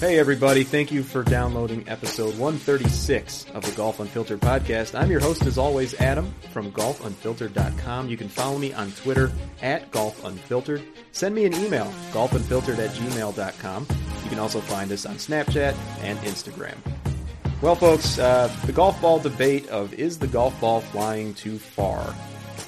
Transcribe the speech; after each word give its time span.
Hey, 0.00 0.20
everybody. 0.20 0.62
Thank 0.62 0.92
you 0.92 1.02
for 1.02 1.24
downloading 1.24 1.88
episode 1.88 2.38
136 2.38 3.46
of 3.52 3.64
the 3.64 3.72
Golf 3.72 3.98
Unfiltered 3.98 4.38
podcast. 4.38 4.96
I'm 4.96 5.10
your 5.10 5.18
host, 5.18 5.44
as 5.44 5.58
always, 5.58 5.92
Adam 5.94 6.32
from 6.52 6.70
golfunfiltered.com. 6.70 8.08
You 8.08 8.16
can 8.16 8.28
follow 8.28 8.58
me 8.58 8.72
on 8.72 8.92
Twitter 8.92 9.32
at 9.60 9.90
golfunfiltered. 9.90 10.84
Send 11.10 11.34
me 11.34 11.46
an 11.46 11.54
email, 11.54 11.92
golfunfiltered 12.12 12.78
at 12.78 12.90
gmail.com. 12.90 13.86
You 14.22 14.30
can 14.30 14.38
also 14.38 14.60
find 14.60 14.92
us 14.92 15.04
on 15.04 15.16
Snapchat 15.16 15.74
and 16.02 16.16
Instagram. 16.20 16.76
Well, 17.60 17.74
folks, 17.74 18.20
uh, 18.20 18.54
the 18.66 18.72
golf 18.72 19.02
ball 19.02 19.18
debate 19.18 19.66
of 19.68 19.92
is 19.94 20.20
the 20.20 20.28
golf 20.28 20.60
ball 20.60 20.80
flying 20.80 21.34
too 21.34 21.58
far 21.58 22.14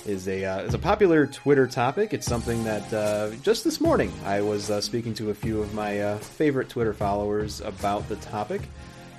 is 0.06 0.28
a 0.28 0.44
uh, 0.44 0.60
is 0.60 0.74
a 0.74 0.78
popular 0.78 1.26
Twitter 1.26 1.66
topic. 1.66 2.14
It's 2.14 2.26
something 2.26 2.64
that 2.64 2.92
uh, 2.92 3.30
just 3.42 3.64
this 3.64 3.80
morning 3.80 4.12
I 4.24 4.40
was 4.40 4.70
uh, 4.70 4.80
speaking 4.80 5.14
to 5.14 5.30
a 5.30 5.34
few 5.34 5.60
of 5.60 5.74
my 5.74 6.00
uh, 6.00 6.18
favorite 6.18 6.68
Twitter 6.68 6.94
followers 6.94 7.60
about 7.60 8.08
the 8.08 8.16
topic, 8.16 8.62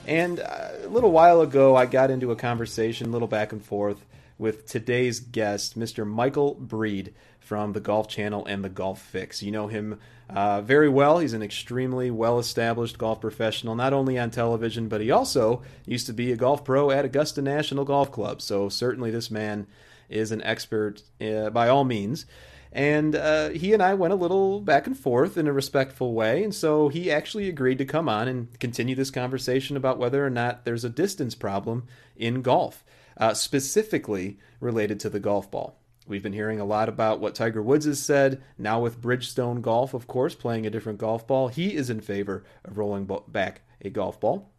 and 0.08 0.39
uh, 0.39 0.70
a 0.83 0.88
little 0.88 1.11
while 1.11 1.42
ago 1.42 1.75
I 1.75 1.86
got 1.86 2.11
into 2.11 2.31
a 2.31 2.36
conversation, 2.36 3.08
a 3.08 3.11
little 3.11 3.28
back 3.28 3.52
and 3.52 3.64
forth 3.64 4.05
with 4.38 4.66
today's 4.66 5.20
guest, 5.20 5.78
Mr. 5.78 6.05
Michael 6.05 6.55
Breed 6.55 7.14
from 7.39 7.73
the 7.73 7.80
Golf 7.80 8.08
Channel 8.08 8.45
and 8.45 8.64
the 8.64 8.70
Golf 8.70 9.02
Fix. 9.02 9.44
You 9.44 9.52
know 9.52 9.67
him 9.67 10.00
uh, 10.30 10.61
very 10.61 10.89
well. 10.89 11.20
He's 11.20 11.33
an 11.33 11.44
extremely 11.44 12.09
well 12.09 12.39
established 12.39 12.98
golf 12.98 13.22
professional, 13.22 13.75
not 13.75 13.94
only 13.94 14.17
on 14.17 14.31
television, 14.31 14.88
but 14.88 15.02
he 15.02 15.11
also 15.11 15.61
used 15.86 16.08
to 16.08 16.14
be 16.14 16.31
a 16.31 16.38
golf 16.38 16.64
pro 16.66 16.89
at 16.89 17.05
Augusta 17.05 17.42
National 17.42 17.86
Golf 17.86 18.11
Club. 18.11 18.42
So, 18.42 18.70
certainly, 18.70 19.11
this 19.11 19.30
man 19.30 19.67
is 20.12 20.31
an 20.31 20.44
expert 20.44 21.02
uh, 21.22 21.50
by 21.50 21.70
all 21.70 21.84
means. 21.84 22.26
And 22.73 23.16
uh, 23.16 23.50
he 23.50 23.73
and 23.73 23.84
I 23.84 23.95
went 23.95 24.14
a 24.14 24.17
little 24.17 24.62
back 24.62 24.88
and 24.88 24.98
forth 24.98 25.38
in 25.38 25.48
a 25.48 25.54
respectful 25.54 26.14
way. 26.14 26.44
And 26.44 26.56
so 26.56 26.88
he 26.88 27.12
actually 27.12 27.50
agreed 27.50 27.80
to 27.80 27.86
come 27.86 28.08
on 28.08 28.28
and 28.28 28.58
continue 28.59 28.95
this 28.95 29.12
conversation 29.12 29.76
about 29.76 29.98
whether 29.98 30.26
or 30.26 30.30
not 30.30 30.64
there's 30.64 30.86
a 30.86 30.89
distance 30.89 31.36
problem 31.36 31.86
in 32.16 32.42
golf, 32.42 32.84
uh, 33.17 33.34
specifically 33.34 34.39
related 34.62 35.00
to 35.02 35.09
the 35.09 35.20
golf 35.20 35.52
ball. 35.52 35.78
We've 36.08 36.23
been 36.23 36.34
hearing 36.34 36.59
a 36.59 36.66
lot 36.66 36.89
about 36.89 37.20
what 37.20 37.36
Tiger 37.36 37.62
Woods 37.62 37.86
has 37.86 38.02
said. 38.02 38.42
Now, 38.58 38.80
with 38.80 39.02
Bridgestone 39.02 39.62
Golf, 39.62 39.94
of 39.94 40.08
course, 40.08 40.34
playing 40.34 40.66
a 40.66 40.70
different 40.70 40.98
golf 40.98 41.28
ball, 41.28 41.50
he 41.50 41.76
is 41.76 41.89
in 41.89 42.02
favor 42.02 42.44
of 42.66 42.78
rolling 42.78 43.09
back 43.28 43.62
a 43.82 43.89
golf 43.89 44.20
ball. 44.20 44.50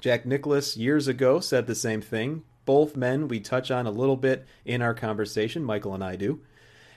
Jack 0.00 0.26
Nicklaus 0.26 0.76
years 0.76 1.08
ago 1.08 1.40
said 1.40 1.66
the 1.66 1.74
same 1.74 2.02
thing, 2.02 2.42
both 2.64 2.96
men 2.96 3.28
we 3.28 3.40
touch 3.40 3.70
on 3.70 3.86
a 3.86 3.90
little 3.90 4.16
bit 4.16 4.46
in 4.64 4.82
our 4.82 4.94
conversation, 4.94 5.64
Michael 5.64 5.94
and 5.94 6.04
I 6.04 6.16
do. 6.16 6.40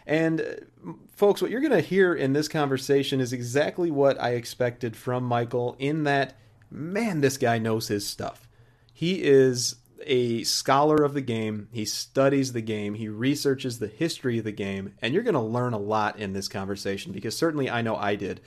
And 0.05 0.41
uh, 0.41 0.94
folks, 1.16 1.41
what 1.41 1.52
you're 1.52 1.61
going 1.61 1.71
to 1.71 1.81
hear 1.81 2.13
in 2.13 2.33
this 2.33 2.47
conversation 2.47 3.19
is 3.19 3.33
exactly 3.33 3.91
what 3.91 4.21
I 4.21 4.31
expected 4.31 4.95
from 4.95 5.23
Michael 5.23 5.75
in 5.80 6.03
that, 6.03 6.38
man, 6.69 7.21
this 7.21 7.37
guy 7.37 7.58
knows 7.58 7.87
his 7.87 8.05
stuff. 8.05 8.48
He 8.93 9.23
is 9.23 9.76
a 10.05 10.43
scholar 10.43 11.03
of 11.03 11.14
the 11.14 11.21
game. 11.21 11.67
He 11.71 11.86
studies 11.86 12.53
the 12.53 12.61
game. 12.61 12.93
He 12.93 13.09
researches 13.09 13.80
the 13.80 13.87
history 13.87 14.37
of 14.37 14.45
the 14.45 14.52
game. 14.52 14.93
And 15.02 15.14
you're 15.14 15.23
going 15.23 15.33
to 15.33 15.39
learn 15.42 15.73
a 15.73 15.80
lot 15.80 16.20
in 16.20 16.33
this 16.33 16.47
conversation 16.47 17.11
because 17.11 17.36
certainly 17.36 17.70
I 17.70 17.82
know 17.82 17.95
I 17.95 18.15
did. 18.15 18.42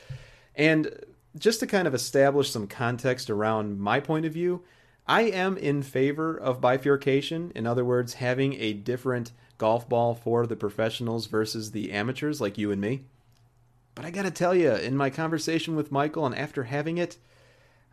And 0.55 0.91
just 1.37 1.61
to 1.61 1.67
kind 1.67 1.89
of 1.89 1.95
establish 1.95 2.51
some 2.51 2.67
context 2.67 3.31
around 3.31 3.81
my 3.81 4.01
point 4.01 4.27
of 4.27 4.33
view, 4.33 4.63
I 5.09 5.23
am 5.23 5.57
in 5.57 5.83
favor 5.83 6.37
of 6.37 6.61
bifurcation. 6.61 7.51
In 7.55 7.67
other 7.67 7.85
words, 7.85 8.15
having 8.15 8.55
a 8.55 8.75
different 8.75 9.33
golf 9.57 9.89
ball 9.89 10.15
for 10.15 10.47
the 10.47 10.55
professionals 10.55 11.27
versus 11.27 11.71
the 11.71 11.91
amateurs 11.93 12.41
like 12.41 12.59
you 12.59 12.71
and 12.71 12.81
me. 12.81 13.05
But 13.95 14.05
I 14.05 14.11
got 14.11 14.23
to 14.23 14.31
tell 14.31 14.55
you, 14.55 14.73
in 14.73 14.97
my 14.97 15.11
conversation 15.11 15.75
with 15.75 15.91
Michael 15.91 16.27
and 16.27 16.35
after 16.37 16.65
having 16.65 16.99
it, 16.99 17.17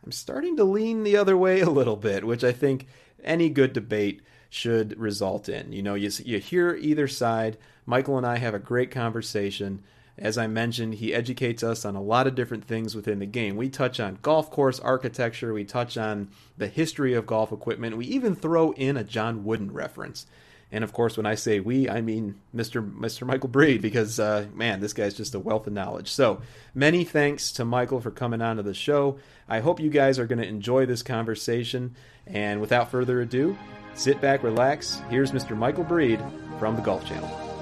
I'm 0.03 0.11
starting 0.11 0.55
to 0.57 0.63
lean 0.63 1.03
the 1.03 1.17
other 1.17 1.37
way 1.37 1.61
a 1.61 1.69
little 1.69 1.95
bit, 1.95 2.25
which 2.25 2.43
I 2.43 2.51
think 2.51 2.85
any 3.23 3.49
good 3.49 3.73
debate 3.73 4.21
should 4.49 4.99
result 4.99 5.49
in. 5.49 5.73
You 5.73 5.81
know, 5.81 5.95
you, 5.95 6.11
you 6.23 6.39
hear 6.39 6.75
either 6.75 7.07
side. 7.07 7.57
Michael 7.85 8.17
and 8.17 8.25
I 8.27 8.37
have 8.37 8.53
a 8.53 8.59
great 8.59 8.91
conversation. 8.91 9.83
As 10.17 10.37
I 10.37 10.47
mentioned, 10.47 10.95
he 10.95 11.13
educates 11.13 11.61
us 11.61 11.83
on 11.83 11.95
a 11.95 12.01
lot 12.01 12.25
of 12.25 12.35
different 12.35 12.65
things 12.65 12.95
within 12.95 13.19
the 13.19 13.25
game. 13.25 13.57
We 13.57 13.69
touch 13.69 13.99
on 13.99 14.19
golf 14.21 14.49
course 14.49 14.79
architecture, 14.79 15.53
we 15.53 15.65
touch 15.65 15.97
on 15.97 16.29
the 16.57 16.67
history 16.67 17.13
of 17.13 17.25
golf 17.25 17.51
equipment, 17.51 17.97
we 17.97 18.05
even 18.05 18.35
throw 18.35 18.71
in 18.71 18.95
a 18.95 19.03
John 19.03 19.43
Wooden 19.43 19.73
reference. 19.73 20.25
And 20.71 20.83
of 20.83 20.93
course, 20.93 21.15
when 21.15 21.25
I 21.25 21.35
say 21.35 21.59
we, 21.59 21.89
I 21.89 22.01
mean 22.01 22.35
Mr. 22.55 22.81
Mr. 22.97 23.25
Michael 23.25 23.49
Breed, 23.49 23.81
because 23.81 24.19
uh, 24.19 24.47
man, 24.53 24.79
this 24.79 24.93
guy's 24.93 25.13
just 25.13 25.35
a 25.35 25.39
wealth 25.39 25.67
of 25.67 25.73
knowledge. 25.73 26.11
So 26.11 26.41
many 26.73 27.03
thanks 27.03 27.51
to 27.53 27.65
Michael 27.65 28.01
for 28.01 28.11
coming 28.11 28.41
on 28.41 28.57
to 28.57 28.63
the 28.63 28.73
show. 28.73 29.17
I 29.47 29.59
hope 29.59 29.79
you 29.79 29.89
guys 29.89 30.17
are 30.17 30.27
going 30.27 30.39
to 30.39 30.47
enjoy 30.47 30.85
this 30.85 31.03
conversation. 31.03 31.95
And 32.25 32.61
without 32.61 32.89
further 32.89 33.21
ado, 33.21 33.57
sit 33.93 34.19
back, 34.21 34.43
relax. 34.43 35.01
Here's 35.09 35.31
Mr. 35.31 35.55
Michael 35.55 35.83
Breed 35.83 36.19
from 36.57 36.75
the 36.75 36.81
Golf 36.81 37.05
Channel. 37.05 37.54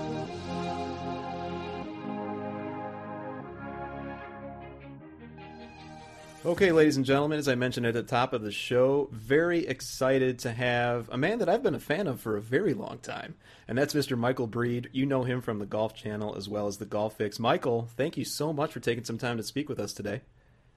Okay, 6.46 6.74
ladies 6.74 6.98
and 6.98 7.06
gentlemen, 7.06 7.40
as 7.40 7.48
I 7.48 7.56
mentioned 7.56 7.86
at 7.86 7.94
the 7.94 8.04
top 8.04 8.34
of 8.34 8.42
the 8.42 8.52
show, 8.52 9.08
very 9.14 9.66
excited 9.66 10.40
to 10.40 10.52
have 10.52 11.08
a 11.10 11.18
man 11.18 11.40
that 11.40 11.48
I've 11.48 11.64
been 11.64 11.74
a 11.74 11.80
fan 11.80 12.06
of 12.06 12.20
for 12.20 12.36
a 12.36 12.42
very 12.42 12.74
long 12.74 12.98
time, 12.98 13.36
and 13.66 13.78
that's 13.78 13.94
Mr. 13.94 14.18
Michael 14.18 14.48
Breed. 14.48 14.90
You 14.92 15.06
know 15.06 15.24
him 15.24 15.40
from 15.40 15.60
the 15.60 15.66
Golf 15.66 15.96
Channel 15.96 16.36
as 16.36 16.50
well 16.50 16.68
as 16.68 16.80
the 16.80 16.86
Golf 16.86 17.16
Fix. 17.16 17.40
Michael, 17.40 17.88
thank 17.96 18.18
you 18.18 18.26
so 18.26 18.52
much 18.52 18.74
for 18.74 18.82
taking 18.82 19.06
some 19.06 19.18
time 19.18 19.38
to 19.38 19.44
speak 19.44 19.70
with 19.70 19.80
us 19.80 19.94
today. 19.94 20.20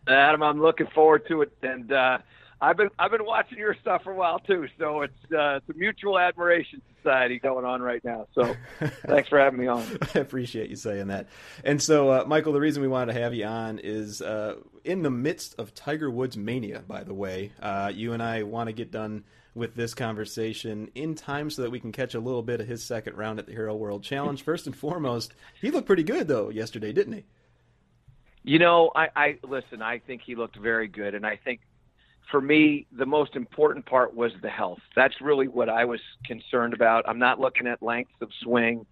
Adam, 0.06 0.40
I'm 0.44 0.62
looking 0.62 0.86
forward 0.94 1.26
to 1.26 1.42
it, 1.42 1.50
and 1.62 1.90
uh, 1.90 2.18
I've 2.60 2.76
been 2.76 2.90
I've 2.96 3.10
been 3.10 3.26
watching 3.26 3.58
your 3.58 3.74
stuff 3.74 4.04
for 4.04 4.12
a 4.12 4.16
while 4.16 4.38
too, 4.38 4.68
so 4.78 5.02
it's 5.02 5.32
uh, 5.32 5.56
it's 5.56 5.68
a 5.68 5.74
mutual 5.76 6.16
admiration 6.16 6.80
society 7.06 7.38
going 7.38 7.64
on 7.64 7.80
right 7.80 8.04
now. 8.04 8.26
So 8.34 8.54
thanks 9.06 9.28
for 9.28 9.38
having 9.38 9.60
me 9.60 9.66
on. 9.66 9.84
I 10.14 10.18
appreciate 10.18 10.70
you 10.70 10.76
saying 10.76 11.08
that. 11.08 11.28
And 11.64 11.80
so, 11.80 12.10
uh, 12.10 12.24
Michael, 12.26 12.52
the 12.52 12.60
reason 12.60 12.82
we 12.82 12.88
wanted 12.88 13.14
to 13.14 13.20
have 13.20 13.34
you 13.34 13.44
on 13.44 13.78
is 13.78 14.20
uh, 14.20 14.56
in 14.84 15.02
the 15.02 15.10
midst 15.10 15.54
of 15.58 15.74
Tiger 15.74 16.10
Woods 16.10 16.36
mania. 16.36 16.82
By 16.86 17.04
the 17.04 17.14
way, 17.14 17.52
uh, 17.62 17.92
you 17.94 18.12
and 18.12 18.22
I 18.22 18.42
want 18.42 18.68
to 18.68 18.72
get 18.72 18.90
done 18.90 19.24
with 19.54 19.74
this 19.74 19.94
conversation 19.94 20.90
in 20.94 21.14
time 21.14 21.48
so 21.48 21.62
that 21.62 21.70
we 21.70 21.80
can 21.80 21.92
catch 21.92 22.14
a 22.14 22.20
little 22.20 22.42
bit 22.42 22.60
of 22.60 22.66
his 22.66 22.82
second 22.82 23.16
round 23.16 23.38
at 23.38 23.46
the 23.46 23.52
Hero 23.52 23.74
World 23.74 24.02
Challenge. 24.02 24.42
First 24.44 24.66
and 24.66 24.76
foremost, 24.76 25.32
he 25.60 25.70
looked 25.70 25.86
pretty 25.86 26.02
good 26.02 26.28
though 26.28 26.50
yesterday, 26.50 26.92
didn't 26.92 27.14
he? 27.14 27.24
You 28.42 28.58
know, 28.60 28.90
I, 28.94 29.08
I 29.16 29.38
listen. 29.42 29.82
I 29.82 29.98
think 29.98 30.22
he 30.24 30.36
looked 30.36 30.56
very 30.56 30.86
good, 30.86 31.16
and 31.16 31.26
I 31.26 31.36
think 31.36 31.60
for 32.30 32.40
me, 32.40 32.86
the 32.92 33.06
most 33.06 33.36
important 33.36 33.86
part 33.86 34.14
was 34.14 34.32
the 34.42 34.48
health. 34.48 34.80
That's 34.94 35.20
really 35.20 35.48
what 35.48 35.68
I 35.68 35.84
was 35.84 36.00
concerned 36.24 36.74
about. 36.74 37.08
I'm 37.08 37.18
not 37.18 37.38
looking 37.38 37.66
at 37.66 37.82
length 37.82 38.10
of 38.20 38.30
swing. 38.42 38.86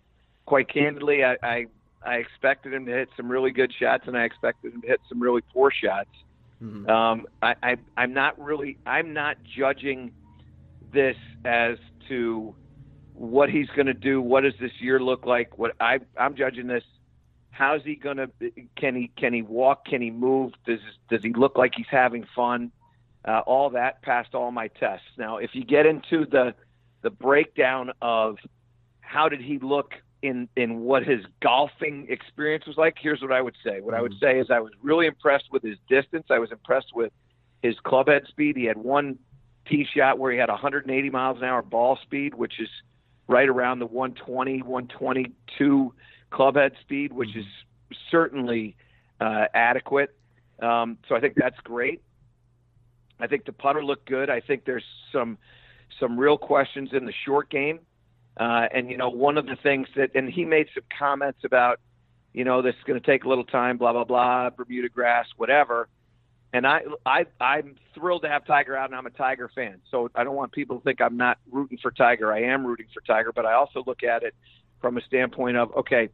Quite 0.46 0.68
candidly, 0.68 1.24
I, 1.24 1.36
I, 1.42 1.66
I 2.04 2.14
expected 2.16 2.72
him 2.72 2.86
to 2.86 2.92
hit 2.92 3.08
some 3.16 3.28
really 3.28 3.50
good 3.50 3.72
shots, 3.72 4.04
and 4.06 4.16
I 4.16 4.24
expected 4.24 4.74
him 4.74 4.82
to 4.82 4.88
hit 4.88 5.00
some 5.08 5.20
really 5.20 5.40
poor 5.52 5.70
shots. 5.70 6.10
Mm-hmm. 6.62 6.88
Um, 6.88 7.26
I, 7.42 7.54
I, 7.62 7.76
I'm 7.96 8.12
not 8.12 8.38
really. 8.38 8.78
I'm 8.86 9.12
not 9.12 9.36
judging 9.42 10.12
this 10.92 11.16
as 11.44 11.78
to 12.08 12.54
what 13.14 13.50
he's 13.50 13.68
going 13.68 13.86
to 13.86 13.94
do. 13.94 14.20
What 14.20 14.42
does 14.42 14.54
this 14.60 14.72
year 14.80 15.00
look 15.00 15.26
like? 15.26 15.58
What 15.58 15.74
I, 15.80 15.98
I'm 16.16 16.36
judging 16.36 16.68
this. 16.68 16.84
How's 17.50 17.82
he 17.82 17.96
going 17.96 18.18
to? 18.18 18.30
Can 18.76 18.94
he? 18.94 19.10
Can 19.16 19.32
he 19.32 19.42
walk? 19.42 19.86
Can 19.86 20.00
he 20.00 20.10
move? 20.10 20.52
Does 20.66 20.80
Does 21.10 21.22
he 21.22 21.32
look 21.32 21.58
like 21.58 21.72
he's 21.76 21.86
having 21.90 22.26
fun? 22.36 22.70
Uh, 23.26 23.40
all 23.46 23.70
that 23.70 24.02
passed 24.02 24.34
all 24.34 24.50
my 24.50 24.68
tests. 24.68 25.06
Now, 25.16 25.38
if 25.38 25.50
you 25.54 25.64
get 25.64 25.86
into 25.86 26.26
the 26.26 26.54
the 27.02 27.10
breakdown 27.10 27.92
of 28.00 28.38
how 29.00 29.28
did 29.28 29.40
he 29.40 29.58
look 29.58 29.92
in 30.22 30.48
in 30.56 30.80
what 30.80 31.04
his 31.04 31.20
golfing 31.42 32.06
experience 32.08 32.66
was 32.66 32.76
like, 32.76 32.96
here's 33.00 33.20
what 33.20 33.32
I 33.32 33.42
would 33.42 33.56
say. 33.62 33.80
What 33.80 33.94
I 33.94 34.00
would 34.00 34.12
mm-hmm. 34.12 34.24
say 34.24 34.40
is 34.40 34.50
I 34.50 34.60
was 34.60 34.72
really 34.82 35.06
impressed 35.06 35.46
with 35.52 35.62
his 35.62 35.76
distance. 35.88 36.26
I 36.30 36.38
was 36.38 36.50
impressed 36.50 36.92
with 36.94 37.12
his 37.62 37.78
club 37.80 38.08
head 38.08 38.24
speed. 38.28 38.56
He 38.56 38.64
had 38.64 38.78
one 38.78 39.18
tee 39.66 39.86
shot 39.94 40.18
where 40.18 40.32
he 40.32 40.38
had 40.38 40.48
180 40.48 41.10
miles 41.10 41.38
an 41.38 41.44
hour 41.44 41.62
ball 41.62 41.98
speed, 42.02 42.34
which 42.34 42.58
is 42.58 42.68
right 43.28 43.48
around 43.48 43.78
the 43.78 43.86
120, 43.86 44.62
122 44.62 45.94
club 46.30 46.56
head 46.56 46.72
speed, 46.80 47.12
which 47.12 47.30
mm-hmm. 47.30 47.40
is 47.40 47.96
certainly 48.10 48.76
uh, 49.20 49.46
adequate. 49.54 50.14
Um, 50.60 50.98
so 51.08 51.14
I 51.14 51.20
think 51.20 51.34
that's 51.36 51.58
great. 51.60 52.02
I 53.20 53.26
think 53.26 53.44
the 53.44 53.52
putter 53.52 53.84
looked 53.84 54.06
good. 54.08 54.30
I 54.30 54.40
think 54.40 54.64
there's 54.64 54.84
some 55.12 55.38
some 56.00 56.18
real 56.18 56.38
questions 56.38 56.90
in 56.92 57.04
the 57.06 57.12
short 57.24 57.50
game. 57.50 57.80
Uh, 58.38 58.66
and 58.72 58.90
you 58.90 58.96
know, 58.96 59.10
one 59.10 59.38
of 59.38 59.46
the 59.46 59.56
things 59.62 59.86
that, 59.96 60.10
and 60.14 60.28
he 60.28 60.44
made 60.44 60.66
some 60.74 60.82
comments 60.98 61.40
about, 61.44 61.78
you 62.32 62.44
know, 62.44 62.62
this 62.62 62.74
is 62.74 62.82
going 62.84 63.00
to 63.00 63.06
take 63.06 63.24
a 63.24 63.28
little 63.28 63.44
time, 63.44 63.78
blah 63.78 63.92
blah 63.92 64.04
blah, 64.04 64.50
Bermuda 64.50 64.88
grass, 64.88 65.26
whatever. 65.36 65.88
And 66.52 66.68
I, 66.68 66.82
I, 67.04 67.26
I'm 67.40 67.74
thrilled 67.94 68.22
to 68.22 68.28
have 68.28 68.46
Tiger 68.46 68.76
out, 68.76 68.88
and 68.88 68.96
I'm 68.96 69.06
a 69.06 69.10
Tiger 69.10 69.50
fan. 69.52 69.80
So 69.90 70.08
I 70.14 70.22
don't 70.22 70.36
want 70.36 70.52
people 70.52 70.78
to 70.78 70.84
think 70.84 71.00
I'm 71.00 71.16
not 71.16 71.38
rooting 71.50 71.78
for 71.82 71.90
Tiger. 71.90 72.32
I 72.32 72.42
am 72.42 72.64
rooting 72.64 72.86
for 72.94 73.00
Tiger, 73.00 73.32
but 73.32 73.44
I 73.44 73.54
also 73.54 73.82
look 73.84 74.04
at 74.04 74.22
it 74.22 74.34
from 74.80 74.96
a 74.96 75.00
standpoint 75.02 75.56
of, 75.56 75.74
okay, 75.78 76.10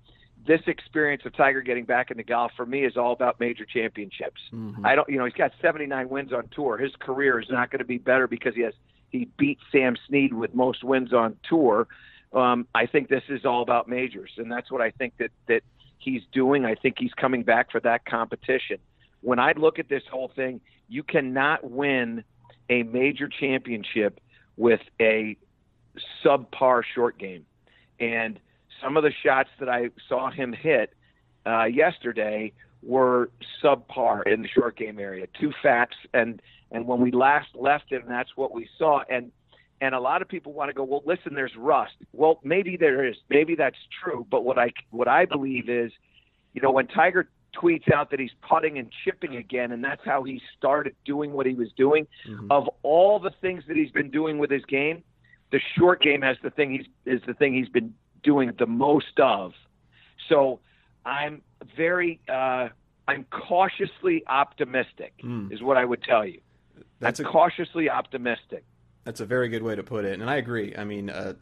this 0.47 0.61
experience 0.67 1.23
of 1.27 1.37
Tiger 1.37 1.61
getting 1.61 1.85
back 1.85 2.11
into 2.11 2.23
golf 2.23 2.53
for 2.57 2.65
me 2.65 2.85
is 2.85 2.97
all 2.97 3.13
about 3.13 3.41
major 3.41 3.65
championships. 3.65 4.41
Mm-hmm. 4.53 4.87
I 4.87 4.95
don't, 4.95 5.09
you 5.09 5.19
know, 5.19 5.25
he's 5.25 5.35
got 5.35 5.53
79 5.61 6.09
wins 6.09 6.33
on 6.33 6.49
tour. 6.55 6.79
His 6.79 6.93
career 6.99 7.39
is 7.41 7.49
not 7.51 7.71
going 7.71 7.81
to 7.81 7.85
be 7.85 7.99
better 7.99 8.27
because 8.27 8.55
he 8.55 8.63
has 8.63 8.75
he 9.11 9.29
beat 9.37 9.59
Sam 9.73 9.97
Snead 10.09 10.33
with 10.33 10.55
most 10.55 10.85
wins 10.85 11.13
on 11.13 11.37
tour. 11.49 11.89
Um, 12.33 12.69
I 12.75 12.87
think 12.87 13.09
this 13.09 13.25
is 13.29 13.45
all 13.45 13.63
about 13.63 13.89
majors, 13.89 14.31
and 14.37 14.51
that's 14.51 14.71
what 14.71 14.81
I 14.81 14.91
think 14.91 15.15
that 15.19 15.31
that 15.49 15.63
he's 15.99 16.23
doing. 16.33 16.65
I 16.65 16.75
think 16.77 16.97
he's 16.99 17.13
coming 17.15 17.43
back 17.43 17.71
for 17.71 17.81
that 17.81 18.05
competition. 18.05 18.79
When 19.21 19.39
I 19.39 19.53
look 19.57 19.79
at 19.79 19.89
this 19.89 20.05
whole 20.11 20.31
thing, 20.35 20.61
you 20.89 21.03
cannot 21.03 21.69
win 21.69 22.25
a 22.71 22.85
major 22.85 23.29
championship 23.29 24.21
with 24.57 24.81
a 25.01 25.37
subpar 26.25 26.83
short 26.95 27.19
game, 27.19 27.45
and 27.99 28.39
some 28.83 28.97
of 28.97 29.03
the 29.03 29.13
shots 29.25 29.51
that 29.59 29.69
I 29.69 29.91
saw 30.09 30.31
him 30.31 30.53
hit 30.53 30.95
uh, 31.47 31.65
yesterday 31.65 32.53
were 32.83 33.31
subpar 33.63 34.27
in 34.27 34.43
the 34.43 34.49
short 34.49 34.77
game 34.77 34.99
area. 34.99 35.27
Two 35.39 35.53
fats 35.63 35.95
and 36.15 36.41
and 36.73 36.87
when 36.87 37.01
we 37.01 37.11
last 37.11 37.49
left 37.55 37.91
him, 37.91 38.05
that's 38.09 38.31
what 38.37 38.55
we 38.55 38.69
saw. 38.79 39.03
And 39.09 39.33
and 39.81 39.95
a 39.95 40.01
lot 40.01 40.23
of 40.23 40.29
people 40.29 40.53
want 40.53 40.69
to 40.69 40.75
go, 40.75 40.85
well, 40.85 41.03
listen, 41.07 41.35
there's 41.35 41.57
rust. 41.57 41.95
Well, 42.13 42.39
maybe 42.45 42.77
there 42.77 43.05
is. 43.07 43.17
Maybe 43.29 43.55
that's 43.55 43.79
true. 44.03 44.27
But 44.31 44.45
what 44.45 44.59
I 44.59 44.73
what 44.91 45.09
I 45.09 45.25
believe 45.25 45.69
is, 45.69 45.91
you 46.53 46.63
know, 46.63 46.71
when 46.71 46.87
Tiger 46.87 47.29
tweets 47.61 47.93
out 47.93 48.11
that 48.11 48.21
he's 48.21 48.31
putting 48.49 48.79
and 48.79 48.89
chipping 49.05 49.37
again, 49.37 49.73
and 49.73 49.83
that's 49.83 50.03
how 50.05 50.23
he 50.23 50.41
started 50.57 50.95
doing 51.05 51.33
what 51.33 51.47
he 51.47 51.55
was 51.55 51.69
doing. 51.77 52.07
Mm-hmm. 52.29 52.51
Of 52.51 52.69
all 52.83 53.19
the 53.19 53.33
things 53.41 53.65
that 53.69 53.77
he's 53.77 53.91
been 53.91 54.11
doing 54.11 54.39
with 54.39 54.51
his 54.51 54.65
game, 54.67 55.03
the 55.51 55.61
short 55.77 56.01
game 56.03 56.23
has 56.23 56.37
the 56.43 56.51
thing 56.51 56.71
he's 56.71 56.87
is 57.07 57.21
the 57.27 57.35
thing 57.35 57.55
he's 57.55 57.69
been 57.69 57.95
doing 58.23 58.53
the 58.59 58.67
most 58.67 59.19
of. 59.19 59.53
So 60.29 60.61
I'm 61.05 61.43
very 61.77 62.21
uh, 62.29 62.69
I'm 63.09 63.25
cautiously 63.31 64.25
optimistic, 64.27 65.15
mm. 65.23 65.53
is 65.53 65.63
what 65.63 65.77
I 65.77 65.85
would 65.85 66.03
tell 66.03 66.25
you. 66.25 66.41
That's 67.01 67.19
a, 67.19 67.25
cautiously 67.25 67.91
optimistic. 67.91 68.65
That's 69.05 69.21
a 69.21 69.27
very 69.27 69.49
good 69.49 69.63
way 69.63 69.75
to 69.75 69.83
put 69.83 70.05
it, 70.05 70.21
and 70.21 70.29
I 70.29 70.37
agree. 70.37 70.77
I 70.77 70.85
mean, 70.85 71.09
uh, 71.09 71.33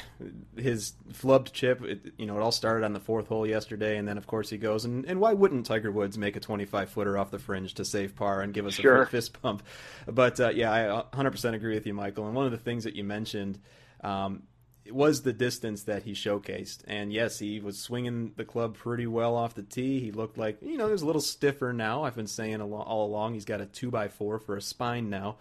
his 0.56 0.94
flubbed 1.12 1.52
chip, 1.52 1.82
it, 1.82 2.14
you 2.16 2.24
know, 2.24 2.36
it 2.36 2.40
all 2.40 2.52
started 2.52 2.84
on 2.84 2.92
the 2.92 3.00
fourth 3.00 3.26
hole 3.26 3.46
yesterday, 3.46 3.98
and 3.98 4.06
then 4.06 4.16
of 4.16 4.26
course 4.26 4.48
he 4.48 4.56
goes, 4.56 4.84
and, 4.84 5.04
and 5.04 5.20
why 5.20 5.32
wouldn't 5.32 5.66
Tiger 5.66 5.90
Woods 5.90 6.16
make 6.16 6.36
a 6.36 6.40
25 6.40 6.88
footer 6.88 7.18
off 7.18 7.30
the 7.30 7.38
fringe 7.38 7.74
to 7.74 7.84
save 7.84 8.14
par 8.14 8.40
and 8.40 8.54
give 8.54 8.64
us 8.64 8.74
sure. 8.74 9.02
a 9.02 9.06
fist 9.06 9.42
pump? 9.42 9.64
But 10.06 10.38
uh, 10.40 10.50
yeah, 10.50 10.72
I 10.72 11.16
100% 11.16 11.54
agree 11.54 11.74
with 11.74 11.86
you, 11.86 11.94
Michael. 11.94 12.26
And 12.26 12.34
one 12.34 12.46
of 12.46 12.52
the 12.52 12.58
things 12.58 12.84
that 12.84 12.94
you 12.94 13.04
mentioned 13.04 13.58
um, 14.02 14.44
was 14.88 15.22
the 15.22 15.32
distance 15.32 15.82
that 15.84 16.04
he 16.04 16.12
showcased. 16.12 16.82
And 16.86 17.12
yes, 17.12 17.38
he 17.38 17.60
was 17.60 17.78
swinging 17.78 18.32
the 18.36 18.44
club 18.44 18.76
pretty 18.76 19.06
well 19.06 19.36
off 19.36 19.54
the 19.54 19.62
tee. 19.62 20.00
He 20.00 20.10
looked 20.10 20.38
like, 20.38 20.58
you 20.62 20.76
know, 20.76 20.86
he 20.86 20.92
was 20.92 21.02
a 21.02 21.06
little 21.06 21.20
stiffer 21.20 21.72
now. 21.72 22.04
I've 22.04 22.16
been 22.16 22.26
saying 22.26 22.60
all 22.60 23.06
along 23.06 23.34
he's 23.34 23.44
got 23.44 23.60
a 23.60 23.66
2 23.66 23.90
by 23.90 24.08
4 24.08 24.38
for 24.38 24.56
a 24.56 24.62
spine 24.62 25.10
now. 25.10 25.36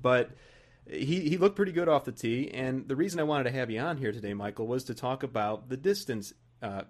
But 0.00 0.30
he, 0.86 1.28
he 1.28 1.36
looked 1.38 1.56
pretty 1.56 1.72
good 1.72 1.88
off 1.88 2.04
the 2.04 2.12
tee. 2.12 2.50
And 2.52 2.86
the 2.88 2.96
reason 2.96 3.20
I 3.20 3.24
wanted 3.24 3.44
to 3.44 3.52
have 3.52 3.70
you 3.70 3.80
on 3.80 3.96
here 3.96 4.12
today, 4.12 4.34
Michael, 4.34 4.66
was 4.66 4.84
to 4.84 4.94
talk 4.94 5.22
about 5.22 5.68
the 5.68 5.76
distance 5.76 6.34
uh, 6.62 6.82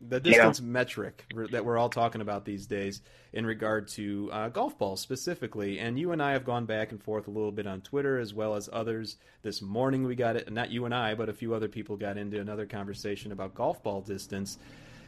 the 0.00 0.20
distance 0.20 0.60
yeah. 0.60 0.66
metric 0.66 1.24
that 1.50 1.64
we're 1.64 1.78
all 1.78 1.88
talking 1.88 2.20
about 2.20 2.44
these 2.44 2.66
days 2.66 3.00
in 3.32 3.44
regard 3.44 3.88
to 3.88 4.30
uh, 4.32 4.48
golf 4.48 4.78
balls 4.78 5.00
specifically. 5.00 5.78
And 5.78 5.98
you 5.98 6.12
and 6.12 6.22
I 6.22 6.32
have 6.32 6.44
gone 6.44 6.66
back 6.66 6.92
and 6.92 7.02
forth 7.02 7.28
a 7.28 7.30
little 7.30 7.52
bit 7.52 7.66
on 7.66 7.80
Twitter 7.80 8.18
as 8.18 8.34
well 8.34 8.54
as 8.54 8.68
others. 8.72 9.16
This 9.42 9.62
morning 9.62 10.04
we 10.04 10.14
got 10.14 10.36
it, 10.36 10.50
not 10.52 10.70
you 10.70 10.84
and 10.84 10.94
I, 10.94 11.14
but 11.14 11.28
a 11.28 11.32
few 11.32 11.54
other 11.54 11.68
people 11.68 11.96
got 11.96 12.16
into 12.16 12.40
another 12.40 12.66
conversation 12.66 13.32
about 13.32 13.54
golf 13.54 13.82
ball 13.82 14.00
distance. 14.00 14.58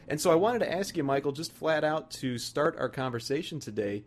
And 0.07 0.19
so 0.19 0.31
I 0.31 0.35
wanted 0.35 0.59
to 0.59 0.71
ask 0.71 0.97
you, 0.97 1.03
Michael, 1.03 1.31
just 1.31 1.53
flat 1.53 1.83
out 1.83 2.11
to 2.11 2.37
start 2.37 2.77
our 2.77 2.89
conversation 2.89 3.59
today. 3.59 4.03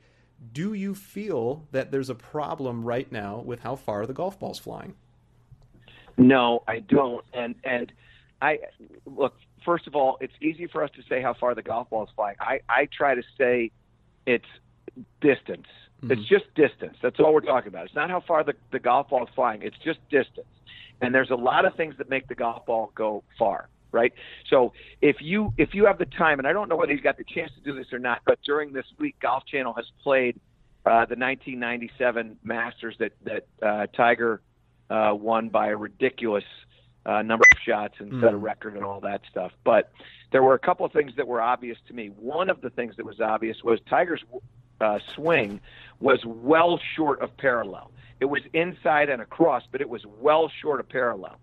Do 0.53 0.75
you 0.75 0.95
feel 0.95 1.67
that 1.71 1.91
there's 1.91 2.11
a 2.11 2.15
problem 2.15 2.85
right 2.85 3.11
now 3.11 3.43
with 3.45 3.61
how 3.61 3.77
far 3.77 4.05
the 4.07 4.13
golf 4.13 4.39
ball's 4.39 4.59
flying? 4.59 4.95
No, 6.17 6.63
I 6.69 6.81
don't. 6.81 7.25
And 7.33 7.55
and 7.65 7.93
I 8.41 8.59
look 9.07 9.35
first 9.65 9.87
of 9.87 9.95
all, 9.95 10.17
it's 10.21 10.33
easy 10.41 10.67
for 10.67 10.83
us 10.83 10.91
to 10.97 11.03
say 11.09 11.23
how 11.23 11.35
far 11.35 11.55
the 11.55 11.63
golf 11.63 11.91
ball 11.91 12.05
is 12.05 12.11
flying. 12.15 12.37
I, 12.41 12.61
I 12.69 12.89
try 12.97 13.15
to 13.15 13.23
say 13.39 13.71
it's 14.27 14.45
distance. 15.21 15.67
Mm-hmm. 16.03 16.13
It's 16.13 16.29
just 16.29 16.45
distance. 16.55 16.97
That's 17.03 17.19
all 17.19 17.33
we're 17.33 17.41
talking 17.41 17.69
about. 17.69 17.87
It's 17.87 17.95
not 17.95 18.11
how 18.11 18.23
far 18.27 18.45
the, 18.45 18.55
the 18.73 18.79
golf 18.79 19.09
ball 19.09 19.25
is 19.25 19.31
flying. 19.35 19.63
It's 19.63 19.77
just 19.85 19.99
distance. 20.11 20.47
And 21.01 21.15
there's 21.15 21.31
a 21.31 21.37
lot 21.37 21.65
of 21.65 21.75
things 21.75 21.95
that 21.99 22.09
make 22.09 22.29
the 22.29 22.35
golf 22.35 22.67
ball 22.67 22.93
go 22.95 23.25
far, 23.39 23.69
right? 23.93 24.13
So 24.49 24.73
if 25.03 25.17
you 25.21 25.53
if 25.59 25.71
you 25.75 25.87
have 25.87 25.99
the 25.99 26.07
time, 26.07 26.39
and 26.39 26.47
I 26.47 26.53
don't 26.53 26.69
know 26.69 26.77
whether 26.77 26.93
he's 26.93 27.03
got 27.03 27.19
the 27.19 27.25
chance 27.25 27.51
to 27.57 27.61
do 27.61 27.77
this 27.77 27.93
or 27.93 27.99
not, 27.99 28.21
but 28.25 28.39
during 28.47 28.73
this 28.73 28.87
week, 28.99 29.17
Golf 29.21 29.45
Channel 29.47 29.73
has 29.75 29.87
played 30.03 30.39
uh, 30.87 31.05
the 31.07 31.17
1997 31.17 32.39
Masters 32.45 32.95
that 33.01 33.13
that 33.25 33.47
uh, 33.61 33.87
Tiger 33.97 34.41
uh, 34.89 35.15
won 35.15 35.49
by 35.49 35.69
a 35.69 35.77
ridiculous 35.77 36.45
uh, 37.07 37.23
number 37.23 37.45
of 37.51 37.59
shots 37.59 37.95
and 37.99 38.21
set 38.21 38.33
a 38.33 38.37
hmm. 38.37 38.45
record 38.45 38.75
and 38.75 38.85
all 38.85 39.01
that 39.01 39.23
stuff. 39.31 39.53
But 39.65 39.93
there 40.33 40.43
were 40.43 40.55
a 40.55 40.59
couple 40.59 40.87
of 40.87 40.93
things 40.93 41.13
that 41.17 41.27
were 41.27 41.41
obvious 41.41 41.79
to 41.89 41.95
me. 41.95 42.09
One 42.09 42.51
of 42.51 42.61
the 42.61 42.71
things 42.71 42.97
that 42.97 43.07
was 43.07 43.21
obvious 43.21 43.63
was 43.63 43.79
Tiger's 43.89 44.25
uh, 44.81 44.99
swing 45.15 45.61
was 46.01 46.25
well 46.25 46.81
short 46.97 47.21
of 47.21 47.37
parallel. 47.37 47.91
It 48.21 48.27
was 48.27 48.43
inside 48.53 49.11
and 49.11 49.21
across, 49.21 49.65
but 49.71 49.81
it 49.81 49.89
was 49.89 50.03
well 50.21 50.51
short 50.63 50.81
of 50.81 50.89
parallel. 50.89 51.39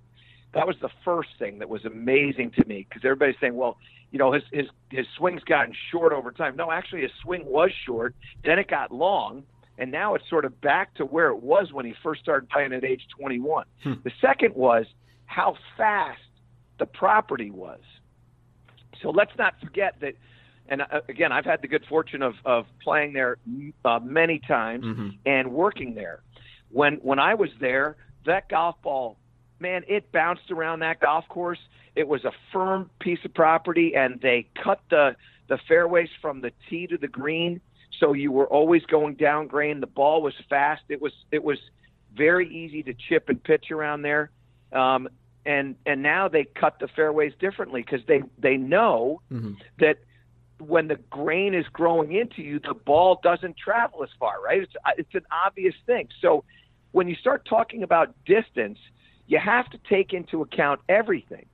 That 0.54 0.68
was 0.68 0.76
the 0.82 0.90
first 1.06 1.30
thing 1.40 1.60
that 1.60 1.70
was 1.70 1.86
amazing 1.86 2.52
to 2.52 2.68
me 2.68 2.86
because 2.88 3.06
everybody's 3.06 3.40
saying, 3.40 3.56
well, 3.56 3.78
you 4.12 4.20
know, 4.20 4.34
his 4.34 4.44
his 4.52 4.68
his 4.90 5.06
swing's 5.18 5.44
gotten 5.44 5.74
short 5.90 6.12
over 6.12 6.32
time. 6.32 6.56
No, 6.56 6.72
actually, 6.72 7.02
his 7.02 7.12
swing 7.22 7.46
was 7.46 7.72
short. 7.86 8.14
Then 8.44 8.60
it 8.60 8.68
got 8.68 8.92
long, 8.92 9.44
and 9.78 9.92
now 9.92 10.16
it's 10.16 10.28
sort 10.30 10.44
of 10.44 10.60
back 10.60 10.94
to 10.96 11.06
where 11.06 11.30
it 11.30 11.42
was 11.42 11.72
when 11.72 11.86
he 11.86 11.94
first 12.04 12.22
started 12.22 12.50
playing 12.50 12.74
at 12.74 12.84
age 12.84 13.08
21. 13.18 13.66
Hmm. 13.84 13.94
The 14.04 14.12
second 14.20 14.54
was 14.56 14.86
how 15.32 15.56
fast 15.78 16.20
the 16.78 16.86
property 16.86 17.52
was. 17.52 17.80
So 19.02 19.10
let's 19.10 19.32
not 19.38 19.54
forget 19.64 19.96
that. 20.02 20.16
And 20.68 20.82
uh, 20.82 21.02
again, 21.10 21.32
I've 21.32 21.46
had 21.46 21.62
the 21.62 21.68
good 21.68 21.86
fortune 21.88 22.22
of, 22.22 22.36
of 22.46 22.66
playing 22.84 23.14
there 23.14 23.38
uh, 23.86 24.00
many 24.04 24.40
times 24.40 24.86
mm-hmm. 24.86 25.10
and 25.26 25.52
working 25.52 25.96
there. 25.96 26.22
When 26.70 26.96
when 26.96 27.20
I 27.20 27.34
was 27.34 27.50
there, 27.60 27.96
that 28.26 28.50
golf 28.50 28.76
ball, 28.82 29.18
man, 29.60 29.84
it 29.88 30.12
bounced 30.12 30.52
around 30.52 30.80
that 30.80 31.00
golf 31.00 31.28
course. 31.28 31.60
It 31.96 32.08
was 32.08 32.24
a 32.24 32.32
firm 32.54 32.90
piece 33.00 33.20
of 33.26 33.34
property, 33.34 33.96
and 33.96 34.20
they 34.22 34.48
cut 34.64 34.82
the 34.90 35.16
the 35.48 35.58
fairways 35.68 36.10
from 36.22 36.42
the 36.42 36.52
tee 36.70 36.88
to 36.88 36.98
the 36.98 37.10
green, 37.10 37.60
so 38.00 38.14
you 38.14 38.32
were 38.32 38.48
always 38.48 38.84
going 38.86 39.16
down 39.16 39.48
grain. 39.48 39.82
The 39.82 39.88
ball 39.88 40.22
was 40.22 40.34
fast. 40.50 40.84
It 40.90 41.02
was 41.02 41.14
it 41.32 41.44
was 41.44 41.58
very 42.16 42.48
easy 42.50 42.84
to 42.84 42.94
chip 42.94 43.28
and 43.30 43.42
pitch 43.44 43.72
around 43.72 44.04
there. 44.04 44.32
Um, 44.72 45.10
and 45.46 45.76
and 45.86 46.02
now 46.02 46.28
they 46.28 46.44
cut 46.44 46.80
the 46.80 46.88
fairways 46.88 47.34
differently 47.40 47.82
because 47.82 48.06
they 48.08 48.22
they 48.38 48.58
know 48.58 49.22
mm-hmm. 49.32 49.54
that 49.80 49.98
when 50.60 50.88
the 50.88 50.98
grain 51.10 51.56
is 51.56 51.66
growing 51.74 52.14
into 52.14 52.42
you, 52.42 52.60
the 52.60 52.74
ball 52.74 53.20
doesn't 53.24 53.58
travel 53.58 54.04
as 54.04 54.10
far, 54.20 54.42
right? 54.44 54.62
It's 54.62 54.74
it's 54.98 55.16
an 55.16 55.26
obvious 55.46 55.76
thing. 55.86 56.10
So 56.22 56.44
when 56.92 57.08
you 57.08 57.16
start 57.16 57.46
talking 57.46 57.84
about 57.84 58.14
distance, 58.26 58.78
you 59.28 59.40
have 59.40 59.70
to 59.70 59.80
take 59.90 60.14
into 60.14 60.42
account 60.42 60.82
everything, 60.90 61.46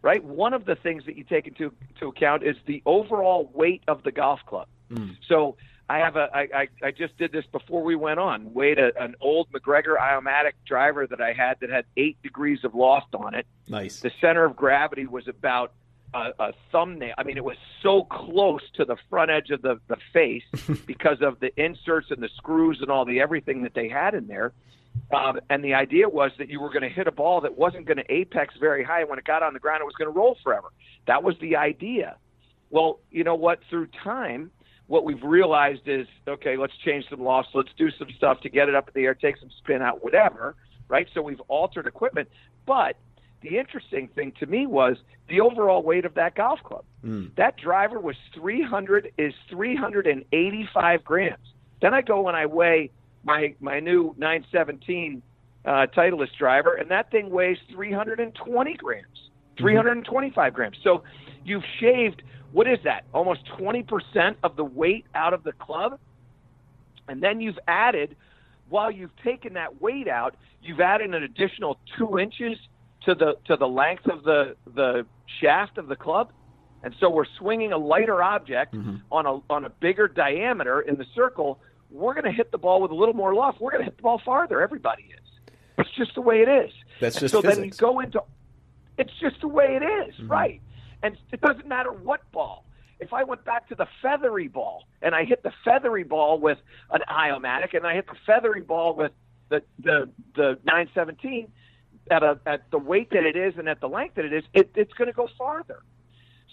right? 0.00 0.22
One 0.22 0.54
of 0.54 0.64
the 0.64 0.74
things 0.74 1.04
that 1.06 1.16
you 1.16 1.24
take 1.24 1.46
into, 1.46 1.72
into 1.94 2.08
account 2.08 2.42
is 2.42 2.56
the 2.66 2.82
overall 2.86 3.50
weight 3.54 3.82
of 3.86 4.02
the 4.02 4.12
golf 4.12 4.40
club. 4.46 4.66
Mm. 4.90 5.16
So 5.28 5.56
I 5.92 5.98
have 5.98 6.16
a 6.16 6.30
I, 6.32 6.40
I, 6.54 6.68
I 6.82 6.90
just 6.90 7.18
did 7.18 7.32
this 7.32 7.44
before 7.52 7.82
we 7.82 7.94
went 7.96 8.18
on. 8.18 8.54
Weighed 8.54 8.78
a, 8.78 8.92
an 8.98 9.14
old 9.20 9.48
MacGregor 9.52 10.00
Eye-O-Matic 10.00 10.52
driver 10.66 11.06
that 11.06 11.20
I 11.20 11.34
had 11.34 11.58
that 11.60 11.68
had 11.68 11.84
eight 11.98 12.16
degrees 12.22 12.60
of 12.64 12.74
loft 12.74 13.14
on 13.14 13.34
it. 13.34 13.46
Nice. 13.68 14.00
The 14.00 14.10
center 14.18 14.46
of 14.46 14.56
gravity 14.56 15.06
was 15.06 15.28
about 15.28 15.74
a, 16.14 16.30
a 16.38 16.52
thumbnail. 16.70 17.12
I 17.18 17.24
mean, 17.24 17.36
it 17.36 17.44
was 17.44 17.58
so 17.82 18.04
close 18.04 18.62
to 18.76 18.86
the 18.86 18.96
front 19.10 19.30
edge 19.30 19.50
of 19.50 19.60
the 19.60 19.80
the 19.88 19.98
face 20.14 20.44
because 20.86 21.20
of 21.20 21.40
the 21.40 21.52
inserts 21.62 22.10
and 22.10 22.22
the 22.22 22.30
screws 22.38 22.78
and 22.80 22.90
all 22.90 23.04
the 23.04 23.20
everything 23.20 23.62
that 23.64 23.74
they 23.74 23.90
had 23.90 24.14
in 24.14 24.28
there. 24.28 24.54
Um, 25.14 25.40
and 25.50 25.62
the 25.62 25.74
idea 25.74 26.08
was 26.08 26.32
that 26.38 26.48
you 26.48 26.58
were 26.58 26.70
going 26.70 26.82
to 26.82 26.88
hit 26.88 27.06
a 27.06 27.12
ball 27.12 27.42
that 27.42 27.58
wasn't 27.58 27.84
going 27.84 27.98
to 27.98 28.10
apex 28.10 28.54
very 28.58 28.82
high. 28.82 29.00
And 29.00 29.10
when 29.10 29.18
it 29.18 29.26
got 29.26 29.42
on 29.42 29.52
the 29.52 29.60
ground, 29.60 29.82
it 29.82 29.84
was 29.84 29.94
going 29.94 30.10
to 30.10 30.18
roll 30.18 30.38
forever. 30.42 30.68
That 31.06 31.22
was 31.22 31.36
the 31.38 31.56
idea. 31.56 32.16
Well, 32.70 33.00
you 33.10 33.24
know 33.24 33.34
what? 33.34 33.60
Through 33.68 33.88
time, 34.02 34.50
what 34.86 35.04
we've 35.04 35.22
realized 35.22 35.82
is 35.86 36.06
okay, 36.26 36.56
let's 36.56 36.76
change 36.84 37.04
some 37.08 37.22
lofts, 37.22 37.50
let's 37.54 37.70
do 37.76 37.90
some 37.98 38.08
stuff 38.16 38.40
to 38.40 38.48
get 38.48 38.68
it 38.68 38.74
up 38.74 38.88
in 38.88 39.00
the 39.00 39.06
air, 39.06 39.14
take 39.14 39.36
some 39.38 39.50
spin 39.58 39.82
out, 39.82 40.02
whatever, 40.04 40.54
right? 40.88 41.06
So 41.14 41.22
we've 41.22 41.40
altered 41.48 41.86
equipment. 41.86 42.28
But 42.66 42.96
the 43.42 43.58
interesting 43.58 44.08
thing 44.08 44.32
to 44.40 44.46
me 44.46 44.66
was 44.66 44.96
the 45.28 45.40
overall 45.40 45.82
weight 45.82 46.04
of 46.04 46.14
that 46.14 46.34
golf 46.34 46.60
club. 46.62 46.84
Mm. 47.04 47.34
That 47.36 47.56
driver 47.56 47.98
was 47.98 48.16
300 48.34 49.12
is 49.18 49.34
385 49.50 51.04
grams. 51.04 51.38
Then 51.80 51.94
I 51.94 52.02
go 52.02 52.28
and 52.28 52.36
I 52.36 52.46
weigh 52.46 52.90
my 53.24 53.54
my 53.60 53.80
new 53.80 54.14
917 54.18 55.22
uh, 55.64 55.86
Titleist 55.96 56.36
driver, 56.38 56.74
and 56.74 56.90
that 56.90 57.10
thing 57.10 57.30
weighs 57.30 57.58
320 57.72 58.74
grams, 58.74 59.06
mm-hmm. 59.06 59.62
325 59.62 60.54
grams. 60.54 60.76
So 60.82 61.02
you've 61.44 61.64
shaved 61.80 62.22
what 62.52 62.68
is 62.68 62.78
that? 62.84 63.04
Almost 63.12 63.40
20% 63.58 64.36
of 64.42 64.56
the 64.56 64.64
weight 64.64 65.06
out 65.14 65.32
of 65.32 65.42
the 65.42 65.52
club, 65.52 65.98
and 67.08 67.22
then 67.22 67.40
you've 67.40 67.58
added. 67.66 68.16
While 68.68 68.90
you've 68.90 69.14
taken 69.22 69.54
that 69.54 69.82
weight 69.82 70.08
out, 70.08 70.34
you've 70.62 70.80
added 70.80 71.14
an 71.14 71.22
additional 71.22 71.78
two 71.98 72.18
inches 72.18 72.56
to 73.04 73.14
the 73.14 73.36
to 73.46 73.56
the 73.56 73.66
length 73.66 74.06
of 74.06 74.22
the 74.22 74.56
the 74.74 75.06
shaft 75.40 75.78
of 75.78 75.88
the 75.88 75.96
club, 75.96 76.32
and 76.82 76.94
so 77.00 77.10
we're 77.10 77.26
swinging 77.38 77.72
a 77.72 77.78
lighter 77.78 78.22
object 78.22 78.74
mm-hmm. 78.74 78.96
on 79.10 79.26
a 79.26 79.40
on 79.52 79.64
a 79.64 79.70
bigger 79.70 80.08
diameter 80.08 80.80
in 80.80 80.96
the 80.96 81.06
circle. 81.14 81.58
We're 81.90 82.14
going 82.14 82.24
to 82.24 82.32
hit 82.32 82.50
the 82.50 82.58
ball 82.58 82.80
with 82.80 82.90
a 82.90 82.94
little 82.94 83.14
more 83.14 83.34
loft. 83.34 83.60
We're 83.60 83.72
going 83.72 83.82
to 83.82 83.84
hit 83.84 83.98
the 83.98 84.02
ball 84.02 84.20
farther. 84.24 84.62
Everybody 84.62 85.02
is. 85.02 85.54
It's 85.76 85.90
just 85.90 86.14
the 86.14 86.22
way 86.22 86.40
it 86.40 86.48
is. 86.48 86.72
That's 87.00 87.20
just 87.20 87.32
so 87.32 87.42
physics. 87.42 87.56
then 87.56 87.64
you 87.66 87.70
go 87.72 88.00
into. 88.00 88.22
It's 88.96 89.12
just 89.20 89.40
the 89.40 89.48
way 89.48 89.78
it 89.80 89.82
is, 89.82 90.14
mm-hmm. 90.14 90.28
right? 90.30 90.62
And 91.02 91.16
it 91.32 91.40
doesn't 91.40 91.66
matter 91.66 91.90
what 91.90 92.20
ball. 92.32 92.64
If 93.00 93.12
I 93.12 93.24
went 93.24 93.44
back 93.44 93.68
to 93.68 93.74
the 93.74 93.86
feathery 94.00 94.48
ball 94.48 94.84
and 95.00 95.14
I 95.14 95.24
hit 95.24 95.42
the 95.42 95.52
feathery 95.64 96.04
ball 96.04 96.38
with 96.38 96.58
an 96.90 97.00
Eye-O-Matic 97.08 97.74
and 97.74 97.86
I 97.86 97.94
hit 97.94 98.06
the 98.06 98.16
feathery 98.26 98.60
ball 98.60 98.94
with 98.94 99.12
the 99.48 99.62
the 99.82 100.08
the 100.36 100.58
917 100.64 101.48
at 102.10 102.22
a 102.22 102.38
at 102.46 102.70
the 102.70 102.78
weight 102.78 103.10
that 103.10 103.24
it 103.24 103.36
is 103.36 103.54
and 103.58 103.68
at 103.68 103.80
the 103.80 103.88
length 103.88 104.14
that 104.14 104.24
it 104.24 104.32
is, 104.32 104.44
it, 104.54 104.70
it's 104.76 104.92
going 104.94 105.08
to 105.08 105.12
go 105.12 105.28
farther. 105.36 105.82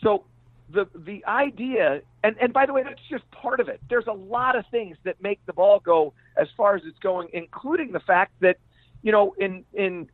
So 0.02 0.26
the 0.72 0.88
the 0.96 1.24
idea 1.26 2.02
and 2.24 2.36
and 2.40 2.54
by 2.54 2.66
the 2.66 2.74
way 2.74 2.84
that's 2.84 3.02
just 3.10 3.30
part 3.32 3.60
of 3.60 3.68
it 3.68 3.82
there's 3.90 4.08
a 4.08 4.14
lot 4.14 4.56
of 4.56 4.66
things 4.70 4.98
that 5.04 5.22
make 5.22 5.44
the 5.46 5.54
ball 5.54 5.80
go 5.80 6.14
as 6.38 6.48
far 6.56 6.76
as 6.76 6.84
it's 6.86 7.00
going 7.00 7.28
including 7.34 7.92
the 7.92 8.00
fact 8.00 8.32
that 8.40 8.58
you 9.02 9.12
know 9.12 9.34
in 9.40 9.64
in 9.74 10.08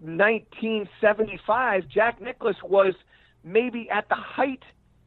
1975 0.00 1.88
Jack 1.88 2.20
Nicklaus 2.20 2.56
was 2.64 2.94
maybe 3.44 3.88
at 3.90 4.08
the 4.08 4.14
height 4.14 4.62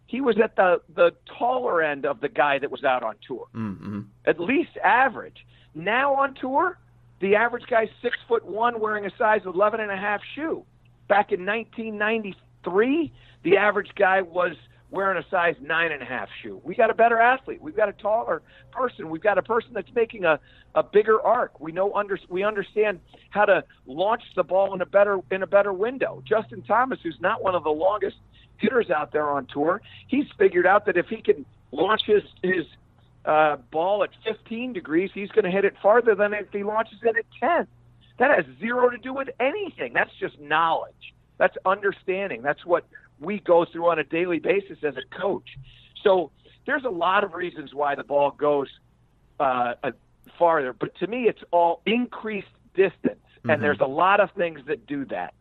he 0.07 0.21
was 0.21 0.37
at 0.41 0.55
the 0.55 0.81
the 0.95 1.11
taller 1.37 1.81
end 1.81 2.05
of 2.05 2.21
the 2.21 2.29
guy 2.29 2.59
that 2.59 2.69
was 2.69 2.83
out 2.83 3.03
on 3.03 3.15
tour. 3.27 3.47
Mm-hmm. 3.55 4.01
at 4.25 4.39
least 4.39 4.77
average. 4.83 5.45
Now 5.73 6.13
on 6.15 6.35
tour 6.35 6.77
the 7.21 7.35
average 7.35 7.65
guy's 7.69 7.89
six 8.01 8.17
foot 8.27 8.45
one 8.45 8.79
wearing 8.79 9.05
a 9.05 9.11
size 9.17 9.41
11 9.45 9.79
and 9.79 9.91
a 9.91 9.97
half 9.97 10.21
shoe. 10.35 10.63
Back 11.07 11.31
in 11.31 11.45
1993 11.45 13.11
the 13.43 13.57
average 13.57 13.91
guy 13.95 14.21
was 14.21 14.55
wearing 14.91 15.21
a 15.21 15.25
size 15.29 15.55
nine 15.61 15.91
and 15.91 16.01
a 16.01 16.05
half 16.05 16.29
shoe. 16.41 16.61
We 16.63 16.75
got 16.75 16.89
a 16.89 16.93
better 16.93 17.19
athlete. 17.19 17.61
We've 17.61 17.75
got 17.75 17.89
a 17.89 17.93
taller 17.93 18.41
person. 18.71 19.09
We've 19.09 19.21
got 19.21 19.37
a 19.37 19.43
person 19.43 19.71
that's 19.73 19.91
making 19.95 20.25
a, 20.25 20.39
a 20.75 20.83
bigger 20.83 21.21
arc. 21.21 21.59
We 21.59 21.71
know 21.71 21.93
under 21.93 22.19
we 22.29 22.43
understand 22.43 22.99
how 23.29 23.45
to 23.45 23.63
launch 23.87 24.23
the 24.35 24.43
ball 24.43 24.73
in 24.73 24.81
a 24.81 24.85
better 24.85 25.19
in 25.31 25.43
a 25.43 25.47
better 25.47 25.73
window. 25.73 26.23
Justin 26.27 26.61
Thomas, 26.61 26.99
who's 27.03 27.17
not 27.19 27.43
one 27.43 27.55
of 27.55 27.63
the 27.63 27.71
longest 27.71 28.17
hitters 28.57 28.89
out 28.89 29.11
there 29.11 29.29
on 29.29 29.47
tour, 29.47 29.81
he's 30.07 30.25
figured 30.37 30.65
out 30.65 30.85
that 30.85 30.97
if 30.97 31.07
he 31.07 31.21
can 31.21 31.45
launch 31.71 32.03
his 32.05 32.23
his 32.41 32.65
uh, 33.25 33.57
ball 33.71 34.03
at 34.03 34.11
15 34.23 34.73
degrees, 34.73 35.09
he's 35.13 35.29
going 35.29 35.45
to 35.45 35.51
hit 35.51 35.65
it 35.65 35.73
farther 35.81 36.15
than 36.15 36.33
if 36.33 36.51
he 36.51 36.63
launches 36.63 36.99
it 37.03 37.15
at 37.17 37.25
10. 37.39 37.67
That 38.19 38.31
has 38.31 38.45
zero 38.59 38.89
to 38.89 38.97
do 38.97 39.13
with 39.13 39.29
anything. 39.39 39.93
That's 39.93 40.13
just 40.19 40.39
knowledge. 40.39 40.93
That's 41.37 41.55
understanding. 41.65 42.41
That's 42.41 42.65
what 42.65 42.85
we 43.19 43.39
go 43.39 43.65
through 43.65 43.89
on 43.89 43.99
a 43.99 44.03
daily 44.03 44.39
basis 44.39 44.77
as 44.83 44.95
a 44.97 45.17
coach. 45.17 45.57
So 46.03 46.31
there's 46.65 46.83
a 46.83 46.89
lot 46.89 47.23
of 47.23 47.33
reasons 47.33 47.73
why 47.73 47.95
the 47.95 48.03
ball 48.03 48.31
goes 48.31 48.67
uh, 49.39 49.73
farther, 50.37 50.73
but 50.73 50.95
to 50.99 51.07
me, 51.07 51.23
it's 51.27 51.41
all 51.51 51.81
increased 51.85 52.47
distance, 52.73 53.19
and 53.43 53.51
mm-hmm. 53.51 53.61
there's 53.61 53.79
a 53.79 53.87
lot 53.87 54.19
of 54.19 54.31
things 54.31 54.59
that 54.67 54.85
do 54.85 55.05
that. 55.05 55.33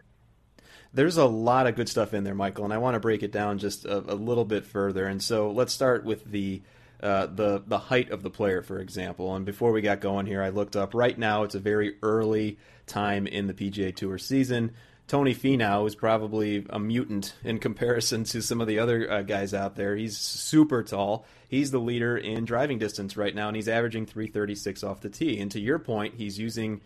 There's 0.93 1.17
a 1.17 1.27
lot 1.27 1.67
of 1.67 1.75
good 1.75 1.89
stuff 1.89 2.15
in 2.15 2.23
there, 2.23 2.35
Michael, 2.35 2.65
and 2.65 2.73
I 2.73 2.79
want 2.79 2.95
to 2.95 3.01
break 3.01 3.23
it 3.23 3.33
down 3.33 3.59
just 3.59 3.85
a, 3.85 3.99
a 3.99 4.15
little 4.15 4.45
bit 4.45 4.65
further. 4.65 5.07
And 5.07 5.21
so 5.21 5.51
let's 5.51 5.73
start 5.73 6.05
with 6.05 6.25
the 6.25 6.63
uh, 7.03 7.27
the 7.27 7.63
the 7.67 7.79
height 7.79 8.11
of 8.11 8.23
the 8.23 8.31
player, 8.31 8.63
for 8.63 8.79
example. 8.79 9.35
And 9.35 9.45
before 9.45 9.73
we 9.73 9.83
got 9.83 10.01
going 10.01 10.27
here, 10.27 10.43
I 10.43 10.51
looked 10.51 10.77
up. 10.77 10.95
Right 10.95 11.19
now, 11.19 11.43
it's 11.43 11.57
a 11.57 11.61
very 11.61 11.97
early 12.03 12.59
time 12.87 13.27
in 13.27 13.47
the 13.49 13.55
PGA 13.55 13.95
Tour 13.95 14.19
season. 14.19 14.73
Tony 15.07 15.35
Finau 15.35 15.87
is 15.87 15.95
probably 15.95 16.65
a 16.71 16.79
mutant 16.79 17.35
in 17.45 17.59
comparison 17.59 18.25
to 18.25 18.41
some 18.41 18.61
of 18.61 18.67
the 18.67 18.79
other 18.79 19.11
uh, 19.11 19.23
guys 19.23 19.53
out 19.53 19.77
there. 19.77 19.95
He's 19.97 20.17
super 20.17 20.83
tall. 20.83 21.27
He's 21.47 21.71
the 21.71 21.79
leader 21.79 22.17
in 22.17 22.47
driving 22.47 22.79
distance 22.79 23.17
right 23.17 23.35
now, 23.35 23.49
and 23.49 23.57
he's 23.57 23.69
averaging 23.69 24.07
336 24.07 24.83
off 24.83 25.03
the 25.03 25.11
tee. 25.11 25.39
And 25.41 25.51
to 25.53 25.61
your 25.61 25.79
point, 25.79 26.15
he's 26.17 26.39
using 26.39 26.81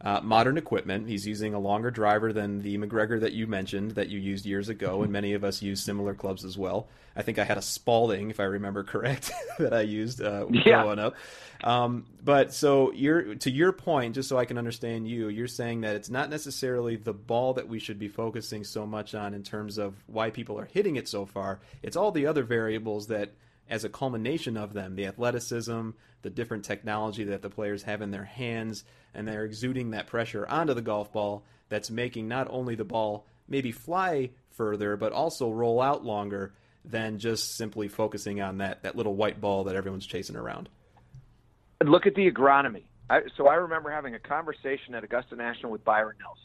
uh, 0.00 0.20
modern 0.22 0.56
equipment. 0.56 1.08
He's 1.08 1.26
using 1.26 1.54
a 1.54 1.58
longer 1.58 1.90
driver 1.90 2.32
than 2.32 2.62
the 2.62 2.76
MacGregor 2.78 3.20
that 3.20 3.32
you 3.32 3.46
mentioned 3.46 3.92
that 3.92 4.08
you 4.08 4.18
used 4.18 4.46
years 4.46 4.68
ago, 4.68 5.02
and 5.02 5.12
many 5.12 5.32
of 5.34 5.44
us 5.44 5.60
use 5.60 5.82
similar 5.82 6.14
clubs 6.14 6.44
as 6.44 6.56
well. 6.56 6.88
I 7.16 7.22
think 7.22 7.38
I 7.40 7.44
had 7.44 7.58
a 7.58 7.62
Spalding, 7.62 8.30
if 8.30 8.38
I 8.38 8.44
remember 8.44 8.84
correct, 8.84 9.32
that 9.58 9.74
I 9.74 9.80
used 9.80 10.22
uh, 10.22 10.46
yeah. 10.50 10.82
growing 10.82 11.00
up. 11.00 11.16
Um, 11.64 12.06
but 12.22 12.54
so 12.54 12.92
you're 12.92 13.34
to 13.34 13.50
your 13.50 13.72
point, 13.72 14.14
just 14.14 14.28
so 14.28 14.38
I 14.38 14.44
can 14.44 14.56
understand 14.56 15.08
you, 15.08 15.28
you're 15.28 15.48
saying 15.48 15.80
that 15.80 15.96
it's 15.96 16.10
not 16.10 16.30
necessarily 16.30 16.94
the 16.94 17.12
ball 17.12 17.54
that 17.54 17.68
we 17.68 17.80
should 17.80 17.98
be 17.98 18.06
focusing 18.06 18.62
so 18.62 18.86
much 18.86 19.16
on 19.16 19.34
in 19.34 19.42
terms 19.42 19.78
of 19.78 19.94
why 20.06 20.30
people 20.30 20.60
are 20.60 20.68
hitting 20.72 20.94
it 20.94 21.08
so 21.08 21.26
far. 21.26 21.58
It's 21.82 21.96
all 21.96 22.12
the 22.12 22.26
other 22.26 22.44
variables 22.44 23.08
that 23.08 23.32
as 23.68 23.84
a 23.84 23.88
culmination 23.88 24.56
of 24.56 24.72
them 24.72 24.96
the 24.96 25.06
athleticism, 25.06 25.90
the 26.22 26.30
different 26.30 26.64
technology 26.64 27.24
that 27.24 27.42
the 27.42 27.50
players 27.50 27.82
have 27.84 28.02
in 28.02 28.10
their 28.10 28.24
hands, 28.24 28.84
and 29.14 29.26
they're 29.26 29.44
exuding 29.44 29.90
that 29.90 30.06
pressure 30.06 30.46
onto 30.48 30.74
the 30.74 30.82
golf 30.82 31.12
ball 31.12 31.44
that's 31.68 31.90
making 31.90 32.28
not 32.28 32.48
only 32.50 32.74
the 32.74 32.84
ball 32.84 33.26
maybe 33.48 33.72
fly 33.72 34.30
further, 34.50 34.96
but 34.96 35.12
also 35.12 35.50
roll 35.50 35.80
out 35.80 36.04
longer 36.04 36.52
than 36.84 37.18
just 37.18 37.56
simply 37.56 37.88
focusing 37.88 38.40
on 38.40 38.58
that, 38.58 38.82
that 38.82 38.96
little 38.96 39.14
white 39.14 39.40
ball 39.40 39.64
that 39.64 39.76
everyone's 39.76 40.06
chasing 40.06 40.36
around. 40.36 40.68
Look 41.84 42.06
at 42.06 42.14
the 42.14 42.30
agronomy. 42.30 42.84
I, 43.10 43.20
so 43.36 43.46
I 43.46 43.54
remember 43.54 43.90
having 43.90 44.14
a 44.14 44.18
conversation 44.18 44.94
at 44.94 45.04
Augusta 45.04 45.36
National 45.36 45.72
with 45.72 45.84
Byron 45.84 46.16
Nelson. 46.20 46.44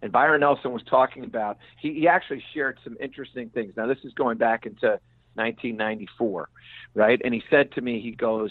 And 0.00 0.12
Byron 0.12 0.40
Nelson 0.40 0.72
was 0.72 0.82
talking 0.88 1.24
about, 1.24 1.58
he, 1.80 1.94
he 1.94 2.08
actually 2.08 2.42
shared 2.54 2.78
some 2.84 2.96
interesting 3.00 3.50
things. 3.50 3.74
Now, 3.76 3.86
this 3.86 3.98
is 4.04 4.12
going 4.14 4.38
back 4.38 4.64
into 4.64 5.00
1994, 5.38 6.48
right? 6.94 7.20
And 7.24 7.32
he 7.32 7.42
said 7.48 7.72
to 7.72 7.80
me, 7.80 8.00
he 8.00 8.10
goes, 8.10 8.50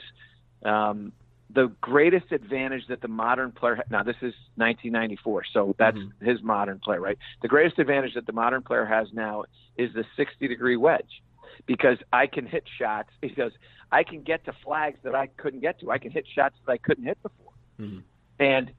um, 0.65 1.11
the 1.49 1.71
greatest 1.81 2.31
advantage 2.31 2.83
that 2.89 3.01
the 3.01 3.07
modern 3.07 3.51
player 3.51 3.81
now 3.89 4.03
this 4.03 4.17
is 4.17 4.33
1994 4.55 5.43
so 5.53 5.75
that's 5.79 5.97
mm-hmm. 5.97 6.25
his 6.25 6.41
modern 6.41 6.79
play 6.79 6.97
right 6.97 7.17
the 7.41 7.47
greatest 7.47 7.79
advantage 7.79 8.13
that 8.15 8.25
the 8.25 8.33
modern 8.33 8.61
player 8.61 8.85
has 8.85 9.07
now 9.13 9.43
is 9.77 9.93
the 9.93 10.03
60 10.15 10.47
degree 10.47 10.75
wedge 10.75 11.21
because 11.65 11.97
i 12.11 12.27
can 12.27 12.45
hit 12.45 12.63
shots 12.77 13.09
he 13.21 13.29
goes 13.29 13.51
i 13.91 14.03
can 14.03 14.21
get 14.21 14.43
to 14.45 14.53
flags 14.63 14.99
that 15.03 15.15
i 15.15 15.27
couldn't 15.27 15.61
get 15.61 15.79
to 15.79 15.89
i 15.89 15.97
can 15.97 16.11
hit 16.11 16.25
shots 16.35 16.55
that 16.65 16.71
i 16.71 16.77
couldn't 16.77 17.05
hit 17.05 17.21
before 17.23 17.53
mm-hmm. 17.79 17.99
and 18.39 18.71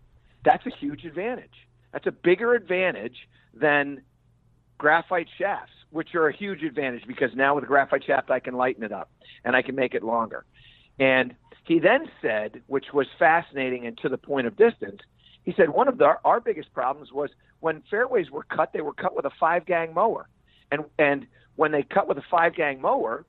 that's 0.44 0.66
a 0.66 0.70
huge 0.70 1.04
advantage 1.04 1.66
that's 1.92 2.06
a 2.06 2.12
bigger 2.12 2.54
advantage 2.54 3.28
than 3.54 4.02
graphite 4.76 5.28
shafts 5.38 5.72
which 5.90 6.14
are 6.14 6.28
a 6.28 6.36
huge 6.36 6.62
advantage 6.62 7.06
because 7.06 7.30
now 7.34 7.54
with 7.54 7.64
a 7.64 7.66
graphite 7.66 8.04
shaft 8.04 8.30
I 8.30 8.40
can 8.40 8.54
lighten 8.54 8.82
it 8.82 8.92
up 8.92 9.10
and 9.44 9.56
I 9.56 9.62
can 9.62 9.74
make 9.74 9.94
it 9.94 10.02
longer. 10.02 10.44
And 10.98 11.34
he 11.64 11.78
then 11.78 12.06
said, 12.22 12.62
which 12.66 12.86
was 12.92 13.06
fascinating 13.18 13.86
and 13.86 13.96
to 13.98 14.08
the 14.08 14.18
point 14.18 14.46
of 14.46 14.56
distance, 14.56 15.00
he 15.44 15.54
said 15.56 15.70
one 15.70 15.88
of 15.88 15.98
the, 15.98 16.16
our 16.24 16.40
biggest 16.40 16.72
problems 16.74 17.12
was 17.12 17.30
when 17.60 17.82
fairways 17.90 18.30
were 18.30 18.44
cut, 18.44 18.72
they 18.72 18.80
were 18.80 18.92
cut 18.92 19.16
with 19.16 19.24
a 19.24 19.30
five 19.38 19.66
gang 19.66 19.94
mower. 19.94 20.28
And 20.70 20.84
and 20.98 21.26
when 21.56 21.72
they 21.72 21.82
cut 21.82 22.06
with 22.06 22.18
a 22.18 22.24
five 22.30 22.54
gang 22.54 22.80
mower, 22.80 23.24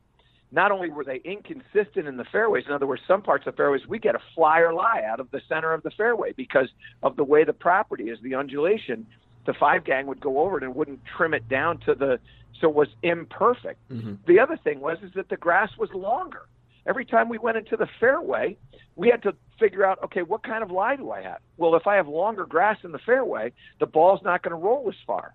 not 0.52 0.72
only 0.72 0.90
were 0.90 1.04
they 1.04 1.22
inconsistent 1.24 2.08
in 2.08 2.18
the 2.18 2.26
fairways, 2.32 2.66
in 2.68 2.74
other 2.74 2.88
words, 2.88 3.02
some 3.08 3.22
parts 3.22 3.46
of 3.46 3.54
the 3.54 3.58
fairways 3.58 3.88
we 3.88 4.00
get 4.00 4.16
a 4.16 4.20
fly 4.36 4.60
or 4.60 4.74
lie 4.74 5.04
out 5.06 5.20
of 5.20 5.30
the 5.32 5.42
center 5.48 5.74
of 5.74 5.84
the 5.84 5.92
fairway 5.92 6.34
because 6.34 6.70
of 7.04 7.16
the 7.16 7.24
way 7.24 7.44
the 7.44 7.54
property 7.54 8.10
is, 8.10 8.20
the 8.22 8.36
undulation. 8.36 9.06
The 9.46 9.54
five 9.54 9.84
gang 9.84 10.08
would 10.08 10.20
go 10.20 10.40
over 10.40 10.58
it 10.58 10.64
and 10.64 10.76
wouldn't 10.76 11.00
trim 11.18 11.34
it 11.34 11.48
down 11.50 11.80
to 11.80 11.96
the 11.96 12.20
so 12.60 12.70
it 12.70 12.76
was 12.76 12.90
imperfect. 13.04 13.80
Mm-hmm. 13.90 14.16
The 14.28 14.40
other 14.40 14.58
thing 14.58 14.80
was 14.80 14.98
is 15.02 15.12
that 15.16 15.30
the 15.30 15.38
grass 15.38 15.70
was 15.78 15.90
longer. 15.94 16.42
Every 16.86 17.06
time 17.06 17.30
we 17.30 17.38
went 17.38 17.58
into 17.58 17.78
the 17.78 17.88
fairway, 18.00 18.58
we 18.96 19.10
had 19.10 19.24
to 19.24 19.34
figure 19.60 19.86
out, 19.86 20.02
okay, 20.04 20.24
what 20.24 20.44
kind 20.44 20.64
of 20.64 20.72
lie 20.72 20.96
do 20.96 21.12
I 21.12 21.22
have? 21.22 21.40
Well, 21.58 21.76
if 21.76 21.88
I 21.88 21.96
have 21.96 22.08
longer 22.08 22.46
grass 22.46 22.78
in 22.84 22.92
the 22.92 23.00
fairway, 23.00 23.54
the 23.80 23.86
ball's 23.86 24.22
not 24.24 24.42
going 24.44 24.52
to 24.52 24.62
roll 24.62 24.88
as 24.90 24.96
far. 25.06 25.34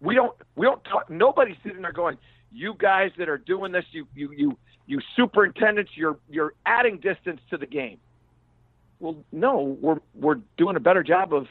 We 0.00 0.14
don't 0.14 0.34
we 0.54 0.66
don't 0.66 0.82
talk. 0.84 1.10
Nobody's 1.10 1.56
sitting 1.64 1.82
there 1.82 1.92
going, 1.92 2.18
you 2.52 2.74
guys 2.78 3.10
that 3.18 3.28
are 3.28 3.38
doing 3.38 3.72
this, 3.72 3.84
you 3.90 4.06
you 4.14 4.32
you 4.32 4.58
you 4.86 5.00
superintendents, 5.16 5.92
you're 5.94 6.18
you're 6.30 6.54
adding 6.66 6.98
distance 6.98 7.40
to 7.50 7.56
the 7.56 7.66
game. 7.66 7.98
Well, 9.00 9.16
no, 9.32 9.76
we're 9.80 10.00
we're 10.14 10.40
doing 10.56 10.76
a 10.76 10.80
better 10.80 11.02
job 11.02 11.32
of 11.34 11.46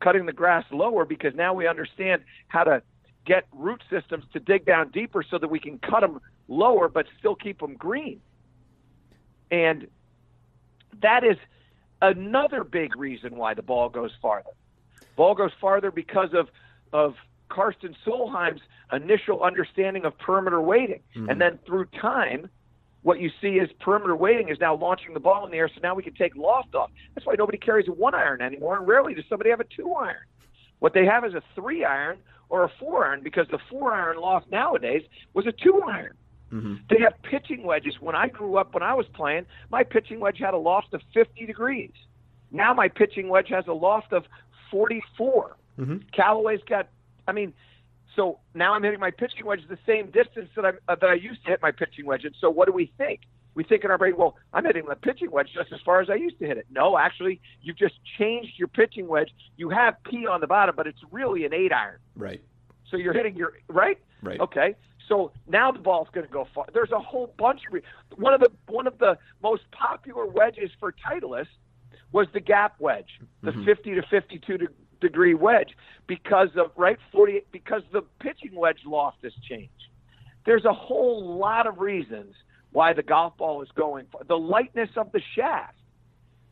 cutting 0.00 0.26
the 0.26 0.32
grass 0.32 0.64
lower 0.70 1.04
because 1.04 1.34
now 1.34 1.54
we 1.54 1.66
understand 1.66 2.22
how 2.48 2.64
to 2.64 2.82
get 3.26 3.46
root 3.52 3.82
systems 3.90 4.24
to 4.32 4.40
dig 4.40 4.64
down 4.64 4.90
deeper 4.90 5.22
so 5.22 5.38
that 5.38 5.48
we 5.48 5.60
can 5.60 5.78
cut 5.78 6.00
them 6.00 6.20
lower 6.48 6.88
but 6.88 7.06
still 7.18 7.34
keep 7.34 7.60
them 7.60 7.74
green. 7.74 8.20
And 9.50 9.86
that 11.02 11.24
is 11.24 11.36
another 12.02 12.64
big 12.64 12.96
reason 12.96 13.36
why 13.36 13.54
the 13.54 13.62
ball 13.62 13.88
goes 13.88 14.12
farther. 14.22 14.50
Ball 15.16 15.34
goes 15.34 15.52
farther 15.60 15.90
because 15.90 16.30
of 16.34 16.48
of 16.92 17.14
Karsten 17.48 17.94
Solheim's 18.04 18.62
initial 18.92 19.42
understanding 19.42 20.04
of 20.04 20.16
perimeter 20.18 20.60
weighting. 20.60 21.00
Mm-hmm. 21.14 21.28
And 21.28 21.40
then 21.40 21.58
through 21.66 21.86
time, 22.00 22.48
what 23.02 23.20
you 23.20 23.30
see 23.40 23.54
is 23.54 23.70
perimeter 23.80 24.14
weighting 24.14 24.48
is 24.48 24.58
now 24.60 24.74
launching 24.74 25.14
the 25.14 25.20
ball 25.20 25.44
in 25.44 25.50
the 25.50 25.56
air, 25.56 25.70
so 25.72 25.80
now 25.82 25.94
we 25.94 26.02
can 26.02 26.14
take 26.14 26.36
loft 26.36 26.74
off. 26.74 26.90
That's 27.14 27.26
why 27.26 27.34
nobody 27.38 27.58
carries 27.58 27.88
a 27.88 27.92
one 27.92 28.14
iron 28.14 28.42
anymore, 28.42 28.76
and 28.76 28.86
rarely 28.86 29.14
does 29.14 29.24
somebody 29.28 29.50
have 29.50 29.60
a 29.60 29.64
two 29.64 29.92
iron. 29.94 30.24
What 30.80 30.92
they 30.94 31.06
have 31.06 31.24
is 31.24 31.34
a 31.34 31.42
three 31.54 31.84
iron 31.84 32.18
or 32.48 32.64
a 32.64 32.70
four 32.78 33.06
iron 33.06 33.22
because 33.22 33.46
the 33.50 33.58
four 33.70 33.92
iron 33.92 34.18
loft 34.18 34.50
nowadays 34.50 35.02
was 35.34 35.46
a 35.46 35.52
two 35.52 35.82
iron. 35.86 36.14
Mm-hmm. 36.52 36.74
They 36.90 37.00
have 37.00 37.14
pitching 37.22 37.62
wedges. 37.62 37.94
When 38.00 38.16
I 38.16 38.28
grew 38.28 38.56
up, 38.56 38.74
when 38.74 38.82
I 38.82 38.94
was 38.94 39.06
playing, 39.14 39.46
my 39.70 39.84
pitching 39.84 40.20
wedge 40.20 40.38
had 40.38 40.52
a 40.52 40.58
loft 40.58 40.92
of 40.92 41.00
50 41.14 41.46
degrees. 41.46 41.92
Now 42.50 42.74
my 42.74 42.88
pitching 42.88 43.28
wedge 43.28 43.48
has 43.50 43.66
a 43.68 43.72
loft 43.72 44.12
of 44.12 44.24
44. 44.70 45.56
Mm-hmm. 45.78 45.96
Callaway's 46.12 46.60
got, 46.68 46.88
I 47.28 47.32
mean, 47.32 47.54
so 48.16 48.40
now 48.54 48.74
I'm 48.74 48.82
hitting 48.82 49.00
my 49.00 49.10
pitching 49.10 49.46
wedge 49.46 49.60
the 49.68 49.78
same 49.86 50.06
distance 50.10 50.50
that 50.56 50.64
I 50.64 50.70
uh, 50.88 50.96
that 51.00 51.10
I 51.10 51.14
used 51.14 51.44
to 51.44 51.50
hit 51.50 51.62
my 51.62 51.70
pitching 51.70 52.06
wedge. 52.06 52.24
And 52.24 52.34
so 52.40 52.50
what 52.50 52.66
do 52.66 52.72
we 52.72 52.92
think? 52.98 53.20
We 53.54 53.64
think 53.64 53.84
in 53.84 53.90
our 53.90 53.98
brain, 53.98 54.16
well, 54.16 54.36
I'm 54.52 54.64
hitting 54.64 54.84
the 54.88 54.94
pitching 54.94 55.30
wedge 55.30 55.48
just 55.52 55.72
as 55.72 55.80
far 55.84 56.00
as 56.00 56.08
I 56.08 56.14
used 56.14 56.38
to 56.38 56.46
hit 56.46 56.56
it. 56.56 56.66
No, 56.70 56.96
actually, 56.96 57.40
you've 57.62 57.76
just 57.76 57.94
changed 58.18 58.52
your 58.56 58.68
pitching 58.68 59.08
wedge. 59.08 59.30
You 59.56 59.70
have 59.70 59.96
P 60.04 60.26
on 60.26 60.40
the 60.40 60.46
bottom, 60.46 60.74
but 60.76 60.86
it's 60.86 61.00
really 61.10 61.44
an 61.44 61.52
eight 61.52 61.72
iron. 61.72 61.98
Right. 62.16 62.40
So 62.90 62.96
you're 62.96 63.12
hitting 63.12 63.36
your 63.36 63.54
right. 63.68 63.98
Right. 64.22 64.40
Okay. 64.40 64.76
So 65.08 65.32
now 65.48 65.72
the 65.72 65.80
ball's 65.80 66.08
going 66.12 66.26
to 66.26 66.32
go 66.32 66.46
far. 66.54 66.66
There's 66.72 66.92
a 66.92 67.00
whole 67.00 67.34
bunch 67.36 67.62
of 67.72 67.82
one 68.16 68.32
of 68.32 68.40
the 68.40 68.50
one 68.68 68.86
of 68.86 68.98
the 68.98 69.18
most 69.42 69.62
popular 69.72 70.26
wedges 70.26 70.70
for 70.78 70.92
Titleist 70.92 71.48
was 72.12 72.28
the 72.32 72.40
gap 72.40 72.74
wedge, 72.78 73.20
the 73.42 73.50
mm-hmm. 73.50 73.64
50 73.64 73.94
to 73.94 74.02
52 74.10 74.58
to 74.58 74.68
degree 75.00 75.34
wedge 75.34 75.76
because 76.06 76.48
of 76.56 76.70
right 76.76 76.98
40 77.12 77.42
because 77.52 77.82
the 77.92 78.02
pitching 78.20 78.54
wedge 78.54 78.80
loft 78.84 79.18
has 79.22 79.32
changed. 79.48 79.72
There's 80.46 80.64
a 80.64 80.72
whole 80.72 81.36
lot 81.38 81.66
of 81.66 81.78
reasons 81.78 82.34
why 82.72 82.92
the 82.92 83.02
golf 83.02 83.36
ball 83.36 83.62
is 83.62 83.68
going 83.74 84.06
the 84.26 84.38
lightness 84.38 84.90
of 84.96 85.12
the 85.12 85.20
shaft. 85.34 85.76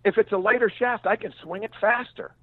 If 0.05 0.17
it's 0.17 0.33
a 0.33 0.39
lighter 0.39 0.71
shaft, 0.77 1.07
I 1.07 1.17
can 1.17 1.33
swing 1.43 1.65
it 1.65 1.73
faster. 1.81 2.35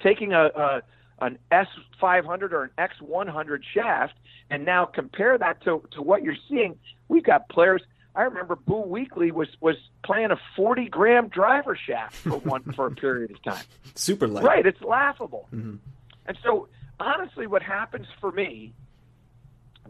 Taking 0.00 0.32
a, 0.32 0.46
a 0.46 0.82
an 1.20 1.38
S500 1.52 2.52
or 2.52 2.64
an 2.64 2.70
X100 2.78 3.60
shaft, 3.72 4.14
and 4.50 4.64
now 4.64 4.84
compare 4.84 5.38
that 5.38 5.62
to, 5.64 5.82
to 5.92 6.02
what 6.02 6.22
you're 6.22 6.36
seeing. 6.48 6.76
We've 7.08 7.24
got 7.24 7.48
players 7.48 7.82
I 8.16 8.22
remember 8.22 8.56
Boo 8.56 8.84
Weekley 8.86 9.32
was 9.32 9.48
was 9.60 9.76
playing 10.04 10.30
a 10.30 10.38
40 10.56 10.88
gram 10.88 11.28
driver 11.28 11.76
shaft 11.76 12.16
for 12.16 12.38
one 12.38 12.62
for 12.76 12.86
a 12.86 12.90
period 12.92 13.32
of 13.32 13.42
time. 13.42 13.64
Super 13.94 14.28
light. 14.28 14.44
Right, 14.44 14.66
it's 14.66 14.82
laughable. 14.82 15.48
Mm-hmm. 15.52 15.76
And 16.26 16.38
so, 16.42 16.68
honestly, 17.00 17.46
what 17.46 17.62
happens 17.62 18.06
for 18.20 18.30
me 18.30 18.72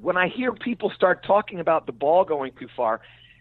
when 0.00 0.16
I 0.16 0.28
hear 0.28 0.52
people 0.52 0.90
start 0.90 1.24
talking 1.24 1.60
about 1.60 1.86
the 1.86 1.92
ball 1.92 2.24
going 2.24 2.52
too 2.58 2.68
far, 2.74 3.00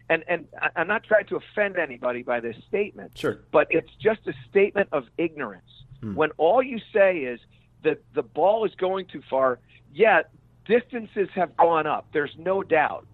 and 0.10 0.24
and 0.28 0.48
I'm 0.76 0.88
not 0.88 1.06
trying 1.06 1.28
to 1.28 1.38
offend 1.38 1.78
anybody 1.78 2.22
by 2.24 2.42
this 2.42 2.58
statement, 2.68 3.18
sure, 3.18 3.40
but 3.52 3.68
it's 3.70 3.92
just 4.02 4.28
a 4.28 4.34
statement 4.50 4.90
of 4.92 5.06
ignorance. 5.18 5.64
Mm. 6.02 6.16
When 6.16 6.32
all 6.32 6.62
you 6.62 6.80
say 6.94 7.20
is 7.20 7.40
that 7.84 8.04
the 8.14 8.24
ball 8.24 8.66
is 8.66 8.76
going 8.76 9.06
too 9.06 9.22
far, 9.30 9.60
yet 9.94 10.30
distances 10.66 11.30
have 11.36 11.56
gone 11.56 11.88
up. 11.88 12.08
There's 12.12 12.36
no 12.38 12.64
doubt 12.64 13.08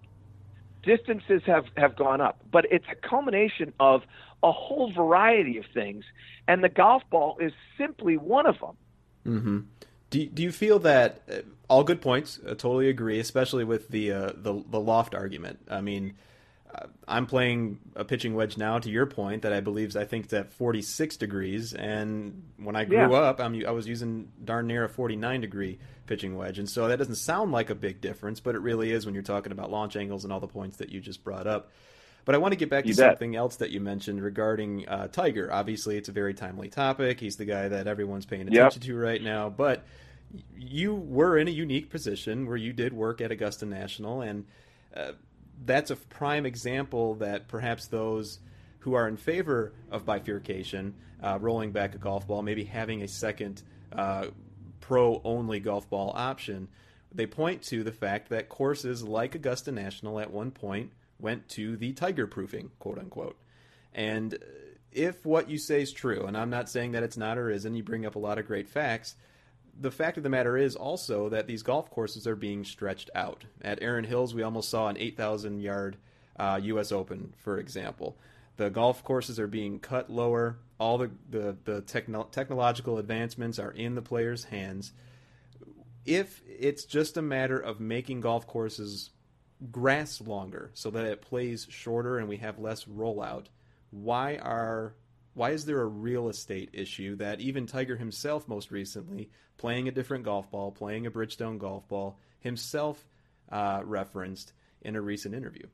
distances 0.82 1.42
have, 1.46 1.66
have 1.76 1.96
gone 1.96 2.20
up, 2.20 2.40
but 2.50 2.66
it's 2.70 2.86
a 2.90 2.94
culmination 2.94 3.72
of 3.80 4.02
a 4.42 4.52
whole 4.52 4.92
variety 4.92 5.58
of 5.58 5.64
things, 5.72 6.04
and 6.48 6.64
the 6.64 6.68
golf 6.68 7.02
ball 7.10 7.36
is 7.40 7.52
simply 7.76 8.16
one 8.16 8.46
of 8.46 8.58
them. 8.58 8.76
Mm-hmm. 9.26 9.58
Do, 10.10 10.26
do 10.26 10.42
you 10.42 10.50
feel 10.50 10.78
that 10.80 11.22
uh, 11.30 11.36
all 11.68 11.84
good 11.84 12.00
points? 12.00 12.40
I 12.44 12.50
totally 12.50 12.88
agree, 12.88 13.20
especially 13.20 13.64
with 13.64 13.88
the 13.88 14.12
uh, 14.12 14.32
the 14.34 14.64
the 14.68 14.80
loft 14.80 15.14
argument. 15.14 15.60
I 15.70 15.80
mean, 15.80 16.10
uh, 16.10 16.29
I'm 17.08 17.26
playing 17.26 17.78
a 17.96 18.04
pitching 18.04 18.34
wedge 18.34 18.56
now. 18.56 18.78
To 18.78 18.90
your 18.90 19.06
point, 19.06 19.42
that 19.42 19.52
I 19.52 19.60
believe 19.60 19.96
I 19.96 20.04
think 20.04 20.28
that 20.28 20.52
46 20.52 21.16
degrees, 21.16 21.72
and 21.72 22.44
when 22.56 22.76
I 22.76 22.84
grew 22.84 22.98
yeah. 22.98 23.10
up, 23.10 23.40
I'm, 23.40 23.64
I 23.66 23.70
was 23.72 23.88
using 23.88 24.30
darn 24.44 24.66
near 24.66 24.84
a 24.84 24.88
49 24.88 25.40
degree 25.40 25.78
pitching 26.06 26.36
wedge, 26.36 26.58
and 26.58 26.68
so 26.68 26.88
that 26.88 26.98
doesn't 26.98 27.16
sound 27.16 27.52
like 27.52 27.70
a 27.70 27.74
big 27.74 28.00
difference, 28.00 28.40
but 28.40 28.54
it 28.54 28.60
really 28.60 28.92
is 28.92 29.06
when 29.06 29.14
you're 29.14 29.22
talking 29.22 29.52
about 29.52 29.70
launch 29.70 29.96
angles 29.96 30.24
and 30.24 30.32
all 30.32 30.40
the 30.40 30.46
points 30.46 30.76
that 30.78 30.90
you 30.90 31.00
just 31.00 31.24
brought 31.24 31.46
up. 31.46 31.70
But 32.24 32.34
I 32.34 32.38
want 32.38 32.52
to 32.52 32.56
get 32.56 32.70
back 32.70 32.84
to 32.84 32.94
something 32.94 33.34
else 33.34 33.56
that 33.56 33.70
you 33.70 33.80
mentioned 33.80 34.22
regarding 34.22 34.86
uh, 34.86 35.08
Tiger. 35.08 35.52
Obviously, 35.52 35.96
it's 35.96 36.08
a 36.08 36.12
very 36.12 36.34
timely 36.34 36.68
topic. 36.68 37.18
He's 37.18 37.36
the 37.36 37.46
guy 37.46 37.68
that 37.68 37.86
everyone's 37.86 38.26
paying 38.26 38.42
attention 38.42 38.82
yep. 38.82 38.88
to 38.88 38.96
right 38.96 39.22
now, 39.22 39.48
but 39.48 39.84
you 40.56 40.94
were 40.94 41.38
in 41.38 41.48
a 41.48 41.50
unique 41.50 41.90
position 41.90 42.46
where 42.46 42.56
you 42.56 42.72
did 42.72 42.92
work 42.92 43.20
at 43.20 43.32
Augusta 43.32 43.66
National, 43.66 44.20
and 44.20 44.46
uh, 44.94 45.12
that's 45.64 45.90
a 45.90 45.96
prime 45.96 46.46
example 46.46 47.14
that 47.16 47.48
perhaps 47.48 47.86
those 47.86 48.38
who 48.80 48.94
are 48.94 49.06
in 49.06 49.16
favor 49.16 49.72
of 49.90 50.06
bifurcation, 50.06 50.94
uh, 51.22 51.38
rolling 51.40 51.70
back 51.72 51.94
a 51.94 51.98
golf 51.98 52.26
ball, 52.26 52.42
maybe 52.42 52.64
having 52.64 53.02
a 53.02 53.08
second 53.08 53.62
uh, 53.92 54.26
pro 54.80 55.20
only 55.24 55.60
golf 55.60 55.88
ball 55.90 56.12
option, 56.14 56.68
they 57.12 57.26
point 57.26 57.62
to 57.62 57.82
the 57.82 57.92
fact 57.92 58.30
that 58.30 58.48
courses 58.48 59.02
like 59.02 59.34
Augusta 59.34 59.72
National 59.72 60.20
at 60.20 60.32
one 60.32 60.50
point 60.50 60.92
went 61.18 61.48
to 61.50 61.76
the 61.76 61.92
tiger 61.92 62.26
proofing, 62.26 62.70
quote 62.78 62.98
unquote. 62.98 63.36
And 63.94 64.38
if 64.92 65.26
what 65.26 65.50
you 65.50 65.58
say 65.58 65.82
is 65.82 65.92
true, 65.92 66.26
and 66.26 66.36
I'm 66.36 66.50
not 66.50 66.68
saying 66.68 66.92
that 66.92 67.02
it's 67.02 67.16
not 67.16 67.36
or 67.36 67.50
isn't, 67.50 67.74
you 67.74 67.82
bring 67.82 68.06
up 68.06 68.14
a 68.14 68.20
lot 68.20 68.38
of 68.38 68.46
great 68.46 68.68
facts 68.68 69.14
the 69.80 69.90
fact 69.90 70.18
of 70.18 70.22
the 70.22 70.28
matter 70.28 70.56
is 70.56 70.76
also 70.76 71.30
that 71.30 71.46
these 71.46 71.62
golf 71.62 71.90
courses 71.90 72.26
are 72.26 72.36
being 72.36 72.64
stretched 72.64 73.10
out. 73.14 73.44
At 73.62 73.82
Erin 73.82 74.04
Hills, 74.04 74.34
we 74.34 74.42
almost 74.42 74.68
saw 74.68 74.88
an 74.88 74.98
8,000 74.98 75.60
yard 75.60 75.96
uh, 76.38 76.60
U.S. 76.62 76.92
Open, 76.92 77.32
for 77.38 77.58
example. 77.58 78.16
The 78.56 78.68
golf 78.68 79.02
courses 79.02 79.40
are 79.40 79.46
being 79.46 79.78
cut 79.78 80.10
lower. 80.10 80.58
All 80.78 80.98
the 80.98 81.10
the, 81.30 81.56
the 81.64 81.80
techno- 81.80 82.28
technological 82.30 82.98
advancements 82.98 83.58
are 83.58 83.70
in 83.70 83.94
the 83.94 84.02
players' 84.02 84.44
hands. 84.44 84.92
If 86.04 86.42
it's 86.46 86.84
just 86.84 87.16
a 87.16 87.22
matter 87.22 87.58
of 87.58 87.80
making 87.80 88.20
golf 88.20 88.46
courses 88.46 89.10
grass 89.70 90.20
longer 90.20 90.70
so 90.74 90.90
that 90.90 91.04
it 91.04 91.22
plays 91.22 91.66
shorter 91.70 92.18
and 92.18 92.28
we 92.28 92.38
have 92.38 92.58
less 92.58 92.84
rollout, 92.84 93.46
why 93.90 94.36
are 94.36 94.94
why 95.40 95.52
is 95.52 95.64
there 95.64 95.80
a 95.80 95.86
real 95.86 96.28
estate 96.28 96.68
issue 96.74 97.16
that 97.16 97.40
even 97.40 97.64
Tiger 97.66 97.96
himself, 97.96 98.46
most 98.46 98.70
recently, 98.70 99.30
playing 99.56 99.88
a 99.88 99.90
different 99.90 100.22
golf 100.22 100.50
ball, 100.50 100.70
playing 100.70 101.06
a 101.06 101.10
Bridgestone 101.10 101.56
golf 101.58 101.88
ball, 101.88 102.18
himself 102.40 103.02
uh, 103.50 103.80
referenced 103.82 104.52
in 104.82 104.96
a 104.96 105.00
recent 105.00 105.34
interview? 105.34 105.66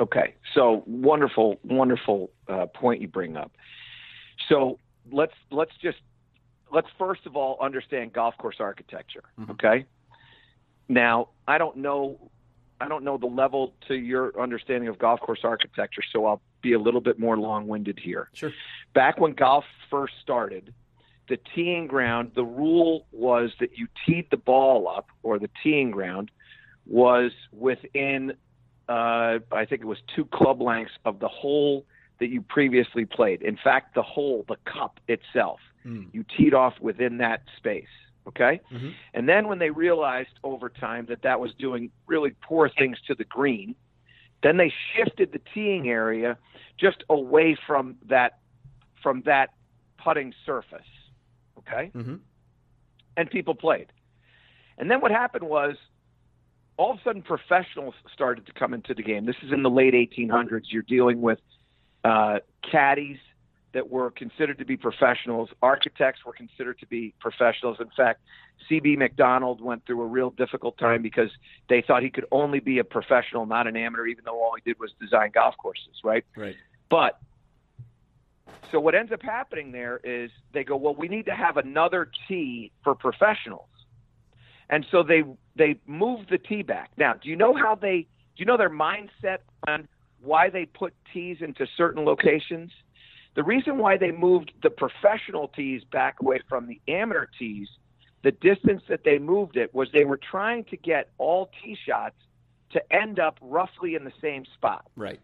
Okay, 0.00 0.36
so 0.54 0.82
wonderful, 0.86 1.60
wonderful 1.64 2.30
uh, 2.48 2.64
point 2.64 3.02
you 3.02 3.08
bring 3.08 3.36
up. 3.36 3.52
So 4.48 4.78
let's 5.12 5.34
let's 5.50 5.76
just 5.82 5.98
let's 6.72 6.88
first 6.98 7.26
of 7.26 7.36
all 7.36 7.58
understand 7.60 8.14
golf 8.14 8.38
course 8.38 8.56
architecture. 8.58 9.24
Mm-hmm. 9.38 9.50
Okay. 9.50 9.84
Now 10.88 11.28
I 11.46 11.58
don't 11.58 11.76
know 11.76 12.30
I 12.80 12.88
don't 12.88 13.04
know 13.04 13.18
the 13.18 13.26
level 13.26 13.74
to 13.88 13.94
your 13.94 14.40
understanding 14.40 14.88
of 14.88 14.98
golf 14.98 15.20
course 15.20 15.40
architecture, 15.44 16.00
so 16.10 16.24
I'll 16.24 16.40
be 16.62 16.72
a 16.72 16.78
little 16.78 17.00
bit 17.00 17.18
more 17.18 17.36
long-winded 17.36 17.98
here. 17.98 18.28
Sure. 18.32 18.52
Back 18.94 19.20
when 19.20 19.32
golf 19.32 19.64
first 19.90 20.14
started, 20.20 20.74
the 21.28 21.38
teeing 21.54 21.86
ground, 21.86 22.32
the 22.34 22.44
rule 22.44 23.06
was 23.12 23.52
that 23.60 23.78
you 23.78 23.86
teed 24.06 24.26
the 24.30 24.36
ball 24.36 24.88
up, 24.88 25.08
or 25.22 25.38
the 25.38 25.50
teeing 25.62 25.90
ground 25.90 26.30
was 26.86 27.30
within, 27.52 28.32
uh, 28.88 29.38
I 29.52 29.64
think 29.64 29.82
it 29.82 29.86
was 29.86 29.98
two 30.14 30.24
club 30.24 30.60
lengths 30.60 30.94
of 31.04 31.20
the 31.20 31.28
hole 31.28 31.86
that 32.18 32.28
you 32.28 32.42
previously 32.42 33.04
played. 33.04 33.42
In 33.42 33.56
fact, 33.56 33.94
the 33.94 34.02
hole, 34.02 34.44
the 34.48 34.56
cup 34.64 34.98
itself, 35.08 35.60
mm. 35.86 36.06
you 36.12 36.24
teed 36.36 36.52
off 36.52 36.74
within 36.80 37.18
that 37.18 37.42
space. 37.56 37.86
Okay. 38.26 38.60
Mm-hmm. 38.70 38.90
And 39.14 39.28
then 39.28 39.48
when 39.48 39.58
they 39.58 39.70
realized 39.70 40.38
over 40.44 40.68
time 40.68 41.06
that 41.06 41.22
that 41.22 41.40
was 41.40 41.54
doing 41.54 41.90
really 42.06 42.32
poor 42.42 42.68
things 42.68 42.98
to 43.06 43.14
the 43.14 43.24
green, 43.24 43.74
Then 44.42 44.56
they 44.56 44.72
shifted 44.94 45.32
the 45.32 45.40
teeing 45.52 45.88
area 45.88 46.38
just 46.78 47.04
away 47.08 47.56
from 47.66 47.96
that 48.08 48.38
from 49.02 49.22
that 49.26 49.50
putting 50.02 50.32
surface. 50.44 50.80
Okay? 51.58 51.90
Mm-hmm. 51.94 52.16
And 53.16 53.30
people 53.30 53.54
played. 53.54 53.92
And 54.78 54.90
then 54.90 55.00
what 55.00 55.10
happened 55.10 55.44
was 55.44 55.76
all 56.76 56.92
of 56.92 56.98
a 56.98 57.02
sudden 57.02 57.22
professionals 57.22 57.94
started 58.12 58.46
to 58.46 58.52
come 58.52 58.72
into 58.72 58.94
the 58.94 59.02
game. 59.02 59.26
This 59.26 59.36
is 59.42 59.52
in 59.52 59.62
the 59.62 59.70
late 59.70 59.92
1800s. 59.92 60.64
You're 60.70 60.82
dealing 60.82 61.20
with 61.20 61.38
uh, 62.04 62.38
caddies 62.70 63.18
that 63.72 63.90
were 63.90 64.10
considered 64.10 64.58
to 64.58 64.64
be 64.64 64.76
professionals. 64.76 65.48
Architects 65.62 66.24
were 66.24 66.32
considered 66.32 66.78
to 66.80 66.86
be 66.86 67.14
professionals. 67.20 67.78
In 67.80 67.90
fact, 67.96 68.20
C.B. 68.68 68.96
Macdonald 68.96 69.60
went 69.60 69.86
through 69.86 70.02
a 70.02 70.06
real 70.06 70.30
difficult 70.30 70.76
time 70.78 71.02
because 71.02 71.30
they 71.68 71.82
thought 71.82 72.02
he 72.02 72.10
could 72.10 72.26
only 72.32 72.60
be 72.60 72.78
a 72.78 72.84
professional, 72.84 73.46
not 73.46 73.66
an 73.66 73.76
amateur, 73.76 74.06
even 74.06 74.24
though 74.24 74.42
all 74.42 74.54
he 74.56 74.68
did 74.68 74.78
was 74.80 74.92
design 75.00 75.30
golf 75.32 75.56
courses, 75.56 76.00
right? 76.02 76.24
Right. 76.36 76.56
But 76.88 77.20
so 78.70 78.80
what 78.80 78.94
ends 78.94 79.12
up 79.12 79.22
happening 79.22 79.72
there 79.72 80.00
is 80.02 80.30
they 80.52 80.64
go, 80.64 80.76
well, 80.76 80.94
we 80.94 81.08
need 81.08 81.26
to 81.26 81.34
have 81.34 81.56
another 81.56 82.10
tee 82.28 82.72
for 82.84 82.94
professionals, 82.94 83.68
and 84.68 84.86
so 84.90 85.02
they 85.02 85.22
they 85.56 85.76
move 85.86 86.26
the 86.28 86.38
tee 86.38 86.62
back. 86.62 86.90
Now, 86.96 87.14
do 87.14 87.28
you 87.28 87.36
know 87.36 87.54
how 87.54 87.74
they? 87.74 88.06
Do 88.36 88.36
you 88.36 88.46
know 88.46 88.56
their 88.56 88.70
mindset 88.70 89.38
on 89.66 89.88
why 90.20 90.50
they 90.50 90.66
put 90.66 90.94
tees 91.12 91.38
into 91.40 91.66
certain 91.76 92.04
locations? 92.04 92.70
The 93.40 93.44
reason 93.44 93.78
why 93.78 93.96
they 93.96 94.10
moved 94.10 94.52
the 94.62 94.68
professional 94.68 95.48
tees 95.48 95.82
back 95.90 96.16
away 96.20 96.40
from 96.46 96.66
the 96.66 96.78
amateur 96.88 97.26
tees, 97.38 97.68
the 98.22 98.32
distance 98.32 98.82
that 98.90 99.02
they 99.02 99.18
moved 99.18 99.56
it 99.56 99.74
was 99.74 99.88
they 99.94 100.04
were 100.04 100.18
trying 100.18 100.64
to 100.64 100.76
get 100.76 101.08
all 101.16 101.50
tee 101.64 101.74
shots 101.86 102.16
to 102.72 102.92
end 102.92 103.18
up 103.18 103.38
roughly 103.40 103.94
in 103.94 104.04
the 104.04 104.12
same 104.20 104.44
spot. 104.56 104.84
Right. 104.94 105.18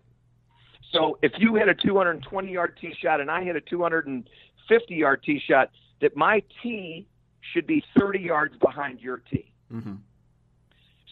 So 0.92 1.18
if 1.20 1.32
you 1.36 1.56
hit 1.56 1.68
a 1.68 1.74
220 1.74 2.50
yard 2.50 2.78
tee 2.80 2.94
shot 2.98 3.20
and 3.20 3.30
I 3.30 3.44
hit 3.44 3.54
a 3.54 3.60
250 3.60 4.94
yard 4.94 5.22
tee 5.22 5.42
shot, 5.46 5.70
that 6.00 6.16
my 6.16 6.42
tee 6.62 7.06
should 7.52 7.66
be 7.66 7.84
30 7.98 8.20
yards 8.20 8.56
behind 8.56 8.98
your 8.98 9.18
tee. 9.30 9.52
Mm-hmm. 9.70 9.96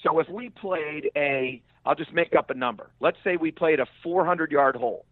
So 0.02 0.20
if 0.20 0.28
we 0.30 0.48
played 0.48 1.10
a, 1.14 1.62
I'll 1.84 1.96
just 1.96 2.14
make 2.14 2.34
up 2.34 2.48
a 2.48 2.54
number. 2.54 2.92
Let's 2.98 3.18
say 3.22 3.36
we 3.36 3.50
played 3.50 3.78
a 3.78 3.86
400 4.02 4.50
yard 4.50 4.74
hole. 4.74 5.04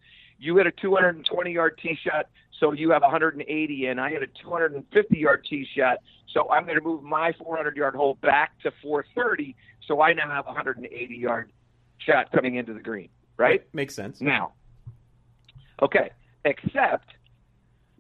You 0.43 0.57
hit 0.57 0.67
a 0.67 0.73
220 0.73 1.53
yard 1.53 1.79
tee 1.81 1.97
shot, 2.05 2.27
so 2.59 2.73
you 2.73 2.91
have 2.91 3.03
180 3.03 3.87
in. 3.87 3.99
I 4.01 4.11
hit 4.11 4.25
a 4.25 4.27
250 4.43 5.17
yard 5.17 5.47
tee 5.49 5.65
shot, 5.77 5.99
so 6.35 6.51
I'm 6.51 6.65
going 6.65 6.77
to 6.77 6.83
move 6.85 7.05
my 7.05 7.33
400 7.39 7.77
yard 7.77 7.95
hole 7.95 8.19
back 8.21 8.59
to 8.65 8.73
430, 8.83 9.55
so 9.87 10.03
I 10.03 10.15
now 10.15 10.29
have 10.29 10.47
180 10.47 11.15
yard 11.15 11.53
shot 11.99 12.33
coming 12.33 12.57
into 12.57 12.75
the 12.75 12.81
green, 12.81 13.09
right? 13.37 13.65
Makes 13.73 13.95
sense. 13.95 14.21
Now, 14.21 14.55
okay, 15.81 16.11
except 16.45 17.11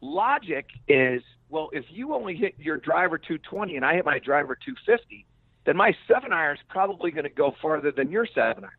logic 0.00 0.66
is 0.88 1.22
well, 1.48 1.70
if 1.72 1.85
you 1.90 2.12
only 2.12 2.35
hit 2.35 2.55
your 2.59 2.78
driver 2.78 3.18
220 3.18 3.76
and 3.76 3.85
I 3.85 3.94
hit 3.94 4.05
my 4.05 4.18
driver 4.18 4.57
250, 4.57 5.26
then 5.64 5.76
my 5.76 5.94
seven 6.09 6.33
iron 6.33 6.57
is 6.57 6.62
probably 6.68 7.12
going 7.12 7.22
to 7.22 7.31
go 7.31 7.55
farther 7.62 7.92
than 7.92 8.11
your 8.11 8.26
seven 8.26 8.64
iron. 8.64 8.72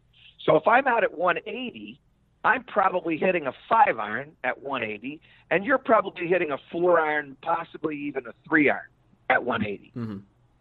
So 0.46 0.58
if 0.58 0.68
I'm 0.68 0.86
out 0.86 1.06
at 1.06 1.18
180, 1.18 2.02
I'm 2.44 2.64
probably 2.64 3.18
hitting 3.18 3.48
a 3.48 3.54
five 3.70 4.00
iron 4.00 4.34
at 4.44 4.62
180, 4.62 5.20
and 5.50 5.64
you're 5.64 5.78
probably 5.78 6.28
hitting 6.28 6.52
a 6.52 6.58
four 6.72 7.00
iron, 7.00 7.38
possibly 7.42 7.98
even 7.98 8.28
a 8.28 8.34
three 8.48 8.70
iron 8.70 8.82
at 9.30 9.44
180. 9.44 9.92
Mm-hmm. 9.96 10.18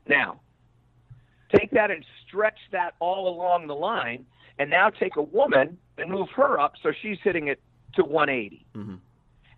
Now, 0.08 0.40
take 1.54 1.70
that 1.72 1.90
and 1.90 2.04
stretch 2.26 2.58
that 2.70 2.94
all 3.00 3.28
along 3.28 3.66
the 3.66 3.74
line, 3.74 4.24
and 4.58 4.70
now 4.70 4.90
take 4.90 5.16
a 5.16 5.22
woman 5.22 5.76
and 5.98 6.10
move 6.10 6.28
her 6.36 6.60
up 6.60 6.74
so 6.82 6.92
she's 7.02 7.18
hitting 7.22 7.48
it 7.48 7.60
to 7.94 8.04
180. 8.04 8.64
Mm-hmm. 8.76 8.94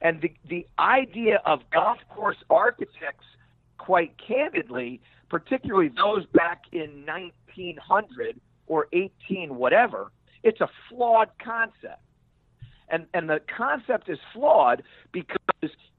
And 0.01 0.21
the, 0.21 0.33
the 0.49 0.67
idea 0.79 1.41
of 1.45 1.61
golf 1.73 1.99
course 2.11 2.37
architects, 2.51 3.25
quite 3.79 4.15
candidly, 4.19 5.01
particularly 5.29 5.89
those 5.89 6.25
back 6.27 6.63
in 6.73 7.05
1900 7.07 8.41
or 8.67 8.89
18 8.93 9.57
whatever, 9.57 10.11
it's 10.43 10.61
a 10.61 10.69
flawed 10.89 11.31
concept. 11.43 12.01
And, 12.95 13.07
and 13.13 13.29
the 13.29 13.41
concept 13.57 14.09
is 14.09 14.21
flawed 14.33 14.85
because 15.11 15.37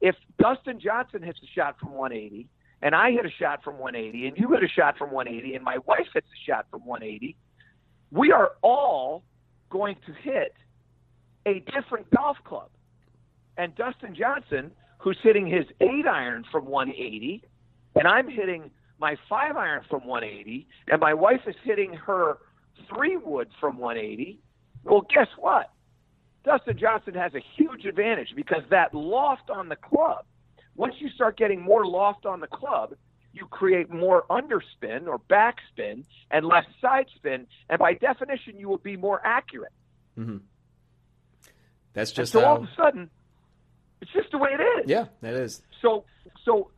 if 0.00 0.16
Dustin 0.38 0.80
Johnson 0.80 1.22
hits 1.22 1.38
a 1.42 1.46
shot 1.54 1.78
from 1.78 1.92
180 1.92 2.48
and 2.80 2.94
I 2.94 3.10
hit 3.10 3.26
a 3.26 3.30
shot 3.30 3.62
from 3.62 3.76
180 3.76 4.28
and 4.28 4.38
you 4.38 4.50
hit 4.52 4.64
a 4.64 4.68
shot 4.68 4.96
from 4.96 5.10
180 5.10 5.56
and 5.56 5.62
my 5.62 5.76
wife 5.84 6.06
hits 6.14 6.26
a 6.26 6.50
shot 6.50 6.64
from 6.70 6.86
180, 6.86 7.36
we 8.10 8.32
are 8.32 8.52
all 8.62 9.24
going 9.68 9.96
to 10.06 10.12
hit 10.22 10.54
a 11.44 11.62
different 11.70 12.10
golf 12.16 12.38
club. 12.44 12.70
And 13.58 13.74
Dustin 13.74 14.14
Johnson, 14.14 14.70
who's 14.96 15.18
hitting 15.22 15.46
his 15.46 15.66
eight 15.82 16.06
iron 16.06 16.44
from 16.50 16.64
180, 16.64 17.42
and 17.94 18.08
I'm 18.08 18.30
hitting 18.30 18.70
my 18.98 19.16
five 19.28 19.58
iron 19.58 19.82
from 19.90 20.06
180, 20.06 20.66
and 20.88 20.98
my 20.98 21.12
wife 21.12 21.42
is 21.46 21.56
hitting 21.62 21.92
her 21.92 22.38
three 22.88 23.18
wood 23.18 23.48
from 23.60 23.76
180. 23.76 24.40
Well, 24.84 25.06
guess 25.14 25.28
what? 25.36 25.72
Dustin 26.46 26.78
Johnson 26.78 27.14
has 27.14 27.34
a 27.34 27.40
huge 27.56 27.84
advantage 27.84 28.32
because 28.36 28.62
that 28.70 28.94
loft 28.94 29.50
on 29.50 29.68
the 29.68 29.76
club, 29.76 30.24
once 30.76 30.94
you 31.00 31.10
start 31.10 31.36
getting 31.36 31.60
more 31.60 31.84
loft 31.84 32.24
on 32.24 32.38
the 32.40 32.46
club, 32.46 32.94
you 33.32 33.46
create 33.46 33.90
more 33.90 34.24
underspin 34.30 35.08
or 35.08 35.18
backspin 35.18 36.04
and 36.30 36.46
less 36.46 36.64
side 36.80 37.06
spin, 37.16 37.48
and 37.68 37.78
by 37.80 37.94
definition, 37.94 38.58
you 38.58 38.68
will 38.68 38.78
be 38.78 38.96
more 38.96 39.20
accurate. 39.24 39.72
Mm-hmm. 40.16 40.38
That's 41.92 42.12
just 42.12 42.32
and 42.34 42.40
so 42.42 42.46
how... 42.46 42.54
all 42.54 42.56
of 42.58 42.62
a 42.62 42.68
sudden, 42.76 43.10
it's 44.00 44.12
just 44.12 44.30
the 44.30 44.38
way 44.38 44.50
it 44.52 44.62
is. 44.62 44.88
Yeah, 44.88 45.06
that 45.22 45.34
is. 45.34 45.62
So, 45.82 46.04
so, 46.44 46.70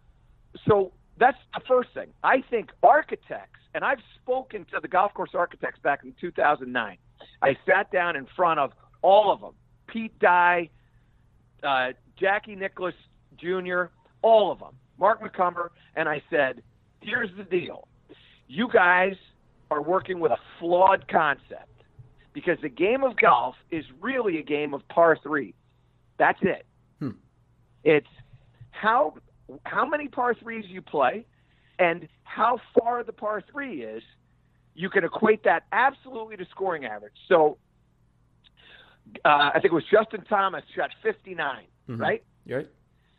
so 0.67 0.93
that's 1.19 1.37
the 1.55 1.61
first 1.69 1.91
thing. 1.93 2.09
I 2.25 2.43
think 2.51 2.71
architects, 2.83 3.61
and 3.75 3.85
I've 3.85 4.01
spoken 4.23 4.65
to 4.73 4.81
the 4.81 4.89
golf 4.89 5.13
course 5.13 5.35
architects 5.35 5.79
back 5.81 6.05
in 6.05 6.15
2009. 6.21 6.97
I 7.43 7.57
sat 7.67 7.93
down 7.93 8.17
in 8.17 8.27
front 8.35 8.61
of 8.61 8.73
all 9.03 9.33
of 9.33 9.41
them 9.41 9.53
Pete 9.89 10.17
Dye, 10.19 10.71
uh, 11.63 11.89
Jackie 12.19 12.55
Nicklaus 12.55 12.95
Jr., 13.39 13.85
all 14.23 14.53
of 14.53 14.59
them, 14.61 14.75
Mark 14.99 15.23
McCumber, 15.23 15.69
and 15.97 16.09
I 16.09 16.23
said, 16.31 16.63
here's 17.01 17.31
the 17.37 17.45
deal. 17.45 17.89
You 18.47 18.69
guys 18.73 19.15
are 19.71 19.83
working 19.83 20.21
with 20.21 20.33
a 20.33 20.39
flawed 20.59 21.09
concept 21.09 21.69
because 22.33 22.59
the 22.63 22.69
game 22.69 23.03
of 23.03 23.17
golf 23.17 23.57
is 23.71 23.85
really 24.01 24.39
a 24.39 24.43
game 24.43 24.75
of 24.75 24.87
par 24.89 25.19
three. 25.23 25.55
That's 26.19 26.39
it. 26.43 26.67
Hmm. 26.99 27.11
It's 27.85 28.07
how 28.71 29.15
how 29.65 29.87
many 29.87 30.09
par 30.09 30.35
threes 30.35 30.65
you 30.69 30.83
play 30.83 31.27
and 31.79 32.09
how 32.25 32.59
far 32.79 33.03
the 33.05 33.13
par 33.13 33.43
three 33.51 33.83
is. 33.83 34.03
You 34.75 34.89
can 34.89 35.05
equate 35.05 35.43
that 35.45 35.65
absolutely 35.73 36.37
to 36.37 36.47
scoring 36.51 36.85
average. 36.85 37.15
So 37.29 37.59
uh, 39.25 39.51
I 39.55 39.61
think 39.61 39.67
it 39.67 39.73
was 39.73 39.85
Justin 39.91 40.25
Thomas 40.29 40.63
shot 40.75 40.91
59, 41.03 41.65
Mhm. 41.89 42.01
right? 42.01 42.23
Right. 42.49 42.69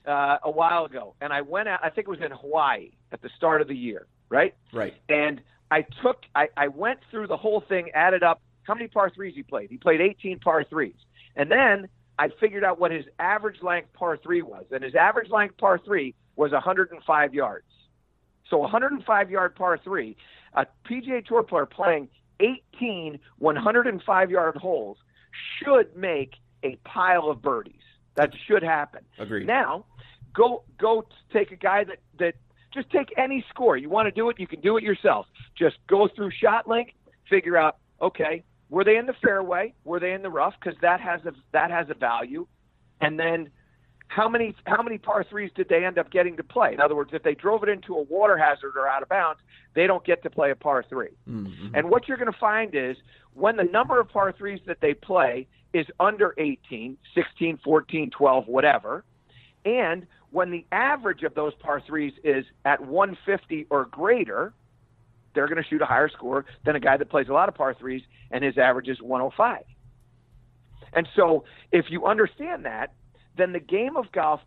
Uh, 0.06 0.38
a 0.44 0.50
while 0.52 0.86
ago, 0.86 1.16
and 1.22 1.32
I 1.34 1.42
went 1.42 1.68
out. 1.68 1.80
I 1.84 1.90
think 1.90 2.08
it 2.08 2.12
was 2.12 2.22
in 2.22 2.32
Hawaii 2.32 2.92
at 3.12 3.22
the 3.22 3.30
start 3.38 3.62
of 3.62 3.68
the 3.68 3.76
year, 3.76 4.08
right? 4.30 4.56
Right. 4.74 4.94
And 5.10 5.42
I 5.72 5.82
took, 6.02 6.24
I, 6.36 6.48
I 6.58 6.68
went 6.70 7.00
through 7.12 7.28
the 7.28 7.38
whole 7.38 7.62
thing, 7.62 7.92
added 7.94 8.24
up 8.24 8.42
how 8.64 8.74
many 8.74 8.88
par 8.88 9.10
threes 9.10 9.36
he 9.36 9.44
played. 9.44 9.70
He 9.70 9.78
played 9.78 10.02
18 10.02 10.40
par 10.40 10.64
threes, 10.64 10.96
and 11.36 11.52
then 11.52 11.90
I 12.18 12.30
figured 12.40 12.64
out 12.64 12.80
what 12.80 12.92
his 12.92 13.06
average 13.20 13.62
length 13.62 13.94
par 13.94 14.18
three 14.18 14.42
was, 14.42 14.66
and 14.72 14.84
his 14.84 14.96
average 14.96 15.30
length 15.30 15.58
par 15.58 15.78
three 15.84 16.16
was 16.36 16.52
105 16.54 17.34
yards. 17.34 17.66
So 18.50 18.58
105 18.58 19.30
yard 19.30 19.56
par 19.56 19.78
three, 19.84 20.16
a 20.54 20.66
PGA 20.90 21.24
Tour 21.26 21.44
player 21.44 21.66
playing 21.68 22.10
18 22.40 23.20
105 23.38 24.32
yard 24.32 24.56
holes 24.56 24.98
should 25.58 25.96
make 25.96 26.36
a 26.64 26.78
pile 26.86 27.30
of 27.30 27.42
birdies. 27.42 27.76
That 28.16 28.32
should 28.48 28.64
happen. 28.64 29.06
Agreed. 29.18 29.48
Now, 29.48 29.86
go 30.34 30.64
go 30.78 31.06
take 31.32 31.52
a 31.52 31.56
guy 31.56 31.84
that 31.86 32.00
that 32.20 32.36
just 32.74 32.90
take 32.90 33.14
any 33.18 33.46
score. 33.50 33.78
You 33.78 33.90
want 33.90 34.08
to 34.08 34.12
do 34.12 34.30
it, 34.30 34.40
you 34.40 34.48
can 34.48 34.62
do 34.62 34.78
it 34.78 34.84
yourself. 34.84 35.26
Just 35.58 35.78
go 35.88 36.08
through 36.08 36.32
ShotLink, 36.44 36.94
figure 37.30 37.58
out 37.58 37.78
okay, 38.02 38.44
were 38.70 38.84
they 38.84 38.98
in 38.98 39.06
the 39.06 39.16
fairway? 39.24 39.74
Were 39.84 40.00
they 40.00 40.14
in 40.14 40.22
the 40.22 40.30
rough? 40.30 40.54
Because 40.60 40.80
that 40.82 41.02
has 41.02 41.22
a 41.26 41.34
that 41.52 41.72
has 41.72 41.90
a 41.90 41.94
value. 41.94 42.48
And 43.02 43.20
then 43.20 43.50
how 44.10 44.28
many 44.28 44.56
how 44.66 44.82
many 44.82 44.98
par 44.98 45.24
threes 45.24 45.52
did 45.56 45.70
they 45.70 45.86
end 45.86 45.98
up 45.98 46.10
getting 46.10 46.36
to 46.38 46.44
play? 46.44 46.74
In 46.74 46.82
other 46.82 46.96
words, 46.96 47.12
if 47.14 47.24
they 47.24 47.36
drove 47.36 47.64
it 47.64 47.70
into 47.70 47.96
a 47.96 48.02
water 48.02 48.38
hazard 48.38 48.74
or 48.76 48.88
out 48.88 49.04
of 49.04 49.10
bounds, 49.10 49.40
they 49.76 49.88
don't 49.88 50.04
get 50.04 50.24
to 50.24 50.30
play 50.30 50.52
a 50.52 50.56
par 50.56 50.84
3 50.84 51.10
Mhm. 51.30 51.72
And 51.76 51.90
what 51.90 52.08
you're 52.08 52.18
going 52.18 52.32
to 52.32 52.38
find 52.38 52.74
is 52.74 52.98
when 53.34 53.56
the 53.56 53.64
number 53.64 54.00
of 54.00 54.10
par 54.10 54.32
threes 54.32 54.60
that 54.66 54.82
they 54.82 54.96
play 54.96 55.48
is 55.74 55.86
under 56.00 56.34
18, 56.40 56.98
16, 57.14 57.58
14, 57.58 58.10
12, 58.10 58.48
whatever, 58.48 59.06
and 59.64 60.08
when 60.32 60.50
the 60.50 60.66
average 60.72 61.24
of 61.24 61.36
those 61.36 61.54
par 61.56 61.80
threes 61.80 62.14
is 62.24 62.46
at 62.66 62.82
150 62.82 63.68
or 63.70 63.86
greater, 63.86 64.54
they're 65.34 65.48
going 65.48 65.62
to 65.62 65.70
shoot 65.70 65.82
a 65.82 65.86
higher 65.86 66.10
score 66.10 66.46
than 66.66 66.76
a 66.76 66.80
guy 66.80 66.98
that 66.98 67.10
plays 67.10 67.30
a 67.30 67.34
lot 67.34 67.48
of 67.48 67.54
par 67.54 67.76
threes 67.76 68.02
and 68.32 68.44
his 68.44 68.58
average 68.58 68.88
is 68.88 69.00
105. 69.02 69.64
And 70.94 71.08
so, 71.16 71.44
if 71.72 71.92
you 71.92 72.06
understand 72.08 72.66
that, 72.66 72.94
then 73.38 73.54
the 73.54 73.60
game 73.60 73.96
of 73.96 74.12
golf, 74.12 74.42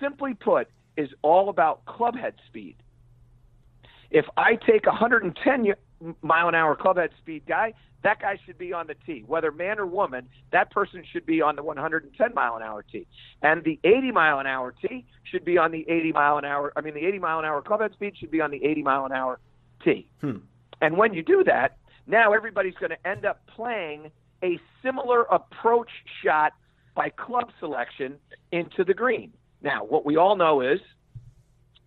simply 0.00 0.34
put, 0.34 0.68
is 0.96 1.08
all 1.22 1.48
about 1.48 1.84
clubhead 1.84 2.34
speed. 2.46 2.76
If 4.10 4.26
I 4.36 4.56
take 4.56 4.86
a 4.86 4.90
110 4.90 5.74
mile 6.22 6.48
an 6.48 6.54
hour 6.54 6.76
clubhead 6.76 7.10
speed 7.18 7.44
guy, 7.46 7.74
that 8.02 8.20
guy 8.20 8.38
should 8.44 8.58
be 8.58 8.72
on 8.72 8.86
the 8.86 8.94
tee. 9.06 9.24
Whether 9.26 9.52
man 9.52 9.78
or 9.78 9.86
woman, 9.86 10.28
that 10.52 10.70
person 10.70 11.04
should 11.10 11.26
be 11.26 11.42
on 11.42 11.56
the 11.56 11.62
110 11.62 12.34
mile 12.34 12.56
an 12.56 12.62
hour 12.62 12.82
tee. 12.82 13.06
And 13.42 13.62
the 13.62 13.78
80 13.84 14.12
mile 14.12 14.38
an 14.38 14.46
hour 14.46 14.72
tee 14.72 15.04
should 15.22 15.44
be 15.44 15.58
on 15.58 15.70
the 15.70 15.84
80 15.88 16.12
mile 16.12 16.38
an 16.38 16.44
hour. 16.44 16.72
I 16.76 16.80
mean, 16.80 16.94
the 16.94 17.06
80 17.06 17.18
mile 17.18 17.38
an 17.38 17.44
hour 17.44 17.62
clubhead 17.62 17.92
speed 17.92 18.14
should 18.18 18.30
be 18.30 18.40
on 18.40 18.50
the 18.50 18.64
80 18.64 18.82
mile 18.82 19.04
an 19.04 19.12
hour 19.12 19.38
tee. 19.84 20.08
Hmm. 20.20 20.38
And 20.80 20.96
when 20.96 21.12
you 21.12 21.22
do 21.22 21.44
that, 21.44 21.76
now 22.06 22.32
everybody's 22.32 22.74
going 22.74 22.90
to 22.90 23.06
end 23.06 23.24
up 23.24 23.46
playing 23.46 24.10
a 24.42 24.58
similar 24.82 25.22
approach 25.24 25.90
shot 26.24 26.54
by 27.00 27.08
club 27.08 27.50
selection 27.58 28.16
into 28.52 28.84
the 28.84 28.92
green. 28.92 29.32
Now, 29.62 29.84
what 29.84 30.04
we 30.04 30.18
all 30.18 30.36
know 30.36 30.60
is 30.60 30.80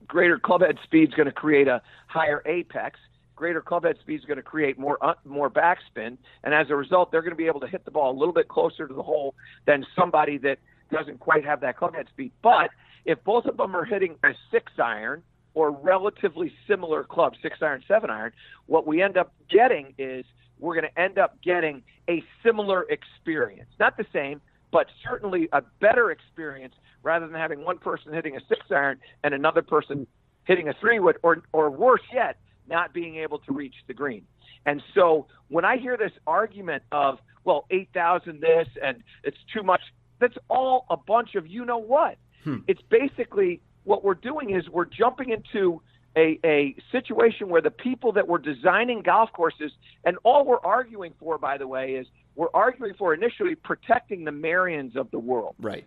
greater 0.08 0.40
clubhead 0.40 0.82
speed 0.84 1.10
is 1.10 1.14
going 1.14 1.28
to 1.28 1.32
create 1.32 1.68
a 1.68 1.84
higher 2.08 2.42
apex 2.48 3.00
greater 3.36 3.62
clubhead 3.62 4.00
speed 4.00 4.20
is 4.20 4.26
going 4.26 4.38
to 4.38 4.44
create 4.44 4.78
more 4.80 4.98
uh, 5.04 5.14
more 5.26 5.50
backspin, 5.50 6.18
and 6.44 6.54
as 6.54 6.70
a 6.70 6.76
result, 6.76 7.12
they're 7.12 7.22
going 7.22 7.32
to 7.32 7.44
be 7.46 7.48
able 7.48 7.60
to 7.60 7.68
hit 7.68 7.84
the 7.84 7.92
ball 7.92 8.12
a 8.12 8.18
little 8.18 8.34
bit 8.34 8.48
closer 8.48 8.88
to 8.88 8.94
the 8.94 9.04
hole 9.04 9.34
than 9.66 9.86
somebody 9.96 10.38
that 10.38 10.60
doesn't 10.92 11.20
quite 11.20 11.44
have 11.44 11.60
that 11.62 11.78
clubhead 11.78 12.08
speed. 12.10 12.32
But 12.42 12.70
if 13.06 13.24
both 13.24 13.46
of 13.46 13.58
them 13.58 13.76
are 13.76 13.86
hitting 13.86 14.16
a 14.24 14.30
six 14.52 14.72
iron 14.82 15.24
or 15.56 15.72
relatively 15.72 16.54
similar 16.68 17.04
clubs, 17.04 17.38
six 17.42 17.58
iron, 17.62 17.84
seven 17.88 18.10
iron, 18.10 18.32
what 18.68 18.86
we 18.88 19.02
end 19.02 19.18
up 19.18 19.34
getting 19.50 19.94
is 19.98 20.26
we're 20.60 20.76
going 20.76 20.90
to 20.94 21.00
end 21.00 21.18
up 21.18 21.42
getting 21.42 21.84
a 22.10 22.24
similar 22.44 22.86
experience. 22.90 23.70
Not 23.80 23.98
the 23.98 24.06
same, 24.14 24.40
but 24.74 24.88
certainly 25.08 25.48
a 25.54 25.62
better 25.80 26.12
experience 26.12 26.74
rather 27.04 27.28
than 27.28 27.36
having 27.36 27.64
one 27.64 27.78
person 27.78 28.12
hitting 28.12 28.36
a 28.36 28.40
six 28.50 28.62
iron 28.72 29.00
and 29.24 29.34
another 29.34 29.62
person 29.62 30.08
hitting 30.46 30.68
a 30.68 30.74
three 30.82 31.00
wood, 31.00 31.18
or 31.24 31.44
or 31.54 31.70
worse 31.70 32.02
yet, 32.12 32.38
not 32.68 32.94
being 32.94 33.16
able 33.18 33.38
to 33.40 33.54
reach 33.54 33.76
the 33.88 33.94
green. 33.94 34.26
And 34.66 34.82
so 34.94 35.28
when 35.48 35.64
I 35.64 35.78
hear 35.78 35.96
this 35.96 36.12
argument 36.26 36.84
of, 36.92 37.20
well, 37.44 37.66
8,000 37.70 38.42
this 38.42 38.68
and 38.82 39.04
it's 39.24 39.38
too 39.54 39.62
much, 39.62 39.82
that's 40.20 40.38
all 40.50 40.86
a 40.90 40.98
bunch 40.98 41.36
of 41.36 41.46
you 41.48 41.66
know 41.66 41.78
what. 41.78 42.18
Hmm. 42.44 42.58
It's 42.68 42.82
basically 42.90 43.62
what 43.84 44.04
we're 44.04 44.14
doing 44.16 44.56
is 44.56 44.68
we're 44.70 44.86
jumping 44.86 45.30
into 45.30 45.82
a, 46.16 46.40
a 46.46 46.76
situation 46.92 47.50
where 47.50 47.62
the 47.62 47.72
people 47.72 48.14
that 48.14 48.28
were 48.28 48.38
designing 48.38 49.02
golf 49.02 49.32
courses, 49.34 49.72
and 50.06 50.18
all 50.24 50.46
we're 50.46 50.60
arguing 50.60 51.14
for, 51.20 51.38
by 51.38 51.58
the 51.58 51.68
way, 51.68 51.92
is 51.94 52.08
we're 52.36 52.50
arguing 52.54 52.94
for 52.96 53.14
initially 53.14 53.56
protecting 53.56 54.24
the 54.24 54.32
Merions 54.32 54.96
of 54.96 55.10
the 55.12 55.20
world. 55.20 55.56
Right. 55.60 55.86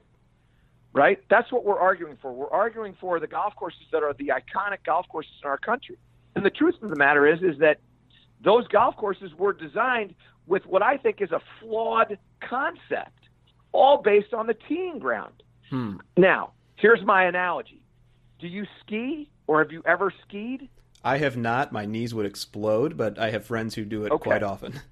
Right? 0.93 1.19
That's 1.29 1.53
what 1.53 1.65
we're 1.65 1.79
arguing 1.79 2.17
for. 2.23 2.33
We're 2.33 2.51
arguing 2.51 2.97
for 3.01 3.21
the 3.21 3.27
golf 3.27 3.55
courses 3.57 3.83
that 3.93 4.03
are 4.03 4.15
the 4.15 4.29
iconic 4.29 4.79
golf 4.85 5.07
courses 5.09 5.33
in 5.43 5.49
our 5.49 5.59
country. 5.59 5.97
And 6.35 6.45
the 6.45 6.51
truth 6.51 6.77
of 6.83 6.89
the 6.91 6.97
matter 6.97 7.27
is, 7.27 7.43
is 7.43 7.59
that 7.61 7.81
those 8.43 8.67
golf 8.69 8.97
courses 8.97 9.33
were 9.35 9.53
designed 9.53 10.15
with 10.47 10.65
what 10.67 10.83
I 10.83 10.97
think 10.97 11.21
is 11.21 11.33
a 11.33 11.41
flawed 11.61 12.19
concept, 12.41 13.19
all 13.73 14.01
based 14.03 14.33
on 14.33 14.47
the 14.47 14.55
teeing 14.55 14.99
ground. 14.99 15.43
Hmm. 15.71 15.97
Now, 16.17 16.53
here's 16.77 17.03
my 17.05 17.25
analogy. 17.25 17.83
Do 18.39 18.47
you 18.47 18.65
ski 18.81 19.29
or 19.47 19.59
have 19.63 19.73
you 19.73 19.83
ever 19.85 20.13
skied? 20.27 20.69
I 21.03 21.19
have 21.19 21.37
not. 21.37 21.73
My 21.73 21.85
knees 21.87 22.15
would 22.15 22.27
explode, 22.27 22.97
but 22.97 23.19
I 23.19 23.31
have 23.31 23.45
friends 23.45 23.75
who 23.75 23.85
do 23.85 24.05
it 24.07 24.13
Okay. 24.13 24.23
quite 24.31 24.43
often. 24.43 24.81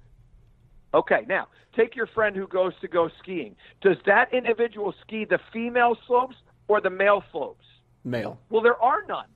Okay, 0.93 1.25
now 1.27 1.47
take 1.75 1.95
your 1.95 2.07
friend 2.07 2.35
who 2.35 2.47
goes 2.47 2.73
to 2.81 2.87
go 2.87 3.09
skiing. 3.19 3.55
Does 3.81 3.97
that 4.05 4.33
individual 4.33 4.93
ski 5.01 5.25
the 5.25 5.39
female 5.51 5.97
slopes 6.07 6.35
or 6.67 6.79
the 6.79 6.89
male 6.89 7.23
slopes? 7.31 7.65
Male. 8.03 8.39
Well, 8.49 8.61
there 8.61 8.81
are 8.81 9.03
none. 9.07 9.27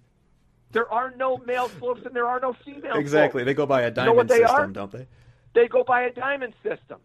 There 0.71 0.91
are 0.91 1.11
no 1.17 1.37
male 1.39 1.71
slopes 1.79 2.01
and 2.05 2.15
there 2.15 2.27
are 2.27 2.39
no 2.39 2.55
female 2.63 2.95
Exactly. 2.95 3.41
slopes. 3.41 3.45
They 3.47 3.53
go 3.53 3.65
by 3.65 3.81
a 3.81 3.89
know 3.89 3.95
diamond 4.05 4.29
they 4.29 4.39
system, 4.39 4.55
are? 4.55 4.67
don't 4.67 4.91
they? 4.91 5.07
they 5.55 5.67
go 5.67 5.83
by 5.83 6.03
a 6.03 6.13
diamond 6.13 6.53
system. 6.63 6.99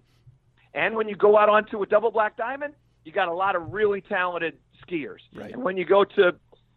And 0.75 0.97
when 0.97 1.09
you 1.09 1.17
go 1.17 1.39
out 1.39 1.49
onto 1.49 1.83
a 1.83 1.87
double 1.87 2.11
black 2.11 2.37
diamond, 2.37 2.75
you 3.05 3.13
got 3.13 3.29
a 3.29 3.33
lot 3.33 3.57
of 3.57 3.73
really 3.73 4.01
talented 4.01 4.59
skiers. 4.87 5.21
Right. 5.35 5.53
And 5.53 5.63
when 5.63 5.77
you 5.77 5.85
go 5.85 6.05
to 6.05 6.35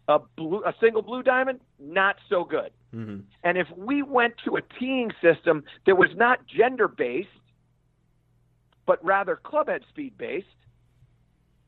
a 0.08 0.18
blue, 0.36 0.62
a 0.64 0.74
single 0.80 1.02
blue 1.02 1.22
diamond, 1.22 1.60
not 1.78 2.16
so 2.28 2.44
good. 2.44 2.70
hmm 2.92 3.18
And 3.44 3.58
if 3.58 3.66
we 3.76 4.02
went 4.02 4.34
to 4.46 4.56
a 4.56 4.62
teeing 4.78 5.10
system 5.20 5.64
that 5.86 5.96
was 5.98 6.10
not 6.16 6.46
gender 6.46 6.88
based, 6.88 7.28
but 8.88 9.04
rather 9.04 9.38
clubhead 9.44 9.86
speed 9.90 10.16
based, 10.16 10.46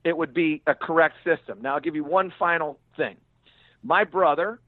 it 0.05 0.17
would 0.17 0.33
be 0.33 0.63
a 0.67 0.75
correct 0.75 1.17
system. 1.23 1.59
Now, 1.61 1.75
I'll 1.75 1.81
give 1.81 1.95
you 1.95 2.03
one 2.03 2.33
final 2.39 2.81
thing. 2.97 3.17
My 3.83 4.05
brother, 4.05 4.59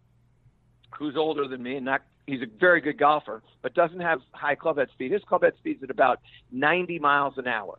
who's 0.90 1.16
older 1.16 1.48
than 1.48 1.62
me, 1.62 1.76
and 1.76 1.86
not 1.86 2.02
he's 2.26 2.42
a 2.42 2.46
very 2.60 2.82
good 2.82 2.98
golfer, 2.98 3.42
but 3.62 3.72
doesn't 3.72 4.00
have 4.00 4.20
high 4.32 4.54
clubhead 4.54 4.90
speed. 4.90 5.12
His 5.12 5.22
clubhead 5.22 5.56
speed's 5.56 5.82
at 5.82 5.90
about 5.90 6.20
90 6.52 6.98
miles 6.98 7.38
an 7.38 7.48
hour. 7.48 7.78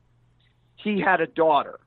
He 0.76 1.00
had 1.00 1.22
a 1.22 1.28
daughter, 1.28 1.80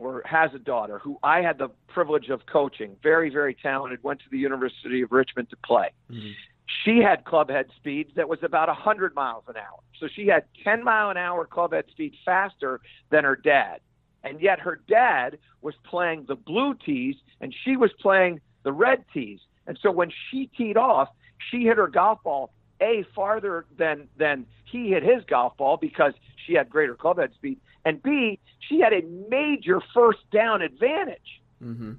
or 0.00 0.22
has 0.24 0.50
a 0.52 0.58
daughter, 0.58 0.98
who 0.98 1.20
I 1.22 1.42
had 1.42 1.58
the 1.58 1.68
privilege 1.86 2.28
of 2.28 2.44
coaching. 2.46 2.96
Very, 3.04 3.30
very 3.30 3.54
talented. 3.54 4.02
Went 4.02 4.18
to 4.18 4.26
the 4.32 4.38
University 4.38 5.02
of 5.02 5.12
Richmond 5.12 5.48
to 5.50 5.56
play 5.64 5.90
Mhm. 6.10 6.34
She 6.66 6.98
had 6.98 7.24
clubhead 7.24 7.66
speeds 7.76 8.12
that 8.16 8.28
was 8.28 8.42
about 8.42 8.68
100 8.68 9.14
miles 9.14 9.44
an 9.48 9.56
hour. 9.56 9.80
So 9.98 10.08
she 10.08 10.26
had 10.26 10.44
10 10.64 10.82
mile 10.84 11.10
an 11.10 11.16
hour 11.16 11.46
clubhead 11.46 11.90
speed 11.90 12.14
faster 12.24 12.80
than 13.10 13.24
her 13.24 13.36
dad. 13.36 13.80
And 14.24 14.40
yet 14.40 14.60
her 14.60 14.80
dad 14.88 15.38
was 15.60 15.74
playing 15.84 16.26
the 16.26 16.36
blue 16.36 16.74
tees 16.74 17.16
and 17.40 17.54
she 17.64 17.76
was 17.76 17.92
playing 18.00 18.40
the 18.62 18.72
red 18.72 19.04
tees. 19.12 19.40
And 19.66 19.78
so 19.80 19.90
when 19.90 20.10
she 20.30 20.48
teed 20.56 20.76
off, 20.76 21.08
she 21.50 21.64
hit 21.64 21.76
her 21.76 21.88
golf 21.88 22.22
ball 22.22 22.52
a 22.82 23.04
farther 23.14 23.64
than 23.78 24.08
than 24.16 24.46
he 24.64 24.90
hit 24.90 25.02
his 25.02 25.24
golf 25.24 25.56
ball 25.56 25.76
because 25.76 26.12
she 26.44 26.54
had 26.54 26.68
greater 26.68 26.94
clubhead 26.94 27.32
speed, 27.34 27.58
and 27.84 28.02
b 28.02 28.38
she 28.58 28.80
had 28.80 28.92
a 28.92 29.02
major 29.30 29.80
first 29.94 30.18
down 30.30 30.60
advantage, 30.60 31.40
hmm 31.60 31.92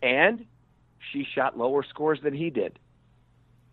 and 0.00 0.46
she 1.12 1.26
shot 1.34 1.58
lower 1.58 1.82
scores 1.82 2.20
than 2.22 2.32
he 2.32 2.50
did. 2.50 2.78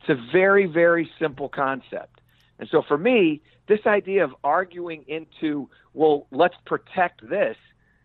It's 0.07 0.19
a 0.19 0.31
very, 0.31 0.65
very 0.65 1.09
simple 1.19 1.49
concept. 1.49 2.21
And 2.59 2.69
so 2.69 2.81
for 2.87 2.97
me, 2.97 3.41
this 3.67 3.79
idea 3.85 4.23
of 4.23 4.31
arguing 4.43 5.03
into, 5.07 5.69
well, 5.93 6.27
let's 6.31 6.55
protect 6.65 7.27
this, 7.27 7.57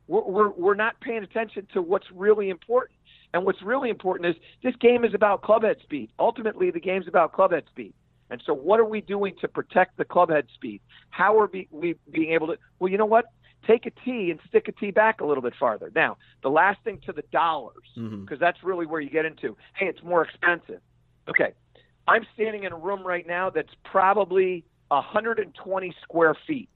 we're, 0.08 0.22
we're, 0.24 0.50
we're 0.50 0.74
not 0.74 1.00
paying 1.00 1.22
attention 1.22 1.66
to 1.74 1.82
what's 1.82 2.10
really 2.12 2.48
important. 2.48 2.96
And 3.32 3.44
what's 3.44 3.62
really 3.62 3.90
important 3.90 4.28
is 4.28 4.42
this 4.62 4.74
game 4.76 5.04
is 5.04 5.14
about 5.14 5.42
clubhead 5.42 5.80
speed. 5.82 6.10
Ultimately, 6.18 6.70
the 6.72 6.80
game's 6.80 7.06
about 7.06 7.32
clubhead 7.32 7.68
speed. 7.68 7.92
And 8.28 8.42
so, 8.44 8.52
what 8.54 8.80
are 8.80 8.84
we 8.84 9.00
doing 9.00 9.34
to 9.40 9.46
protect 9.48 9.98
the 9.98 10.04
clubhead 10.04 10.44
speed? 10.54 10.80
How 11.10 11.38
are 11.38 11.48
we, 11.52 11.68
we 11.70 11.94
being 12.10 12.32
able 12.32 12.48
to? 12.48 12.56
Well, 12.80 12.90
you 12.90 12.98
know 12.98 13.06
what? 13.06 13.26
Take 13.66 13.86
a 13.86 13.90
tee 14.04 14.30
and 14.30 14.40
stick 14.48 14.66
a 14.68 14.72
tee 14.72 14.90
back 14.90 15.20
a 15.20 15.24
little 15.24 15.42
bit 15.42 15.52
farther. 15.60 15.92
Now, 15.94 16.16
the 16.42 16.48
last 16.48 16.82
thing 16.82 17.00
to 17.06 17.12
the 17.12 17.22
dollars, 17.30 17.84
Mhm. 17.96 18.22
because 18.22 18.40
that's 18.40 18.64
really 18.64 18.86
where 18.86 19.00
you 19.00 19.10
get 19.10 19.26
into. 19.26 19.56
Hey, 19.74 19.86
it's 19.86 20.02
more 20.02 20.22
expensive. 20.24 20.80
Okay, 21.28 21.52
I'm 22.06 22.26
standing 22.34 22.64
in 22.64 22.72
a 22.72 22.76
room 22.76 23.06
right 23.06 23.26
now 23.26 23.50
that's 23.50 23.72
probably 23.84 24.64
120 24.88 25.94
square 26.02 26.34
feet, 26.46 26.68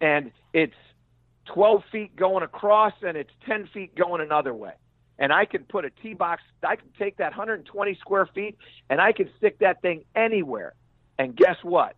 and 0.00 0.32
it's 0.52 0.74
12 1.46 1.82
feet 1.90 2.16
going 2.16 2.42
across 2.42 2.92
and 3.02 3.16
it's 3.16 3.30
10 3.46 3.68
feet 3.72 3.94
going 3.94 4.20
another 4.20 4.54
way. 4.54 4.72
And 5.18 5.32
I 5.32 5.44
can 5.44 5.64
put 5.64 5.84
a 5.84 5.90
tee 5.90 6.14
box, 6.14 6.42
I 6.62 6.76
can 6.76 6.88
take 6.98 7.18
that 7.18 7.32
120 7.32 7.94
square 8.00 8.28
feet 8.34 8.56
and 8.88 9.00
I 9.00 9.12
can 9.12 9.28
stick 9.38 9.58
that 9.58 9.82
thing 9.82 10.04
anywhere. 10.14 10.74
And 11.18 11.36
guess 11.36 11.56
what? 11.62 11.96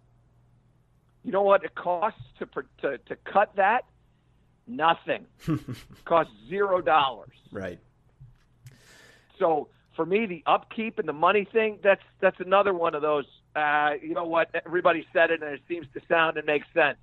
You 1.22 1.32
know 1.32 1.42
what 1.42 1.64
it 1.64 1.74
costs 1.74 2.20
to 2.38 2.46
to, 2.82 2.98
to 2.98 3.16
cut 3.24 3.56
that? 3.56 3.84
Nothing. 4.66 5.26
it 5.46 5.60
costs 6.04 6.32
zero 6.48 6.80
dollars. 6.80 7.36
Right. 7.50 7.78
So 9.38 9.68
for 9.96 10.06
me, 10.06 10.26
the 10.26 10.42
upkeep 10.46 10.98
and 10.98 11.08
the 11.08 11.12
money 11.12 11.46
thing, 11.50 11.78
that's 11.82 12.02
that's 12.20 12.40
another 12.40 12.74
one 12.74 12.94
of 12.94 13.02
those. 13.02 13.26
Uh, 13.54 13.92
you 14.02 14.14
know 14.14 14.24
what? 14.24 14.50
Everybody 14.66 15.06
said 15.12 15.30
it, 15.30 15.42
and 15.42 15.52
it 15.52 15.60
seems 15.68 15.86
to 15.94 16.00
sound 16.08 16.36
and 16.36 16.46
make 16.46 16.62
sense. 16.74 16.98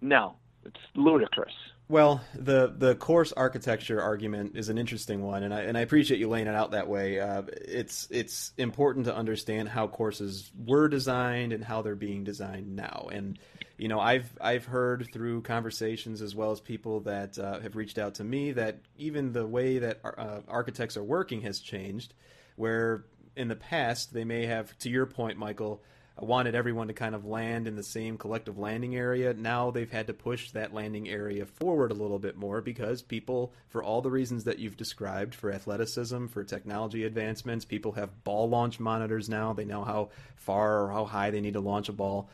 No, 0.00 0.36
it's 0.64 0.80
ludicrous. 0.94 1.52
Well, 1.88 2.20
the 2.34 2.72
the 2.76 2.94
course 2.94 3.32
architecture 3.32 4.00
argument 4.00 4.56
is 4.56 4.68
an 4.68 4.78
interesting 4.78 5.22
one, 5.22 5.42
and 5.42 5.52
I 5.52 5.62
and 5.62 5.76
I 5.76 5.80
appreciate 5.80 6.20
you 6.20 6.28
laying 6.28 6.46
it 6.46 6.54
out 6.54 6.70
that 6.70 6.88
way. 6.88 7.18
Uh, 7.18 7.42
it's 7.48 8.06
it's 8.10 8.52
important 8.56 9.06
to 9.06 9.14
understand 9.14 9.68
how 9.68 9.88
courses 9.88 10.52
were 10.56 10.88
designed 10.88 11.52
and 11.52 11.64
how 11.64 11.82
they're 11.82 11.96
being 11.96 12.22
designed 12.22 12.76
now. 12.76 13.08
And 13.10 13.38
you 13.80 13.88
know, 13.88 13.98
I've 13.98 14.30
I've 14.42 14.66
heard 14.66 15.08
through 15.10 15.40
conversations 15.40 16.20
as 16.20 16.34
well 16.34 16.50
as 16.50 16.60
people 16.60 17.00
that 17.00 17.38
uh, 17.38 17.60
have 17.60 17.76
reached 17.76 17.96
out 17.96 18.16
to 18.16 18.24
me 18.24 18.52
that 18.52 18.80
even 18.98 19.32
the 19.32 19.46
way 19.46 19.78
that 19.78 20.00
uh, 20.04 20.40
architects 20.46 20.98
are 20.98 21.02
working 21.02 21.40
has 21.42 21.60
changed. 21.60 22.12
Where 22.56 23.06
in 23.36 23.48
the 23.48 23.56
past 23.56 24.12
they 24.12 24.24
may 24.24 24.44
have, 24.44 24.76
to 24.80 24.90
your 24.90 25.06
point, 25.06 25.38
Michael, 25.38 25.82
wanted 26.18 26.54
everyone 26.54 26.88
to 26.88 26.92
kind 26.92 27.14
of 27.14 27.24
land 27.24 27.66
in 27.66 27.74
the 27.74 27.82
same 27.82 28.18
collective 28.18 28.58
landing 28.58 28.96
area. 28.96 29.32
Now 29.32 29.70
they've 29.70 29.90
had 29.90 30.08
to 30.08 30.12
push 30.12 30.50
that 30.50 30.74
landing 30.74 31.08
area 31.08 31.46
forward 31.46 31.90
a 31.90 31.94
little 31.94 32.18
bit 32.18 32.36
more 32.36 32.60
because 32.60 33.00
people, 33.00 33.54
for 33.70 33.82
all 33.82 34.02
the 34.02 34.10
reasons 34.10 34.44
that 34.44 34.58
you've 34.58 34.76
described, 34.76 35.34
for 35.34 35.50
athleticism, 35.50 36.26
for 36.26 36.44
technology 36.44 37.04
advancements, 37.04 37.64
people 37.64 37.92
have 37.92 38.24
ball 38.24 38.46
launch 38.46 38.78
monitors 38.78 39.30
now. 39.30 39.54
They 39.54 39.64
know 39.64 39.84
how 39.84 40.10
far 40.36 40.84
or 40.84 40.90
how 40.90 41.06
high 41.06 41.30
they 41.30 41.40
need 41.40 41.54
to 41.54 41.60
launch 41.60 41.88
a 41.88 41.94
ball. 41.94 42.28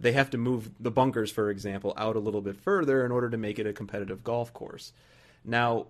They 0.00 0.12
have 0.12 0.30
to 0.30 0.38
move 0.38 0.70
the 0.80 0.90
bunkers, 0.90 1.30
for 1.30 1.50
example, 1.50 1.92
out 1.96 2.16
a 2.16 2.20
little 2.20 2.40
bit 2.40 2.56
further 2.56 3.04
in 3.04 3.12
order 3.12 3.30
to 3.30 3.36
make 3.36 3.58
it 3.58 3.66
a 3.66 3.72
competitive 3.72 4.24
golf 4.24 4.52
course. 4.52 4.92
Now, 5.44 5.86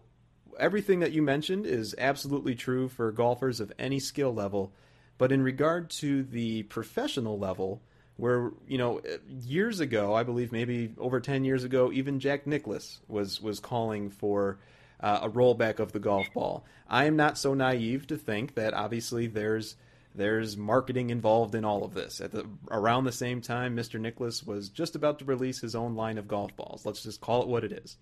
everything 0.59 1.01
that 1.01 1.12
you 1.12 1.23
mentioned 1.23 1.64
is 1.64 1.94
absolutely 1.96 2.57
true 2.57 2.88
for 2.88 3.12
golfers 3.12 3.61
of 3.61 3.73
any 3.79 4.01
skill 4.01 4.35
level 4.35 4.73
but 5.20 5.33
in 5.33 5.42
regard 5.42 5.90
to 5.90 6.23
the 6.23 6.62
professional 6.62 7.38
level, 7.38 7.83
where 8.16 8.53
you 8.66 8.79
know 8.79 9.03
years 9.29 9.79
ago, 9.79 10.14
I 10.14 10.23
believe 10.23 10.51
maybe 10.51 10.94
over 10.96 11.20
ten 11.20 11.44
years 11.44 11.62
ago, 11.62 11.92
even 11.92 12.20
Jack 12.20 12.46
Nicklaus 12.46 13.01
was 13.07 13.38
was 13.38 13.61
calling 13.61 14.09
for 14.09 14.61
uh, 14.99 15.18
a 15.25 15.29
rollback 15.29 15.79
of 15.79 15.92
the 15.92 15.99
golf 15.99 16.33
ball. 16.33 16.64
I 16.88 17.05
am 17.05 17.16
not 17.16 17.37
so 17.37 17.53
naive 17.53 18.07
to 18.07 18.16
think 18.16 18.55
that 18.55 18.73
obviously 18.73 19.27
there's 19.27 19.77
there's 20.14 20.57
marketing 20.57 21.11
involved 21.11 21.55
in 21.55 21.64
all 21.64 21.85
of 21.85 21.94
this. 21.94 22.20
At 22.20 22.33
the 22.33 22.46
around 22.70 23.05
the 23.05 23.12
same 23.12 23.40
time, 23.40 23.77
Mr. 23.77 24.01
Nicklaus 24.01 24.42
was 24.42 24.68
just 24.68 24.96
about 24.96 25.18
to 25.20 25.25
release 25.25 25.61
his 25.61 25.75
own 25.75 25.94
line 25.94 26.18
of 26.18 26.29
golf 26.29 26.55
balls. 26.57 26.85
Let's 26.85 27.03
just 27.03 27.20
call 27.20 27.42
it 27.42 27.49
what 27.49 27.64
it 27.64 27.73
is. 27.73 27.96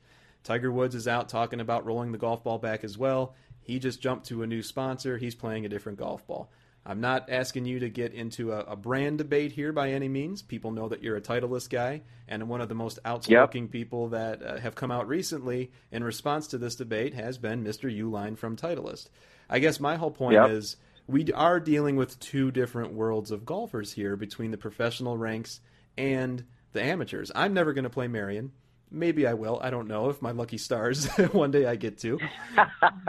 Tiger 0.44 0.73
Woods 0.73 0.94
is 0.94 1.09
out 1.09 1.29
talking 1.29 1.61
about 1.61 1.85
rolling 1.85 2.12
the 2.12 2.18
golf 2.18 2.42
ball 2.42 2.59
back 2.59 2.85
as 2.85 2.97
well. 2.97 3.35
He 3.61 3.79
just 3.79 4.01
jumped 4.01 4.27
to 4.29 4.42
a 4.42 4.47
new 4.47 4.62
sponsor. 4.62 5.18
He's 5.18 5.35
playing 5.35 5.66
a 5.66 5.68
different 5.68 5.99
golf 5.99 6.27
ball. 6.27 6.51
I'm 6.87 7.03
not 7.03 7.29
asking 7.29 7.66
you 7.66 7.81
to 7.81 7.90
get 7.90 8.14
into 8.14 8.53
a, 8.53 8.61
a, 8.61 8.77
brand 8.77 9.18
debate 9.18 9.53
here 9.53 9.73
by 9.73 9.90
any 9.90 10.09
means. 10.09 10.40
People 10.40 10.71
know 10.71 10.88
that 10.88 11.03
you're 11.03 11.16
a 11.16 11.21
Titleist 11.21 11.68
guy, 11.68 12.01
and 12.27 12.49
one 12.49 12.62
of 12.62 12.71
the 12.71 12.75
most 12.75 12.99
outspoken 13.05 13.64
yep. 13.64 13.71
people 13.71 14.09
that 14.09 14.42
uh, 14.42 14.57
have 14.59 14.75
come 14.75 14.90
out 14.90 15.07
recently 15.07 15.71
in 15.92 16.03
response 16.03 16.47
to 16.47 16.57
this 16.57 16.77
debate 16.77 17.12
has 17.12 17.37
been 17.37 17.62
Mr. 17.62 17.94
Uihlein 17.94 18.38
from 18.38 18.57
Titleist. 18.57 19.09
I 19.51 19.59
guess 19.59 19.81
my 19.81 19.97
whole 19.97 20.11
point 20.11 20.35
yep. 20.35 20.49
is 20.49 20.77
we 21.09 21.33
are 21.33 21.59
dealing 21.59 21.97
with 21.97 22.21
two 22.21 22.51
different 22.51 22.92
worlds 22.92 23.31
of 23.31 23.47
golfers 23.47 23.92
here 23.92 24.14
between 24.14 24.51
the 24.51 24.59
professional 24.59 25.16
ranks 25.16 25.61
and 25.97 26.44
the 26.73 26.83
amateurs. 26.83 27.33
I'm 27.35 27.55
never 27.55 27.73
going 27.73 27.85
to 27.85 27.90
play 27.90 28.09
Merion. 28.09 28.53
Maybe 28.90 29.27
I 29.27 29.35
will. 29.35 29.59
I 29.62 29.71
don't 29.71 29.88
know 29.88 30.11
if 30.11 30.23
my 30.23 30.31
lucky 30.31 30.59
stars 30.59 31.07
one 31.33 31.51
day 31.51 31.66
I 31.66 31.77
get 31.77 31.99
to. 31.99 32.18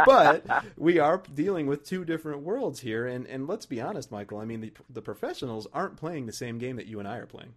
but 0.06 0.46
we 0.78 1.00
are 1.00 1.22
dealing 1.34 1.68
with 1.68 1.86
two 1.86 2.04
different 2.04 2.42
worlds 2.42 2.80
here, 2.80 3.08
and 3.08 3.26
and 3.28 3.48
let's 3.48 3.66
be 3.66 3.80
honest, 3.80 4.12
Michael. 4.12 4.40
I 4.40 4.46
mean, 4.46 4.60
the 4.60 4.74
the 4.90 5.02
professionals 5.02 5.68
aren't 5.72 5.96
playing 5.96 6.26
the 6.26 6.34
same 6.34 6.58
game 6.58 6.78
that 6.78 6.88
you 6.88 7.00
and 7.00 7.08
I 7.08 7.18
are 7.18 7.26
playing. 7.26 7.54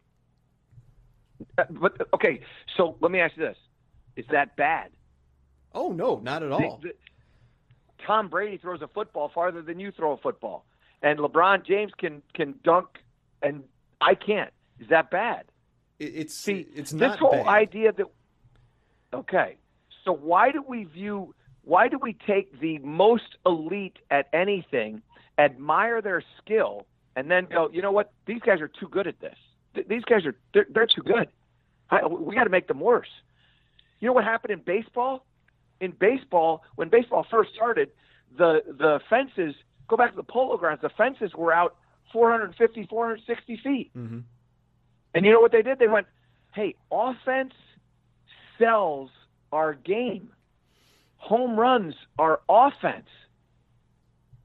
Uh, 1.59 1.65
but 1.71 1.97
okay, 2.15 2.41
so 2.77 2.97
let 3.01 3.11
me 3.11 3.19
ask 3.19 3.37
you 3.37 3.45
this: 3.45 3.57
Is 4.17 4.25
that 4.31 4.55
bad? 4.55 4.91
Oh 5.75 5.91
no, 5.91 6.21
not 6.21 6.45
at 6.45 6.53
all. 6.53 6.79
The, 6.81 6.91
the, 6.91 6.95
Tom 8.07 8.29
Brady 8.29 8.57
throws 8.57 8.83
a 8.83 8.89
football 8.89 9.31
farther 9.35 9.63
than 9.63 9.81
you 9.81 9.93
throw 9.93 10.13
a 10.13 10.17
football, 10.17 10.65
and 11.03 11.19
LeBron 11.19 11.67
James 11.67 11.93
can 11.99 12.23
can 12.35 12.55
dunk, 12.65 12.87
and 13.43 13.65
I 14.01 14.15
can't. 14.15 14.53
Is 14.81 14.89
that 14.89 15.11
bad? 15.11 15.45
it's 16.03 16.35
see 16.35 16.67
it's 16.75 16.93
not 16.93 17.13
this 17.13 17.19
whole 17.19 17.31
bad. 17.31 17.47
idea 17.47 17.93
that 17.93 18.07
okay 19.15 19.57
so 20.05 20.13
why 20.13 20.51
do 20.51 20.63
we 20.67 20.85
view 20.85 21.35
why 21.63 21.89
do 21.89 21.99
we 22.01 22.17
take 22.27 22.59
the 22.61 22.79
most 22.79 23.37
elite 23.47 23.99
at 24.11 24.29
anything 24.33 25.03
admire 25.39 26.03
their 26.03 26.23
skill 26.39 26.87
and 27.15 27.31
then 27.31 27.47
go 27.47 27.71
you 27.73 27.83
know 27.83 27.93
what 27.93 28.13
these 28.27 28.41
guys 28.41 28.61
are 28.61 28.69
too 28.69 28.89
good 28.89 29.07
at 29.07 29.21
this 29.21 29.37
these 29.89 30.05
guys 30.05 30.27
are 30.27 30.35
they're, 30.53 30.67
they're 30.71 30.87
too 30.87 31.03
good 31.03 31.29
I, 31.91 32.07
we 32.07 32.35
got 32.35 32.45
to 32.45 32.51
make 32.51 32.69
them 32.69 32.81
worse 32.81 33.11
you 34.01 34.07
know 34.07 34.13
what 34.13 34.25
happened 34.25 34.53
in 34.53 34.61
baseball 34.61 35.25
in 35.83 35.91
baseball 35.91 36.63
when 36.77 36.89
baseball 36.89 37.27
first 37.31 37.51
started 37.55 37.91
the 38.39 38.63
the 38.67 39.01
fences 39.11 39.55
go 39.89 39.97
back 39.97 40.11
to 40.11 40.17
the 40.17 40.23
polo 40.23 40.57
grounds 40.57 40.81
the 40.81 40.89
fences 40.97 41.35
were 41.35 41.53
out 41.53 41.77
450 42.13 42.87
460 42.87 43.61
feet 43.63 43.91
mm-hmm. 43.95 44.21
And 45.15 45.25
you 45.27 45.33
know 45.33 45.41
what 45.41 45.53
they 45.53 45.63
did? 45.63 45.79
They 45.79 45.89
went, 45.89 46.07
hey, 46.55 46.75
offense 46.91 47.55
sells 48.59 49.11
our 49.53 49.75
game. 49.75 50.31
Home 51.17 51.59
runs 51.59 51.95
are 52.19 52.41
offense. 52.49 53.09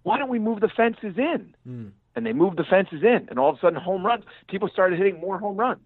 Why 0.03 0.17
don't 0.17 0.29
we 0.29 0.39
move 0.39 0.59
the 0.59 0.69
fences 0.69 1.17
in? 1.17 1.55
Mm. 1.67 1.91
And 2.15 2.25
they 2.25 2.33
moved 2.33 2.57
the 2.57 2.63
fences 2.63 3.03
in, 3.03 3.27
and 3.29 3.37
all 3.37 3.49
of 3.49 3.57
a 3.57 3.59
sudden, 3.59 3.79
home 3.79 4.05
runs. 4.05 4.23
People 4.47 4.69
started 4.69 4.97
hitting 4.97 5.19
more 5.19 5.37
home 5.37 5.57
runs, 5.57 5.85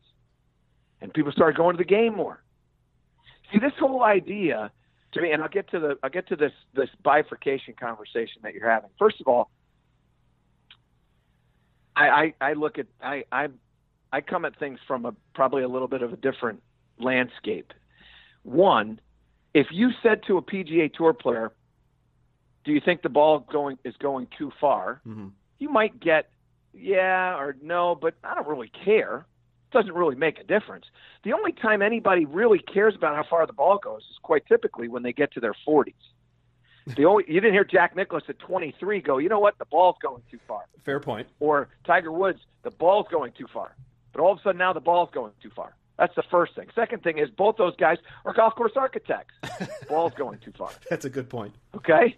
and 1.01 1.13
people 1.13 1.31
started 1.33 1.57
going 1.57 1.75
to 1.75 1.77
the 1.77 1.87
game 1.87 2.15
more. 2.15 2.41
See, 3.51 3.59
this 3.59 3.73
whole 3.77 4.03
idea 4.03 4.71
to 5.13 5.21
me, 5.21 5.32
and 5.32 5.41
I'll 5.41 5.50
get 5.50 5.69
to 5.71 5.80
the 5.80 5.97
I'll 6.04 6.10
get 6.10 6.28
to 6.30 6.36
this 6.36 6.54
this 6.74 6.89
bifurcation 7.04 7.74
conversation 7.80 8.41
that 8.43 8.54
you're 8.54 8.69
having. 8.69 8.89
First 8.97 9.19
of 9.21 9.28
all, 9.28 9.50
I 11.95 12.08
I, 12.10 12.34
I 12.50 12.54
look 12.54 12.80
at 12.80 12.88
I 13.02 13.26
I'm 13.32 13.60
I 14.12 14.21
come 14.21 14.45
at 14.45 14.58
things 14.58 14.80
from 14.88 15.06
a 15.06 15.13
probably 15.34 15.63
a 15.63 15.67
little 15.67 15.88
bit 15.88 16.02
of 16.02 16.13
a 16.13 16.17
different 16.17 16.62
landscape. 17.00 17.74
One, 18.43 19.00
if 19.54 19.67
you 19.71 19.91
said 20.02 20.24
to 20.28 20.38
a 20.38 20.41
PGA 20.41 20.93
Tour 20.93 21.13
player, 21.13 21.52
"Do 22.63 22.71
you 22.71 22.82
think 22.84 23.02
the 23.02 23.10
ball 23.10 23.39
going 23.39 23.78
is 23.84 23.95
going 23.97 24.28
too 24.38 24.52
far?" 24.60 25.02
Mm-hmm. 25.06 25.28
You 25.60 25.69
might 25.69 26.00
get 26.00 26.30
yeah 26.74 27.38
or 27.38 27.56
no, 27.62 27.95
but 27.95 28.15
I 28.24 28.34
don't 28.36 28.47
really 28.47 28.71
care. 28.86 29.26
Doesn't 29.71 29.93
really 29.93 30.15
make 30.15 30.39
a 30.39 30.43
difference. 30.43 30.86
The 31.23 31.34
only 31.34 31.53
time 31.53 31.81
anybody 31.81 32.25
really 32.25 32.60
cares 32.60 32.95
about 32.95 33.15
how 33.15 33.23
far 33.29 33.45
the 33.45 33.53
ball 33.53 33.77
goes 33.77 34.01
is 34.12 34.17
quite 34.21 34.45
typically 34.45 34.88
when 34.88 35.03
they 35.03 35.13
get 35.13 35.31
to 35.34 35.39
their 35.39 35.55
40s. 35.67 35.93
The 36.95 37.05
only 37.05 37.25
you 37.27 37.39
didn't 37.39 37.53
hear 37.53 37.63
Jack 37.63 37.95
Nicklaus 37.95 38.23
at 38.27 38.39
23 38.39 39.01
go, 39.01 39.19
you 39.19 39.29
know 39.29 39.39
what, 39.39 39.57
the 39.60 39.65
ball's 39.65 39.97
going 40.01 40.23
too 40.31 40.39
far. 40.47 40.63
Fair 40.84 40.99
point. 40.99 41.27
Or 41.39 41.69
Tiger 41.86 42.12
Woods, 42.12 42.39
the 42.63 42.71
ball's 42.71 43.05
going 43.12 43.34
too 43.34 43.45
far. 43.53 43.75
But 44.12 44.21
all 44.21 44.31
of 44.31 44.39
a 44.39 44.41
sudden 44.41 44.57
now 44.57 44.73
the 44.73 44.79
ball's 44.79 45.10
going 45.13 45.31
too 45.43 45.51
far. 45.55 45.75
That's 45.99 46.15
the 46.15 46.23
first 46.23 46.55
thing. 46.55 46.67
Second 46.73 47.03
thing 47.03 47.19
is 47.19 47.29
both 47.29 47.57
those 47.57 47.75
guys 47.75 47.99
are 48.25 48.34
golf 48.34 48.55
course 48.55 48.71
architects. 48.75 49.36
ball's 49.89 50.13
going 50.15 50.39
too 50.39 50.51
far. 50.57 50.71
That's 50.89 51.05
a 51.05 51.10
good 51.10 51.29
point. 51.29 51.53
Okay. 51.75 52.17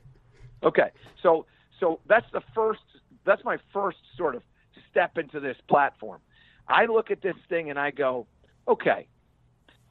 Okay. 0.64 0.92
So 1.22 1.46
so 1.80 2.00
that's 2.08 2.32
the 2.32 2.42
first. 2.56 2.80
That's 3.26 3.44
my 3.44 3.58
first 3.74 3.98
sort 4.16 4.36
of 4.36 4.44
step 4.90 5.18
into 5.18 5.42
this 5.42 5.58
platform. 5.68 6.22
I 6.68 6.86
look 6.86 7.12
at 7.12 7.22
this 7.22 7.36
thing 7.50 7.70
and 7.70 7.80
I 7.80 7.92
go, 7.92 8.28
okay, 8.68 9.08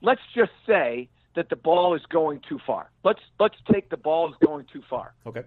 let's 0.01 0.21
just 0.35 0.53
say 0.67 1.09
that 1.35 1.49
the 1.49 1.57
ball 1.57 1.95
is 1.95 2.03
going 2.11 2.41
too 2.49 2.59
far. 2.67 2.91
Let's 3.05 3.21
let's 3.41 3.57
take 3.73 3.91
the 3.91 3.97
ball 3.97 4.29
is 4.29 4.35
going 4.45 4.67
too 4.73 4.83
far. 4.89 5.15
Okay. 5.27 5.43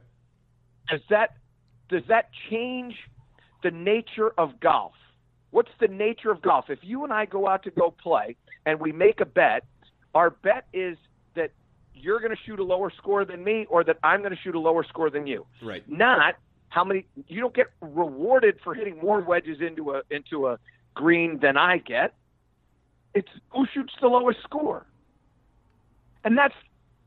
Does 0.89 1.01
that 1.09 1.35
does 1.89 2.03
that 2.07 2.29
change 2.49 2.95
the 3.63 3.71
nature 3.71 4.31
of 4.37 4.59
golf? 4.59 4.93
What's 5.51 5.71
the 5.79 5.87
nature 5.87 6.31
of 6.31 6.41
golf? 6.41 6.65
If 6.69 6.79
you 6.81 7.03
and 7.03 7.13
I 7.13 7.25
go 7.25 7.47
out 7.47 7.63
to 7.63 7.71
go 7.71 7.91
play 7.91 8.35
and 8.65 8.79
we 8.79 8.91
make 8.91 9.21
a 9.21 9.25
bet, 9.25 9.63
our 10.13 10.29
bet 10.29 10.65
is 10.73 10.97
that 11.35 11.51
you're 11.93 12.19
going 12.19 12.31
to 12.31 12.41
shoot 12.45 12.59
a 12.59 12.63
lower 12.63 12.91
score 12.97 13.25
than 13.25 13.43
me 13.43 13.65
or 13.69 13.83
that 13.83 13.97
I'm 14.03 14.19
going 14.19 14.35
to 14.35 14.41
shoot 14.43 14.55
a 14.55 14.59
lower 14.59 14.83
score 14.83 15.09
than 15.09 15.27
you. 15.27 15.45
Right. 15.63 15.83
Not 15.87 16.35
how 16.69 16.83
many 16.83 17.05
you 17.27 17.39
don't 17.39 17.55
get 17.55 17.67
rewarded 17.81 18.59
for 18.63 18.73
hitting 18.73 18.99
more 19.01 19.21
wedges 19.21 19.59
into 19.61 19.91
a 19.91 20.01
into 20.09 20.47
a 20.47 20.59
green 20.95 21.39
than 21.39 21.57
I 21.57 21.77
get. 21.77 22.13
It's 23.13 23.29
who 23.49 23.65
shoots 23.71 23.93
the 24.01 24.07
lowest 24.07 24.39
score. 24.43 24.85
And 26.23 26.37
that's 26.37 26.55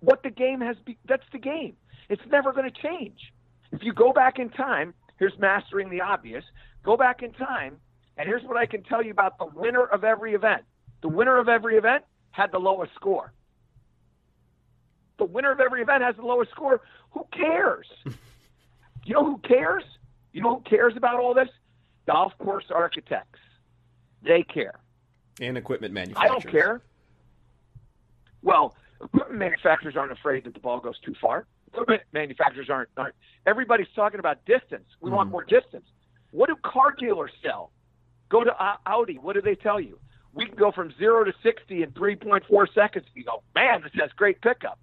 what 0.01 0.23
the 0.23 0.31
game 0.31 0.61
has 0.61 0.77
be, 0.85 0.97
that's 1.07 1.27
the 1.33 1.39
game. 1.39 1.77
It's 2.09 2.23
never 2.31 2.53
going 2.53 2.71
to 2.71 2.83
change. 2.83 3.33
If 3.73 3.83
you 3.83 3.93
go 3.93 4.13
back 4.13 4.39
in 4.39 4.49
time, 4.49 4.95
here's 5.19 5.37
mastering 5.39 5.91
the 5.91 6.01
obvious. 6.01 6.45
Go 6.85 6.97
back 6.97 7.23
in 7.23 7.33
time 7.33 7.79
and 8.19 8.27
here's 8.27 8.43
what 8.43 8.57
I 8.57 8.67
can 8.67 8.83
tell 8.83 9.03
you 9.03 9.13
about 9.13 9.39
the 9.39 9.47
winner 9.47 9.85
of 9.85 10.05
every 10.05 10.35
event. 10.35 10.63
The 11.03 11.09
winner 11.09 11.39
of 11.39 11.49
every 11.49 11.77
event 11.77 12.05
had 12.33 12.51
the 12.51 12.59
lowest 12.59 12.93
score. 12.95 13.33
The 15.19 15.25
winner 15.25 15.53
of 15.53 15.61
every 15.61 15.83
event 15.83 16.03
has 16.03 16.17
the 16.17 16.23
lowest 16.23 16.51
score. 16.51 16.81
Who 17.13 17.27
cares? 17.33 17.87
you 19.05 19.15
know 19.15 19.25
who 19.25 19.39
cares? 19.39 19.85
You 20.33 20.43
know 20.43 20.57
who 20.57 20.63
cares 20.63 20.95
about 20.97 21.21
all 21.21 21.33
this? 21.33 21.49
Golf 22.07 22.33
course 22.39 22.65
architects. 22.75 23.39
They 24.23 24.43
care. 24.43 24.79
And 25.41 25.57
equipment 25.57 25.95
manufacturers. 25.95 26.31
I 26.31 26.33
don't 26.33 26.51
care. 26.51 26.81
Well, 28.43 28.75
equipment 29.03 29.39
manufacturers 29.39 29.97
aren't 29.97 30.13
afraid 30.13 30.45
that 30.45 30.55
the 30.55 30.61
ball 30.61 30.81
goes 30.81 30.99
too 31.01 31.15
far. 31.21 31.47
Equipment 31.69 32.03
manufacturers 32.13 32.69
aren't. 32.71 32.89
aren't. 32.97 33.15
Everybody's 33.47 33.89
talking 33.95 34.21
about 34.21 34.45
distance. 34.45 34.87
We 35.01 35.11
mm. 35.11 35.15
want 35.15 35.31
more 35.31 35.45
distance. 35.45 35.87
What 36.31 36.49
do 36.49 36.57
car 36.63 36.95
dealers 36.99 37.31
sell? 37.43 37.71
Go 38.29 38.45
to 38.45 38.53
Audi. 38.87 39.19
What 39.19 39.35
do 39.35 39.41
they 39.41 39.55
tell 39.55 39.81
you? 39.81 39.99
We 40.35 40.47
can 40.47 40.57
go 40.57 40.71
from 40.71 40.93
zero 40.99 41.25
to 41.25 41.33
60 41.43 41.83
in 41.83 41.91
3.4 41.93 42.75
seconds. 42.75 43.07
You 43.15 43.25
go, 43.25 43.43
man, 43.55 43.83
this 43.83 43.93
has 44.01 44.11
great 44.13 44.41
pickup. 44.43 44.79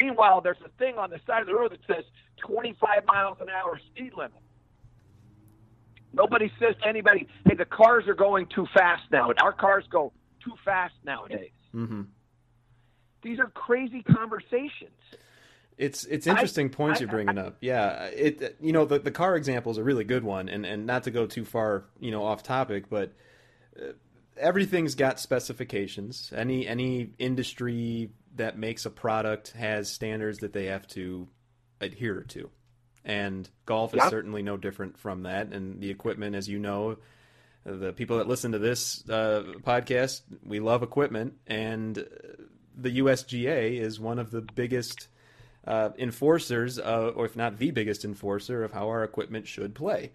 Meanwhile, 0.00 0.42
there's 0.42 0.60
a 0.64 0.68
thing 0.78 0.98
on 0.98 1.10
the 1.10 1.18
side 1.26 1.40
of 1.40 1.46
the 1.46 1.54
road 1.54 1.72
that 1.72 1.80
says 1.86 2.04
25 2.46 3.04
miles 3.06 3.38
an 3.40 3.48
hour 3.48 3.80
speed 3.90 4.12
limit. 4.16 4.40
Nobody 6.12 6.50
says 6.58 6.74
to 6.82 6.88
anybody, 6.88 7.28
"Hey, 7.46 7.54
the 7.54 7.64
cars 7.64 8.06
are 8.08 8.14
going 8.14 8.46
too 8.54 8.66
fast 8.74 9.02
now. 9.10 9.32
Our 9.42 9.52
cars 9.52 9.84
go 9.90 10.12
too 10.42 10.54
fast 10.64 10.94
nowadays." 11.04 11.52
Mm-hmm. 11.74 12.02
These 13.22 13.38
are 13.38 13.48
crazy 13.48 14.02
conversations. 14.02 14.90
It's 15.80 16.04
it's 16.04 16.26
interesting 16.26 16.66
I, 16.66 16.68
points 16.68 16.98
I, 16.98 17.04
you're 17.04 17.10
bringing 17.10 17.38
I, 17.38 17.46
up. 17.46 17.56
Yeah, 17.60 18.04
it 18.06 18.56
you 18.60 18.72
know 18.72 18.84
the 18.84 18.98
the 18.98 19.10
car 19.10 19.36
example 19.36 19.72
is 19.72 19.78
a 19.78 19.84
really 19.84 20.04
good 20.04 20.24
one, 20.24 20.48
and 20.48 20.66
and 20.66 20.86
not 20.86 21.04
to 21.04 21.10
go 21.10 21.26
too 21.26 21.44
far 21.44 21.84
you 21.98 22.10
know 22.10 22.24
off 22.24 22.42
topic, 22.42 22.90
but 22.90 23.12
uh, 23.80 23.92
everything's 24.36 24.94
got 24.94 25.18
specifications. 25.18 26.32
Any 26.36 26.66
any 26.66 27.10
industry 27.18 28.10
that 28.36 28.58
makes 28.58 28.84
a 28.84 28.90
product 28.90 29.52
has 29.52 29.88
standards 29.90 30.38
that 30.38 30.52
they 30.52 30.66
have 30.66 30.86
to 30.88 31.28
adhere 31.80 32.24
to, 32.28 32.50
and 33.04 33.48
golf 33.66 33.94
is 33.94 34.02
certainly 34.04 34.42
no 34.42 34.56
different 34.56 34.98
from 34.98 35.22
that. 35.22 35.52
And 35.52 35.80
the 35.80 35.90
equipment, 35.90 36.34
as 36.34 36.48
you 36.48 36.58
know, 36.58 36.98
the 37.64 37.92
people 37.92 38.18
that 38.18 38.28
listen 38.28 38.52
to 38.52 38.58
this 38.58 39.08
uh, 39.08 39.44
podcast, 39.62 40.22
we 40.44 40.60
love 40.60 40.82
equipment, 40.82 41.34
and 41.46 41.96
the 42.76 42.98
USGA 42.98 43.78
is 43.78 44.00
one 44.00 44.18
of 44.18 44.30
the 44.30 44.40
biggest 44.40 45.08
uh, 45.66 45.90
enforcers, 45.98 46.78
uh, 46.78 47.12
or 47.14 47.26
if 47.26 47.36
not 47.36 47.58
the 47.58 47.70
biggest 47.70 48.04
enforcer, 48.04 48.64
of 48.64 48.72
how 48.72 48.88
our 48.88 49.04
equipment 49.04 49.46
should 49.46 49.74
play. 49.74 50.12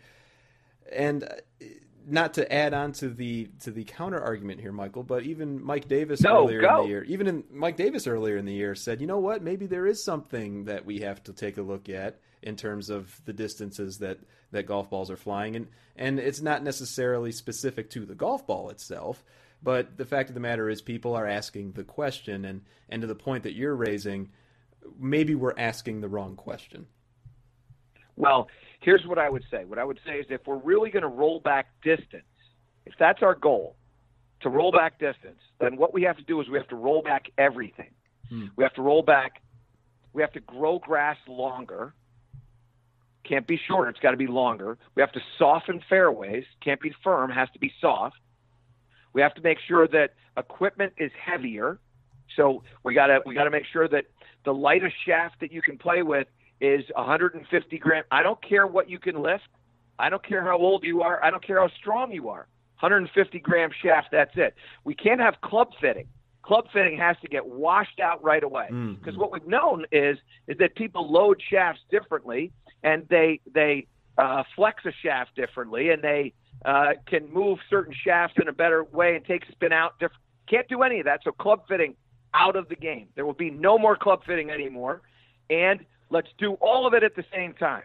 And 0.91 1.23
uh, 1.23 1.65
not 2.07 2.35
to 2.35 2.53
add 2.53 2.73
on 2.73 2.91
to 2.93 3.09
the 3.09 3.49
to 3.61 3.71
the 3.71 3.83
counter 3.83 4.21
argument 4.21 4.61
here, 4.61 4.71
Michael, 4.71 5.03
but 5.03 5.23
even 5.23 5.63
Mike 5.63 5.87
Davis 5.87 6.21
no, 6.21 6.43
earlier 6.43 6.61
go. 6.61 6.77
in 6.77 6.83
the 6.83 6.89
year, 6.89 7.03
even 7.05 7.27
in 7.27 7.43
Mike 7.51 7.77
Davis 7.77 8.05
earlier 8.07 8.37
in 8.37 8.45
the 8.45 8.53
year 8.53 8.75
said, 8.75 9.01
you 9.01 9.07
know 9.07 9.19
what, 9.19 9.41
maybe 9.41 9.65
there 9.65 9.87
is 9.87 10.03
something 10.03 10.65
that 10.65 10.85
we 10.85 10.99
have 10.99 11.23
to 11.23 11.33
take 11.33 11.57
a 11.57 11.61
look 11.61 11.89
at 11.89 12.19
in 12.45 12.55
terms 12.55 12.89
of 12.89 13.19
the 13.25 13.33
distances 13.33 13.97
that 13.99 14.19
that 14.51 14.67
golf 14.67 14.89
balls 14.89 15.11
are 15.11 15.17
flying, 15.17 15.55
and 15.55 15.67
and 15.95 16.19
it's 16.19 16.41
not 16.41 16.63
necessarily 16.63 17.31
specific 17.31 17.89
to 17.89 18.05
the 18.05 18.15
golf 18.15 18.47
ball 18.47 18.69
itself. 18.69 19.23
But 19.63 19.97
the 19.97 20.05
fact 20.05 20.29
of 20.29 20.35
the 20.35 20.41
matter 20.41 20.69
is, 20.69 20.81
people 20.81 21.15
are 21.15 21.27
asking 21.27 21.71
the 21.71 21.83
question, 21.83 22.45
and, 22.45 22.61
and 22.87 23.01
to 23.01 23.07
the 23.07 23.15
point 23.15 23.43
that 23.43 23.55
you're 23.55 23.75
raising, 23.75 24.29
maybe 24.99 25.33
we're 25.33 25.57
asking 25.57 26.01
the 26.01 26.07
wrong 26.07 26.35
question. 26.35 26.85
Well, 28.15 28.47
here's 28.79 29.05
what 29.07 29.17
I 29.17 29.27
would 29.27 29.43
say. 29.49 29.65
What 29.65 29.79
I 29.79 29.83
would 29.83 29.99
say 30.05 30.19
is 30.19 30.27
if 30.29 30.45
we're 30.45 30.57
really 30.57 30.91
going 30.91 31.01
to 31.01 31.09
roll 31.09 31.39
back 31.39 31.67
distance, 31.83 32.23
if 32.85 32.93
that's 32.99 33.23
our 33.23 33.33
goal, 33.33 33.75
to 34.41 34.49
roll 34.49 34.71
back 34.71 34.99
distance, 34.99 35.39
then 35.59 35.77
what 35.77 35.93
we 35.93 36.03
have 36.03 36.17
to 36.17 36.23
do 36.23 36.39
is 36.41 36.47
we 36.47 36.57
have 36.57 36.67
to 36.67 36.75
roll 36.75 37.01
back 37.01 37.31
everything. 37.37 37.89
Hmm. 38.29 38.47
We 38.55 38.63
have 38.63 38.73
to 38.75 38.81
roll 38.81 39.01
back, 39.01 39.41
we 40.13 40.21
have 40.21 40.33
to 40.33 40.39
grow 40.41 40.77
grass 40.79 41.17
longer. 41.27 41.93
Can't 43.27 43.47
be 43.47 43.59
shorter, 43.67 43.89
it's 43.89 43.99
got 43.99 44.11
to 44.11 44.17
be 44.17 44.27
longer. 44.27 44.77
We 44.95 45.01
have 45.01 45.11
to 45.13 45.21
soften 45.37 45.81
fairways, 45.89 46.43
can't 46.63 46.79
be 46.79 46.93
firm, 47.03 47.31
has 47.31 47.49
to 47.53 47.59
be 47.59 47.71
soft. 47.81 48.17
We 49.13 49.21
have 49.21 49.33
to 49.35 49.41
make 49.41 49.57
sure 49.67 49.87
that 49.87 50.11
equipment 50.37 50.93
is 50.97 51.11
heavier. 51.19 51.79
So 52.35 52.63
we 52.83 52.93
got 52.93 53.07
to 53.07 53.21
we 53.25 53.33
got 53.33 53.45
to 53.45 53.49
make 53.49 53.65
sure 53.71 53.87
that 53.87 54.05
the 54.43 54.53
lightest 54.53 54.95
shaft 55.05 55.39
that 55.41 55.51
you 55.51 55.61
can 55.61 55.77
play 55.77 56.03
with 56.03 56.27
is 56.61 56.83
150 56.95 57.77
gram. 57.77 58.03
I 58.11 58.23
don't 58.23 58.41
care 58.47 58.67
what 58.67 58.89
you 58.89 58.99
can 58.99 59.21
lift. 59.21 59.47
I 59.97 60.09
don't 60.09 60.25
care 60.25 60.43
how 60.43 60.57
old 60.57 60.83
you 60.83 61.01
are. 61.01 61.23
I 61.23 61.31
don't 61.31 61.45
care 61.45 61.59
how 61.59 61.69
strong 61.79 62.11
you 62.11 62.29
are. 62.29 62.47
150 62.79 63.39
gram 63.39 63.69
shaft. 63.81 64.09
That's 64.11 64.33
it. 64.35 64.53
We 64.83 64.93
can't 64.93 65.21
have 65.21 65.35
club 65.41 65.69
fitting. 65.79 66.07
Club 66.43 66.65
fitting 66.71 66.97
has 66.97 67.15
to 67.21 67.27
get 67.27 67.45
washed 67.45 67.99
out 67.99 68.23
right 68.23 68.43
away 68.43 68.67
because 68.67 69.13
mm-hmm. 69.13 69.19
what 69.19 69.31
we've 69.31 69.47
known 69.47 69.85
is 69.91 70.17
is 70.47 70.57
that 70.59 70.75
people 70.75 71.11
load 71.11 71.41
shafts 71.49 71.81
differently 71.89 72.51
and 72.85 73.05
they 73.09 73.41
they 73.53 73.87
uh, 74.17 74.43
flex 74.55 74.85
a 74.85 74.91
shaft 75.03 75.35
differently 75.35 75.89
and 75.89 76.01
they 76.01 76.33
uh, 76.63 76.93
can 77.07 77.31
move 77.33 77.59
certain 77.69 77.93
shafts 78.05 78.37
in 78.41 78.47
a 78.47 78.53
better 78.53 78.83
way 78.83 79.15
and 79.15 79.25
take 79.25 79.43
spin 79.51 79.73
out. 79.73 79.99
Different. 79.99 80.21
Can't 80.47 80.67
do 80.69 80.83
any 80.83 80.99
of 80.99 81.05
that. 81.05 81.21
So 81.23 81.31
club 81.31 81.63
fitting 81.67 81.95
out 82.33 82.55
of 82.55 82.69
the 82.69 82.75
game. 82.75 83.07
There 83.15 83.25
will 83.25 83.33
be 83.33 83.49
no 83.49 83.77
more 83.77 83.97
club 83.97 84.21
fitting 84.25 84.51
anymore, 84.51 85.01
and 85.49 85.83
let's 86.09 86.29
do 86.37 86.53
all 86.61 86.85
of 86.85 86.93
it 86.93 87.03
at 87.03 87.15
the 87.15 87.25
same 87.33 87.53
time. 87.53 87.83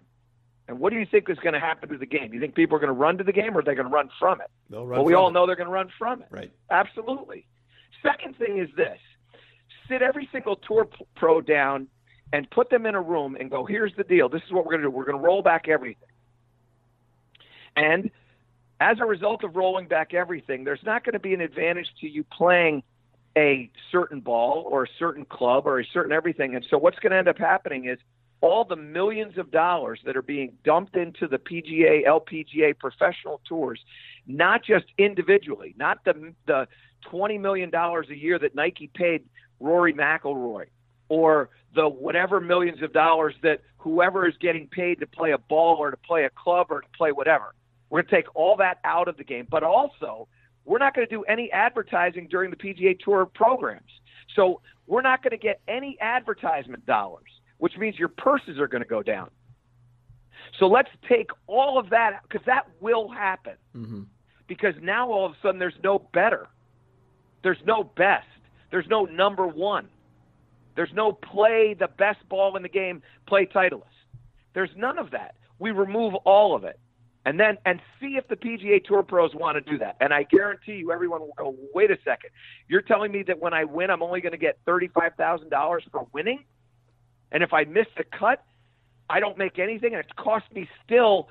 And 0.69 0.79
what 0.79 0.93
do 0.93 0.99
you 1.01 1.07
think 1.07 1.29
is 1.29 1.39
going 1.39 1.55
to 1.55 1.61
happen 1.61 1.89
to 1.89 1.99
the 1.99 2.07
game? 2.07 2.33
You 2.33 2.39
think 2.39 2.55
people 2.55 2.77
are 2.77 2.81
going 2.81 2.95
to 2.95 3.01
run 3.01 3.19
to 3.19 3.25
the 3.25 3.33
game, 3.33 3.57
or 3.57 3.61
are 3.61 3.63
they 3.63 3.75
going 3.75 3.89
to 3.89 3.93
run 3.93 4.09
from 4.21 4.41
it? 4.41 4.49
They'll 4.69 4.87
run. 4.87 4.99
Well, 4.99 5.07
we 5.07 5.15
all 5.15 5.31
it. 5.31 5.33
know 5.33 5.47
they're 5.47 5.57
going 5.57 5.67
to 5.67 5.73
run 5.73 5.91
from 5.99 6.23
it. 6.23 6.29
Right. 6.31 6.53
Absolutely. 6.71 7.47
Second 8.03 8.37
thing 8.37 8.59
is 8.59 8.69
this: 8.77 8.99
sit 9.89 10.03
every 10.03 10.29
single 10.31 10.57
tour 10.57 10.87
pro 11.17 11.41
down 11.41 11.89
and 12.33 12.49
put 12.51 12.71
them 12.71 12.87
in 12.87 12.95
a 12.95 13.01
room 13.01 13.37
and 13.39 13.51
go, 13.51 13.65
"Here's 13.65 13.95
the 13.97 14.05
deal. 14.05 14.29
This 14.29 14.43
is 14.47 14.53
what 14.53 14.65
we're 14.65 14.73
going 14.73 14.83
to 14.83 14.87
do. 14.87 14.91
We're 14.91 15.05
going 15.05 15.19
to 15.19 15.25
roll 15.25 15.43
back 15.43 15.69
everything." 15.69 16.09
And 17.77 18.11
as 18.81 18.99
a 19.01 19.05
result 19.05 19.45
of 19.45 19.57
rolling 19.57 19.87
back 19.87 20.15
everything, 20.15 20.65
there's 20.65 20.85
not 20.85 21.05
going 21.05 21.13
to 21.13 21.21
be 21.21 21.35
an 21.35 21.41
advantage 21.41 21.89
to 22.01 22.09
you 22.09 22.25
playing 22.25 22.83
a 23.37 23.71
certain 23.93 24.21
ball 24.21 24.67
or 24.69 24.85
a 24.85 24.89
certain 24.99 25.25
club 25.25 25.67
or 25.67 25.81
a 25.81 25.85
certain 25.85 26.13
everything. 26.13 26.57
And 26.57 26.67
so 26.69 26.79
what's 26.79 26.99
going 26.99 27.13
to 27.13 27.19
end 27.19 27.29
up 27.29 27.39
happening 27.39 27.85
is 27.85 27.99
all 28.41 28.65
the 28.65 28.77
millions 28.77 29.39
of 29.39 29.51
dollars 29.51 30.01
that 30.05 30.17
are 30.17 30.23
being 30.23 30.53
dumped 30.65 30.97
into 30.97 31.29
the 31.29 31.39
PGA, 31.39 32.07
LPGA 32.07 32.77
professional 32.79 33.41
tours, 33.47 33.81
not 34.27 34.65
just 34.65 34.87
individually, 34.99 35.75
not 35.77 36.05
the 36.05 36.33
the 36.47 36.67
twenty 37.03 37.39
million 37.39 37.71
dollars 37.71 38.09
a 38.11 38.17
year 38.17 38.39
that 38.39 38.55
Nike 38.55 38.89
paid 38.89 39.25
Rory 39.61 39.93
McIlroy, 39.93 40.67
or 41.11 41.51
the 41.75 41.87
whatever 41.89 42.41
millions 42.41 42.83
of 42.83 42.93
dollars 42.93 43.35
that 43.43 43.61
whoever 43.77 44.27
is 44.27 44.35
getting 44.41 44.67
paid 44.69 45.01
to 45.01 45.07
play 45.07 45.33
a 45.33 45.39
ball 45.39 45.77
or 45.77 45.91
to 45.91 45.97
play 45.99 46.25
a 46.25 46.31
club 46.31 46.69
or 46.71 46.81
to 46.81 46.89
play 46.97 47.13
whatever. 47.13 47.55
We're 47.91 48.03
going 48.03 48.09
to 48.09 48.17
take 48.17 48.37
all 48.37 48.57
that 48.57 48.79
out 48.85 49.09
of 49.09 49.17
the 49.17 49.25
game, 49.25 49.47
but 49.51 49.63
also 49.63 50.29
we're 50.65 50.79
not 50.79 50.95
going 50.95 51.07
to 51.07 51.15
do 51.15 51.25
any 51.25 51.51
advertising 51.51 52.29
during 52.31 52.51
the 52.51 52.57
PGA 52.57 52.99
Tour 52.99 53.27
programs. 53.27 53.91
So 54.37 54.61
we're 54.87 55.03
not 55.03 55.23
going 55.23 55.33
to 55.33 55.37
get 55.37 55.61
any 55.67 55.99
advertisement 56.01 56.87
dollars, 56.87 57.29
which 57.59 57.77
means 57.77 57.99
your 57.99 58.09
purses 58.09 58.59
are 58.59 58.69
going 58.69 58.83
to 58.83 58.89
go 58.89 59.03
down. 59.03 59.31
So 60.59 60.67
let's 60.67 60.91
take 61.09 61.31
all 61.49 61.79
of 61.79 61.91
that 61.91 62.21
because 62.23 62.45
that 62.47 62.69
will 62.81 63.09
happen. 63.09 63.55
Mm-hmm. 63.77 64.03
Because 64.47 64.75
now 64.81 65.11
all 65.11 65.27
of 65.27 65.33
a 65.33 65.37
sudden 65.43 65.59
there's 65.59 65.75
no 65.83 65.99
better, 66.13 66.49
there's 67.43 67.63
no 67.67 67.83
best, 67.83 68.27
there's 68.71 68.87
no 68.89 69.05
number 69.05 69.47
one, 69.47 69.89
there's 70.77 70.93
no 70.95 71.13
play 71.13 71.75
the 71.79 71.89
best 71.89 72.27
ball 72.29 72.57
in 72.57 72.63
the 72.63 72.69
game, 72.69 73.03
play 73.27 73.47
Titleist. 73.47 73.85
There's 74.55 74.71
none 74.77 74.99
of 74.99 75.11
that. 75.13 75.35
We 75.59 75.71
remove 75.71 76.15
all 76.25 76.55
of 76.57 76.65
it 76.65 76.79
and 77.27 77.39
then 77.39 77.59
and 77.67 77.81
see 78.01 78.17
if 78.17 78.27
the 78.29 78.37
PGA 78.37 78.83
Tour 78.85 79.03
pros 79.03 79.35
want 79.35 79.63
to 79.63 79.71
do 79.71 79.79
that. 79.79 79.97
And 80.01 80.13
I 80.13 80.23
guarantee 80.23 80.77
you, 80.77 80.93
everyone 80.93 81.21
will 81.21 81.35
go, 81.37 81.55
"Wait 81.75 81.91
a 81.91 81.99
second, 82.05 82.31
you're 82.69 82.83
telling 82.83 83.13
me 83.13 83.23
that 83.25 83.39
when 83.41 83.53
I 83.53 83.65
win, 83.65 83.91
I'm 83.91 84.03
only 84.03 84.21
going 84.21 84.33
to 84.33 84.39
get 84.39 84.59
thirty-five 84.65 85.15
thousand 85.17 85.51
dollars 85.51 85.85
for 85.93 86.07
winning, 86.13 86.45
and 87.31 87.43
if 87.43 87.53
I 87.53 87.65
miss 87.65 87.87
the 87.97 88.05
cut, 88.05 88.43
I 89.09 89.21
don't 89.21 89.37
make 89.37 89.59
anything, 89.59 89.93
and 89.95 90.01
it 90.01 90.17
costs 90.17 90.51
me 90.53 90.69
still 90.85 91.29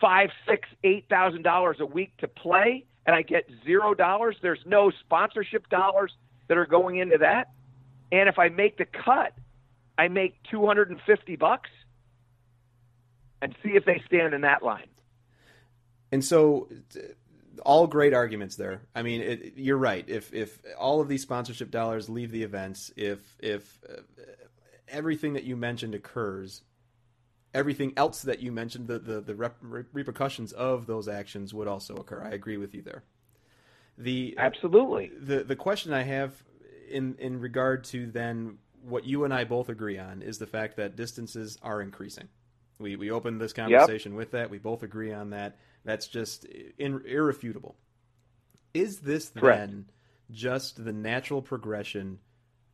five, 0.00 0.30
six, 0.48 0.68
eight 0.84 1.06
thousand 1.08 1.42
dollars 1.42 1.76
a 1.80 1.86
week 1.86 2.16
to 2.18 2.28
play, 2.28 2.84
and 3.06 3.14
I 3.14 3.22
get 3.22 3.48
zero 3.64 3.94
dollars. 3.94 4.36
There's 4.42 4.64
no 4.66 4.90
sponsorship 4.90 5.68
dollars 5.68 6.12
that 6.48 6.58
are 6.58 6.66
going 6.66 6.98
into 6.98 7.18
that, 7.18 7.50
and 8.10 8.28
if 8.28 8.38
I 8.38 8.48
make 8.48 8.78
the 8.78 8.86
cut, 8.86 9.34
I 9.96 10.08
make 10.08 10.42
two 10.50 10.66
hundred 10.66 10.90
and 10.90 11.00
fifty 11.06 11.36
bucks." 11.36 11.70
and 13.40 13.54
see 13.62 13.70
if 13.70 13.84
they 13.84 14.02
stand 14.06 14.34
in 14.34 14.42
that 14.42 14.62
line. 14.62 14.88
And 16.10 16.24
so, 16.24 16.68
all 17.64 17.86
great 17.86 18.14
arguments 18.14 18.56
there. 18.56 18.82
I 18.94 19.02
mean, 19.02 19.20
it, 19.20 19.52
you're 19.56 19.78
right. 19.78 20.04
If 20.08 20.32
if 20.32 20.58
all 20.78 21.00
of 21.00 21.08
these 21.08 21.22
sponsorship 21.22 21.70
dollars 21.70 22.08
leave 22.08 22.30
the 22.30 22.42
events, 22.42 22.90
if 22.96 23.36
if 23.38 23.80
uh, 23.88 24.00
everything 24.88 25.34
that 25.34 25.44
you 25.44 25.56
mentioned 25.56 25.94
occurs, 25.94 26.62
everything 27.52 27.92
else 27.96 28.22
that 28.22 28.40
you 28.40 28.52
mentioned, 28.52 28.88
the 28.88 28.98
the, 28.98 29.20
the 29.20 29.34
rep, 29.34 29.56
repercussions 29.60 30.52
of 30.52 30.86
those 30.86 31.08
actions 31.08 31.52
would 31.52 31.68
also 31.68 31.96
occur. 31.96 32.22
I 32.22 32.30
agree 32.30 32.56
with 32.56 32.74
you 32.74 32.82
there. 32.82 33.02
The 33.98 34.34
absolutely 34.38 35.10
the 35.20 35.44
the 35.44 35.56
question 35.56 35.92
I 35.92 36.02
have 36.04 36.42
in 36.90 37.16
in 37.18 37.40
regard 37.40 37.84
to 37.84 38.06
then 38.06 38.58
what 38.82 39.04
you 39.04 39.24
and 39.24 39.34
I 39.34 39.44
both 39.44 39.68
agree 39.68 39.98
on 39.98 40.22
is 40.22 40.38
the 40.38 40.46
fact 40.46 40.76
that 40.76 40.96
distances 40.96 41.58
are 41.62 41.80
increasing. 41.80 42.28
We 42.78 42.96
we 42.96 43.10
opened 43.10 43.40
this 43.40 43.52
conversation 43.52 44.12
yep. 44.12 44.18
with 44.18 44.30
that. 44.32 44.50
We 44.50 44.58
both 44.58 44.82
agree 44.82 45.12
on 45.12 45.30
that. 45.30 45.56
That's 45.84 46.06
just 46.06 46.44
in, 46.44 47.02
irrefutable. 47.06 47.76
Is 48.74 49.00
this 49.00 49.30
Correct. 49.30 49.58
then 49.58 49.86
just 50.30 50.84
the 50.84 50.92
natural 50.92 51.42
progression 51.42 52.18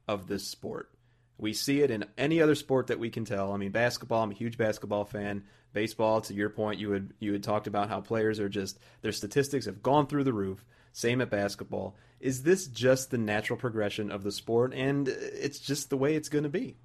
of 0.08 0.26
this 0.26 0.46
sport? 0.46 0.90
We 1.38 1.52
see 1.52 1.80
it 1.80 1.90
in 1.90 2.04
any 2.16 2.40
other 2.40 2.54
sport 2.54 2.88
that 2.88 2.98
we 2.98 3.10
can 3.10 3.24
tell. 3.24 3.52
I 3.52 3.56
mean, 3.56 3.72
basketball. 3.72 4.22
I'm 4.22 4.30
a 4.30 4.34
huge 4.34 4.58
basketball 4.58 5.04
fan. 5.04 5.44
Baseball. 5.72 6.20
To 6.22 6.34
your 6.34 6.50
point, 6.50 6.80
you 6.80 6.92
had 6.92 7.12
you 7.18 7.32
had 7.32 7.42
talked 7.42 7.66
about 7.66 7.88
how 7.88 8.00
players 8.00 8.38
are 8.38 8.48
just 8.48 8.78
their 9.02 9.12
statistics 9.12 9.66
have 9.66 9.82
gone 9.82 10.06
through 10.06 10.24
the 10.24 10.32
roof. 10.32 10.64
Same 10.94 11.20
at 11.20 11.28
basketball. 11.28 11.96
Is 12.20 12.44
this 12.44 12.68
just 12.68 13.10
the 13.10 13.18
natural 13.18 13.58
progression 13.58 14.12
of 14.12 14.22
the 14.22 14.30
sport, 14.30 14.72
and 14.72 15.08
it's 15.08 15.58
just 15.58 15.90
the 15.90 15.96
way 15.96 16.14
it's 16.14 16.28
going 16.28 16.44
to 16.44 16.48
be? 16.48 16.76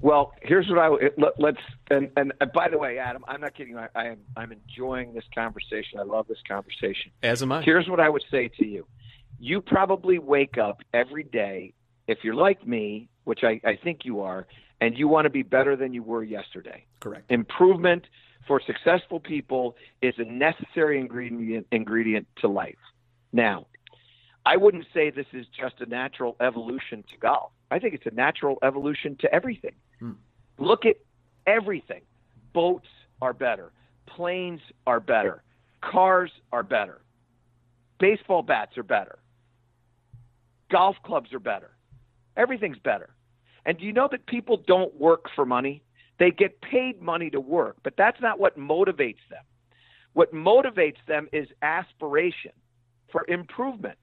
Well, 0.00 0.32
here's 0.40 0.66
what 0.66 0.78
I 0.78 0.88
let, 1.18 1.38
let's 1.38 1.60
and, 1.90 2.10
and 2.16 2.32
by 2.54 2.70
the 2.70 2.78
way, 2.78 2.98
Adam, 2.98 3.22
I'm 3.28 3.42
not 3.42 3.54
kidding. 3.54 3.76
I, 3.76 3.88
I 3.94 4.06
am 4.06 4.18
I'm 4.34 4.50
enjoying 4.50 5.12
this 5.12 5.24
conversation. 5.34 6.00
I 6.00 6.04
love 6.04 6.26
this 6.26 6.38
conversation. 6.48 7.12
As 7.22 7.42
am 7.42 7.52
I. 7.52 7.62
Here's 7.62 7.86
what 7.86 8.00
I 8.00 8.08
would 8.08 8.24
say 8.30 8.48
to 8.58 8.66
you: 8.66 8.86
You 9.38 9.60
probably 9.60 10.18
wake 10.18 10.56
up 10.56 10.80
every 10.94 11.24
day, 11.24 11.74
if 12.06 12.18
you're 12.22 12.34
like 12.34 12.66
me, 12.66 13.10
which 13.24 13.40
I, 13.42 13.60
I 13.62 13.76
think 13.76 14.06
you 14.06 14.22
are, 14.22 14.46
and 14.80 14.96
you 14.96 15.06
want 15.06 15.26
to 15.26 15.30
be 15.30 15.42
better 15.42 15.76
than 15.76 15.92
you 15.92 16.02
were 16.02 16.24
yesterday. 16.24 16.86
Correct. 17.00 17.30
Improvement 17.30 18.06
for 18.46 18.60
successful 18.64 19.20
people 19.20 19.76
is 20.02 20.14
a 20.18 20.24
necessary 20.24 20.98
ingredient 20.98 21.66
ingredient 21.70 22.26
to 22.38 22.48
life. 22.48 22.78
Now, 23.32 23.66
I 24.46 24.56
wouldn't 24.56 24.86
say 24.94 25.10
this 25.10 25.26
is 25.32 25.46
just 25.58 25.80
a 25.80 25.86
natural 25.86 26.36
evolution 26.40 27.04
to 27.10 27.18
golf. 27.20 27.52
I 27.70 27.78
think 27.78 27.94
it's 27.94 28.06
a 28.06 28.14
natural 28.14 28.56
evolution 28.62 29.16
to 29.20 29.32
everything. 29.32 29.74
Hmm. 30.00 30.12
Look 30.58 30.86
at 30.86 30.96
everything. 31.46 32.00
Boats 32.54 32.88
are 33.20 33.34
better. 33.34 33.72
Planes 34.06 34.60
are 34.86 35.00
better. 35.00 35.42
Cars 35.82 36.30
are 36.52 36.62
better. 36.62 37.00
Baseball 38.00 38.42
bats 38.42 38.78
are 38.78 38.82
better. 38.82 39.18
Golf 40.70 40.96
clubs 41.04 41.32
are 41.32 41.38
better. 41.38 41.70
Everything's 42.36 42.78
better. 42.78 43.10
And 43.66 43.78
do 43.78 43.84
you 43.84 43.92
know 43.92 44.08
that 44.10 44.26
people 44.26 44.62
don't 44.66 44.98
work 44.98 45.26
for 45.34 45.44
money? 45.44 45.82
They 46.18 46.30
get 46.30 46.60
paid 46.60 47.00
money 47.00 47.30
to 47.30 47.40
work, 47.40 47.76
but 47.82 47.94
that's 47.96 48.20
not 48.20 48.40
what 48.40 48.58
motivates 48.58 49.22
them. 49.30 49.44
What 50.14 50.34
motivates 50.34 50.96
them 51.06 51.28
is 51.32 51.48
aspiration 51.62 52.52
for 53.12 53.24
improvement. 53.28 53.98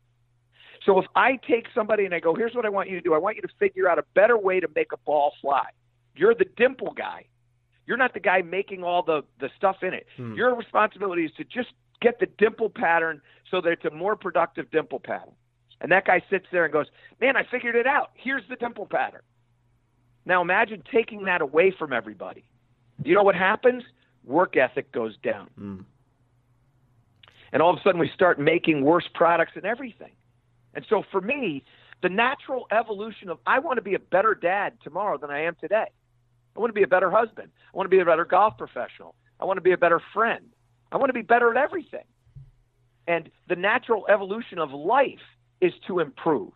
So 0.85 0.99
if 0.99 1.05
I 1.15 1.39
take 1.47 1.65
somebody 1.73 2.05
and 2.05 2.13
I 2.13 2.19
go, 2.19 2.35
here's 2.35 2.53
what 2.53 2.65
I 2.65 2.69
want 2.69 2.89
you 2.89 2.95
to 2.95 3.01
do. 3.01 3.13
I 3.13 3.17
want 3.17 3.35
you 3.35 3.41
to 3.41 3.49
figure 3.59 3.89
out 3.89 3.97
a 3.99 4.03
better 4.13 4.37
way 4.37 4.59
to 4.59 4.67
make 4.75 4.91
a 4.93 4.97
ball 4.97 5.33
fly. 5.41 5.65
You're 6.15 6.35
the 6.35 6.45
dimple 6.57 6.93
guy. 6.93 7.25
You're 7.87 7.97
not 7.97 8.13
the 8.13 8.19
guy 8.19 8.41
making 8.41 8.83
all 8.83 9.03
the, 9.03 9.23
the 9.39 9.49
stuff 9.57 9.77
in 9.81 9.93
it. 9.93 10.05
Hmm. 10.15 10.33
Your 10.35 10.55
responsibility 10.55 11.25
is 11.25 11.31
to 11.37 11.43
just 11.43 11.69
get 12.01 12.19
the 12.19 12.27
dimple 12.37 12.69
pattern 12.69 13.21
so 13.49 13.61
that 13.61 13.69
it's 13.69 13.85
a 13.85 13.91
more 13.91 14.15
productive 14.15 14.69
dimple 14.71 14.99
pattern. 14.99 15.33
And 15.81 15.91
that 15.91 16.05
guy 16.05 16.21
sits 16.29 16.45
there 16.51 16.63
and 16.63 16.73
goes, 16.73 16.87
Man, 17.19 17.35
I 17.35 17.43
figured 17.49 17.75
it 17.75 17.87
out. 17.87 18.11
Here's 18.15 18.43
the 18.49 18.55
dimple 18.55 18.85
pattern. 18.85 19.21
Now 20.25 20.41
imagine 20.41 20.83
taking 20.91 21.25
that 21.25 21.41
away 21.41 21.71
from 21.77 21.93
everybody. 21.93 22.43
You 23.03 23.13
know 23.15 23.23
what 23.23 23.35
happens? 23.35 23.83
Work 24.23 24.57
ethic 24.57 24.91
goes 24.91 25.15
down. 25.17 25.49
Mm. 25.59 25.85
And 27.51 27.61
all 27.61 27.71
of 27.71 27.77
a 27.77 27.81
sudden 27.83 27.99
we 27.99 28.09
start 28.13 28.39
making 28.39 28.83
worse 28.83 29.07
products 29.13 29.53
and 29.55 29.65
everything. 29.65 30.11
And 30.73 30.85
so 30.89 31.03
for 31.11 31.21
me, 31.21 31.63
the 32.01 32.09
natural 32.09 32.67
evolution 32.71 33.29
of 33.29 33.39
I 33.45 33.59
want 33.59 33.77
to 33.77 33.81
be 33.81 33.93
a 33.93 33.99
better 33.99 34.35
dad 34.35 34.73
tomorrow 34.83 35.17
than 35.17 35.29
I 35.29 35.43
am 35.43 35.55
today. 35.59 35.87
I 36.55 36.59
want 36.59 36.69
to 36.69 36.73
be 36.73 36.83
a 36.83 36.87
better 36.87 37.11
husband. 37.11 37.49
I 37.73 37.77
want 37.77 37.85
to 37.85 37.95
be 37.95 37.99
a 37.99 38.05
better 38.05 38.25
golf 38.25 38.57
professional. 38.57 39.15
I 39.39 39.45
want 39.45 39.57
to 39.57 39.61
be 39.61 39.71
a 39.71 39.77
better 39.77 40.01
friend. 40.13 40.45
I 40.91 40.97
want 40.97 41.09
to 41.09 41.13
be 41.13 41.21
better 41.21 41.51
at 41.51 41.57
everything. 41.57 42.05
And 43.07 43.29
the 43.47 43.55
natural 43.55 44.05
evolution 44.09 44.59
of 44.59 44.71
life 44.71 45.19
is 45.61 45.73
to 45.87 45.99
improve. 45.99 46.53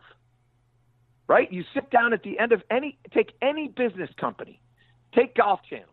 Right? 1.30 1.50
You 1.52 1.62
sit 1.72 1.88
down 1.90 2.12
at 2.12 2.24
the 2.24 2.40
end 2.40 2.50
of 2.50 2.60
any 2.72 2.98
take 3.14 3.30
any 3.40 3.68
business 3.68 4.10
company. 4.18 4.60
Take 5.14 5.36
Golf 5.36 5.60
Channel. 5.70 5.86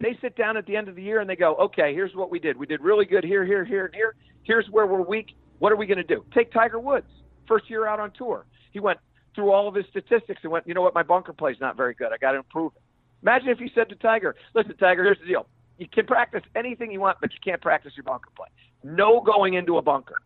They 0.00 0.16
sit 0.22 0.34
down 0.34 0.56
at 0.56 0.64
the 0.64 0.74
end 0.74 0.88
of 0.88 0.94
the 0.96 1.02
year 1.02 1.20
and 1.20 1.28
they 1.28 1.36
go, 1.36 1.56
"Okay, 1.56 1.92
here's 1.92 2.14
what 2.14 2.30
we 2.30 2.38
did. 2.38 2.56
We 2.56 2.66
did 2.66 2.80
really 2.80 3.04
good 3.04 3.22
here, 3.22 3.44
here, 3.44 3.66
here, 3.66 3.84
and 3.84 3.94
here. 3.94 4.14
Here's 4.44 4.66
where 4.70 4.86
we're 4.86 5.02
weak. 5.02 5.36
What 5.58 5.72
are 5.72 5.76
we 5.76 5.84
going 5.84 5.98
to 5.98 6.14
do?" 6.14 6.24
Take 6.32 6.50
Tiger 6.52 6.78
Woods 6.78 7.10
first 7.46 7.68
year 7.68 7.86
out 7.86 8.00
on 8.00 8.12
tour. 8.12 8.46
He 8.72 8.80
went 8.80 8.98
through 9.34 9.52
all 9.52 9.68
of 9.68 9.74
his 9.74 9.84
statistics 9.90 10.40
and 10.42 10.50
went, 10.50 10.66
you 10.66 10.72
know 10.72 10.80
what, 10.80 10.94
my 10.94 11.02
bunker 11.02 11.34
play 11.34 11.52
is 11.52 11.60
not 11.60 11.76
very 11.76 11.92
good. 11.92 12.10
I 12.12 12.16
got 12.16 12.32
to 12.32 12.38
improve 12.38 12.72
it. 12.76 12.82
Imagine 13.22 13.50
if 13.50 13.60
you 13.60 13.68
said 13.74 13.90
to 13.90 13.94
Tiger, 13.96 14.34
listen, 14.54 14.74
Tiger, 14.78 15.04
here's 15.04 15.18
the 15.20 15.26
deal. 15.26 15.46
You 15.76 15.86
can 15.86 16.06
practice 16.06 16.42
anything 16.54 16.90
you 16.90 17.00
want, 17.00 17.18
but 17.20 17.30
you 17.32 17.38
can't 17.44 17.60
practice 17.60 17.92
your 17.94 18.04
bunker 18.04 18.30
play. 18.34 18.48
No 18.82 19.20
going 19.20 19.54
into 19.54 19.76
a 19.76 19.82
bunker. 19.82 20.16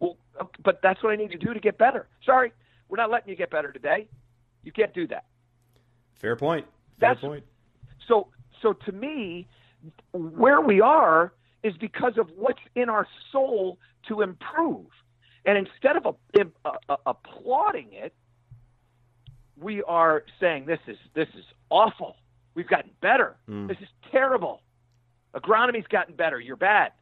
Well, 0.00 0.18
but 0.62 0.80
that's 0.82 1.02
what 1.02 1.10
I 1.12 1.16
need 1.16 1.30
to 1.30 1.38
do 1.38 1.54
to 1.54 1.60
get 1.60 1.78
better. 1.78 2.06
Sorry, 2.26 2.52
we're 2.94 3.02
not 3.02 3.10
letting 3.10 3.28
you 3.28 3.34
get 3.34 3.50
better 3.50 3.72
today. 3.72 4.06
You 4.62 4.70
can't 4.70 4.94
do 4.94 5.08
that. 5.08 5.24
Fair 6.20 6.36
point. 6.36 6.64
Fair 7.00 7.08
that's, 7.08 7.20
point. 7.20 7.42
So, 8.06 8.28
so 8.62 8.72
to 8.72 8.92
me, 8.92 9.48
where 10.12 10.60
we 10.60 10.80
are 10.80 11.32
is 11.64 11.74
because 11.80 12.18
of 12.18 12.30
what's 12.36 12.60
in 12.76 12.88
our 12.88 13.08
soul 13.32 13.80
to 14.06 14.22
improve. 14.22 14.86
And 15.44 15.58
instead 15.58 15.96
of 15.96 16.06
a, 16.06 16.40
a, 16.64 16.72
a, 16.88 16.96
applauding 17.06 17.88
it, 17.90 18.14
we 19.56 19.82
are 19.82 20.22
saying 20.38 20.66
this 20.66 20.78
is 20.86 20.96
this 21.14 21.28
is 21.36 21.44
awful. 21.70 22.14
We've 22.54 22.68
gotten 22.68 22.92
better. 23.00 23.34
Mm. 23.50 23.66
This 23.66 23.78
is 23.80 23.88
terrible. 24.12 24.62
Agronomy's 25.34 25.88
gotten 25.88 26.14
better. 26.14 26.38
You're 26.38 26.54
bad. 26.54 26.92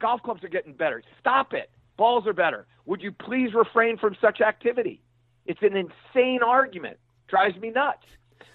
Golf 0.00 0.22
clubs 0.22 0.42
are 0.42 0.48
getting 0.48 0.72
better. 0.72 1.04
Stop 1.20 1.54
it. 1.54 1.70
Balls 1.96 2.26
are 2.26 2.32
better. 2.32 2.66
Would 2.86 3.02
you 3.02 3.12
please 3.12 3.54
refrain 3.54 3.98
from 3.98 4.16
such 4.20 4.40
activity? 4.40 5.02
It's 5.46 5.62
an 5.62 5.76
insane 5.76 6.40
argument. 6.42 6.98
Drives 7.28 7.56
me 7.58 7.70
nuts. 7.70 8.04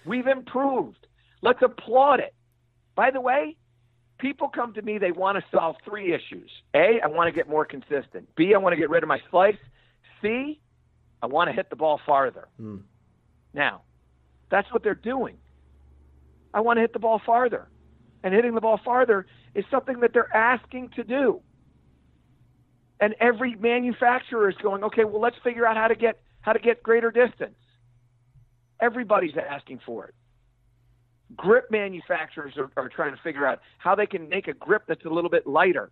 We've 0.06 0.28
improved. 0.28 1.08
Let's 1.42 1.62
applaud 1.62 2.20
it. 2.20 2.34
By 2.96 3.12
the 3.12 3.22
way, 3.22 3.58
people 4.18 4.50
come 4.50 4.74
to 4.74 4.82
me, 4.82 4.98
they 4.98 5.12
want 5.12 5.38
to 5.38 5.44
solve 5.56 5.78
three 5.86 6.14
issues. 6.14 6.50
A, 6.76 7.00
I 7.04 7.08
want 7.08 7.28
to 7.28 7.32
get 7.32 7.48
more 7.50 7.66
consistent. 7.66 8.28
B, 8.36 8.54
I 8.54 8.58
want 8.58 8.74
to 8.74 8.78
get 8.78 8.90
rid 8.90 9.04
of 9.04 9.10
my 9.10 9.22
slice. 9.32 9.58
C, 10.22 10.60
I 11.22 11.28
want 11.28 11.50
to 11.50 11.54
hit 11.54 11.70
the 11.70 11.76
ball 11.76 12.00
farther. 12.06 12.48
Mm. 12.62 12.82
Now, 13.54 13.82
that's 14.52 14.72
what 14.72 14.84
they're 14.84 14.96
doing. 14.96 15.38
I 16.54 16.62
want 16.62 16.78
to 16.78 16.82
hit 16.82 16.94
the 16.94 17.00
ball 17.00 17.22
farther. 17.26 17.68
And 18.24 18.34
hitting 18.34 18.54
the 18.54 18.62
ball 18.62 18.80
farther 18.84 19.26
is 19.56 19.64
something 19.72 20.02
that 20.02 20.12
they're 20.14 20.36
asking 20.36 20.90
to 20.96 21.04
do. 21.04 21.42
And 23.02 23.16
every 23.20 23.56
manufacturer 23.56 24.50
is 24.50 24.56
going, 24.62 24.84
okay, 24.84 25.06
well, 25.06 25.22
let's 25.22 25.38
figure 25.44 25.66
out 25.66 25.78
how 25.78 25.88
to 25.88 25.96
get 25.96 26.20
how 26.42 26.54
to 26.54 26.60
get 26.60 26.84
greater 26.84 27.12
distance. 27.12 27.56
Everybody's 28.82 29.36
asking 29.38 29.80
for 29.86 30.06
it 30.06 30.16
grip 31.36 31.70
manufacturers 31.70 32.54
are, 32.58 32.72
are 32.78 32.90
trying 32.90 33.16
to 33.16 33.22
figure 33.22 33.46
out 33.46 33.60
how 33.78 33.96
they 33.96 34.06
can 34.06 34.30
make 34.30 34.48
a 34.48 34.54
grip 34.54 34.84
that's 34.88 35.06
a 35.06 35.10
little 35.10 35.30
bit 35.30 35.46
lighter, 35.46 35.92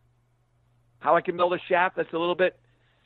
how 1.00 1.16
I 1.16 1.22
can 1.22 1.38
build 1.38 1.54
a 1.54 1.60
shaft 1.70 1.96
that's 1.96 2.14
a 2.14 2.18
little 2.18 2.36
bit 2.36 2.60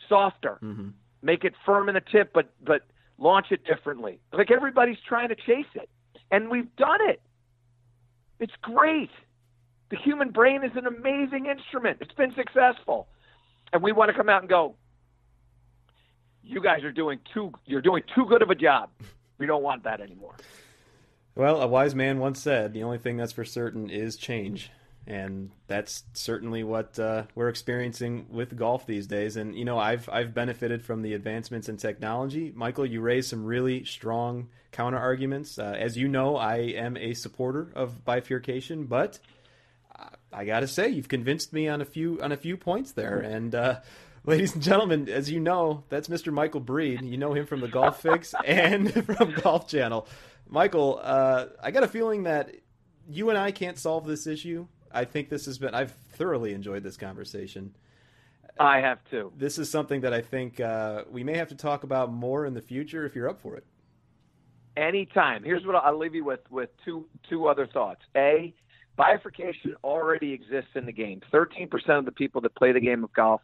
softer, 0.07 0.57
mm-hmm. 0.61 0.89
make 1.21 1.43
it 1.43 1.53
firm 1.65 1.89
in 1.89 1.95
the 1.95 2.01
tip, 2.01 2.31
but 2.33 2.53
but 2.63 2.83
launch 3.17 3.47
it 3.51 3.63
differently. 3.65 4.19
Like 4.33 4.51
everybody's 4.51 4.97
trying 5.07 5.29
to 5.29 5.35
chase 5.35 5.71
it, 5.75 5.89
and 6.31 6.49
we've 6.49 6.73
done 6.75 6.99
it. 7.01 7.21
It's 8.39 8.53
great. 8.61 9.11
The 9.89 9.97
human 9.97 10.31
brain 10.31 10.63
is 10.63 10.71
an 10.75 10.87
amazing 10.87 11.47
instrument. 11.47 11.97
It's 12.01 12.13
been 12.13 12.33
successful, 12.33 13.07
and 13.73 13.81
we 13.81 13.91
want 13.91 14.09
to 14.09 14.17
come 14.17 14.29
out 14.29 14.41
and 14.41 14.49
go. 14.49 14.75
You 16.43 16.61
guys 16.61 16.83
are 16.83 16.91
doing 16.91 17.19
too. 17.33 17.51
You're 17.65 17.81
doing 17.81 18.03
too 18.15 18.25
good 18.25 18.41
of 18.41 18.49
a 18.49 18.55
job. 18.55 18.89
We 19.37 19.45
don't 19.45 19.63
want 19.63 19.83
that 19.83 20.01
anymore. 20.01 20.35
Well, 21.35 21.61
a 21.61 21.67
wise 21.67 21.95
man 21.95 22.19
once 22.19 22.41
said, 22.41 22.73
"The 22.73 22.83
only 22.83 22.97
thing 22.97 23.17
that's 23.17 23.31
for 23.31 23.45
certain 23.45 23.89
is 23.89 24.17
change," 24.17 24.69
and 25.07 25.51
that's 25.67 26.03
certainly 26.13 26.63
what 26.63 26.99
uh, 26.99 27.23
we're 27.35 27.47
experiencing 27.47 28.27
with 28.29 28.57
golf 28.57 28.85
these 28.85 29.07
days. 29.07 29.37
And 29.37 29.55
you 29.55 29.63
know, 29.63 29.77
I've 29.77 30.09
I've 30.09 30.33
benefited 30.33 30.83
from 30.83 31.03
the 31.03 31.13
advancements 31.13 31.69
in 31.69 31.77
technology. 31.77 32.51
Michael, 32.55 32.85
you 32.85 33.01
raised 33.01 33.29
some 33.29 33.45
really 33.45 33.85
strong 33.85 34.49
counter 34.71 34.97
arguments. 34.97 35.57
Uh, 35.57 35.75
as 35.77 35.95
you 35.97 36.07
know, 36.07 36.35
I 36.35 36.57
am 36.57 36.97
a 36.97 37.13
supporter 37.13 37.71
of 37.75 38.03
bifurcation, 38.03 38.85
but 38.85 39.19
I 40.33 40.45
got 40.45 40.61
to 40.61 40.67
say, 40.67 40.89
you've 40.89 41.09
convinced 41.09 41.53
me 41.53 41.67
on 41.67 41.81
a 41.81 41.85
few 41.85 42.21
on 42.21 42.31
a 42.31 42.37
few 42.37 42.57
points 42.57 42.91
there, 42.93 43.19
and. 43.19 43.53
Uh, 43.53 43.79
ladies 44.23 44.53
and 44.53 44.61
gentlemen, 44.61 45.09
as 45.09 45.31
you 45.31 45.39
know, 45.39 45.83
that's 45.89 46.07
Mr. 46.07 46.31
Michael 46.31 46.59
Breed. 46.59 47.01
You 47.01 47.17
know 47.17 47.33
him 47.33 47.47
from 47.47 47.59
the 47.59 47.67
Golf 47.67 48.01
Fix 48.01 48.35
and 48.45 48.93
from 49.17 49.33
Golf 49.33 49.67
Channel. 49.67 50.07
Michael, 50.47 50.99
uh, 51.01 51.47
I 51.61 51.71
got 51.71 51.83
a 51.83 51.87
feeling 51.87 52.23
that 52.23 52.51
you 53.09 53.29
and 53.29 53.37
I 53.37 53.51
can't 53.51 53.77
solve 53.77 54.05
this 54.05 54.27
issue. 54.27 54.67
I 54.91 55.05
think 55.05 55.29
this 55.29 55.45
has 55.45 55.57
been. 55.57 55.73
I've 55.73 55.91
thoroughly 55.91 56.53
enjoyed 56.53 56.83
this 56.83 56.97
conversation. 56.97 57.75
I 58.59 58.79
have 58.81 58.99
too. 59.09 59.31
This 59.37 59.57
is 59.57 59.69
something 59.69 60.01
that 60.01 60.13
I 60.13 60.21
think 60.21 60.59
uh, 60.59 61.03
we 61.09 61.23
may 61.23 61.37
have 61.37 61.49
to 61.49 61.55
talk 61.55 61.83
about 61.83 62.11
more 62.11 62.45
in 62.45 62.53
the 62.53 62.61
future 62.61 63.05
if 63.05 63.15
you're 63.15 63.29
up 63.29 63.39
for 63.41 63.55
it. 63.55 63.65
Anytime. 64.77 65.43
Here's 65.43 65.65
what 65.65 65.75
I'll 65.75 65.97
leave 65.97 66.15
you 66.15 66.23
with 66.23 66.41
with 66.49 66.69
two 66.85 67.05
two 67.29 67.47
other 67.47 67.67
thoughts. 67.67 68.01
A, 68.15 68.53
bifurcation 69.01 69.75
already 69.83 70.31
exists 70.31 70.71
in 70.75 70.85
the 70.85 70.91
game. 70.91 71.21
Thirteen 71.31 71.67
percent 71.67 71.97
of 71.97 72.05
the 72.05 72.11
people 72.11 72.41
that 72.41 72.53
play 72.55 72.71
the 72.71 72.79
game 72.79 73.03
of 73.03 73.11
golf 73.13 73.41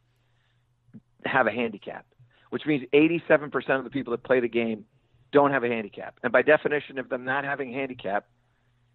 have 1.26 1.47
a 1.47 1.51
handicap, 1.51 2.05
which 2.51 2.66
means 2.68 2.84
eighty-seven 2.93 3.49
percent 3.49 3.80
of 3.80 3.84
the 3.84 3.89
people 3.89 4.12
that 4.12 4.24
play 4.24 4.39
the 4.39 4.47
game 4.47 4.86
don't 5.32 5.51
have 5.51 5.64
a 5.64 5.68
handicap. 5.68 6.20
And 6.24 6.32
by 6.32 6.41
definition 6.43 6.99
of 6.99 7.10
them 7.10 7.26
not 7.26 7.43
having 7.43 7.74
a 7.74 7.78
handicap, 7.78 8.28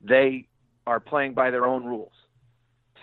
they 0.01 0.47
are 0.87 1.01
playing 1.01 1.35
by 1.35 1.51
their 1.51 1.67
own 1.67 1.85
rules. 1.85 2.13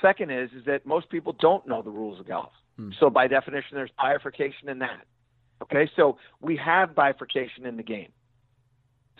Second 0.01 0.32
is 0.32 0.49
is 0.60 0.64
that 0.66 0.86
most 0.86 1.10
people 1.10 1.36
don't 1.47 1.68
know 1.68 1.82
the 1.82 1.91
rules 1.91 2.20
of 2.20 2.28
golf. 2.28 2.53
Hmm. 2.78 2.91
So 2.99 3.10
by 3.10 3.28
definition 3.28 3.72
there's 3.74 3.91
bifurcation 3.97 4.70
in 4.70 4.80
that. 4.80 5.05
Okay? 5.62 5.89
So 5.97 6.18
we 6.41 6.55
have 6.57 6.95
bifurcation 6.95 7.66
in 7.66 7.76
the 7.76 7.84
game. 7.84 8.12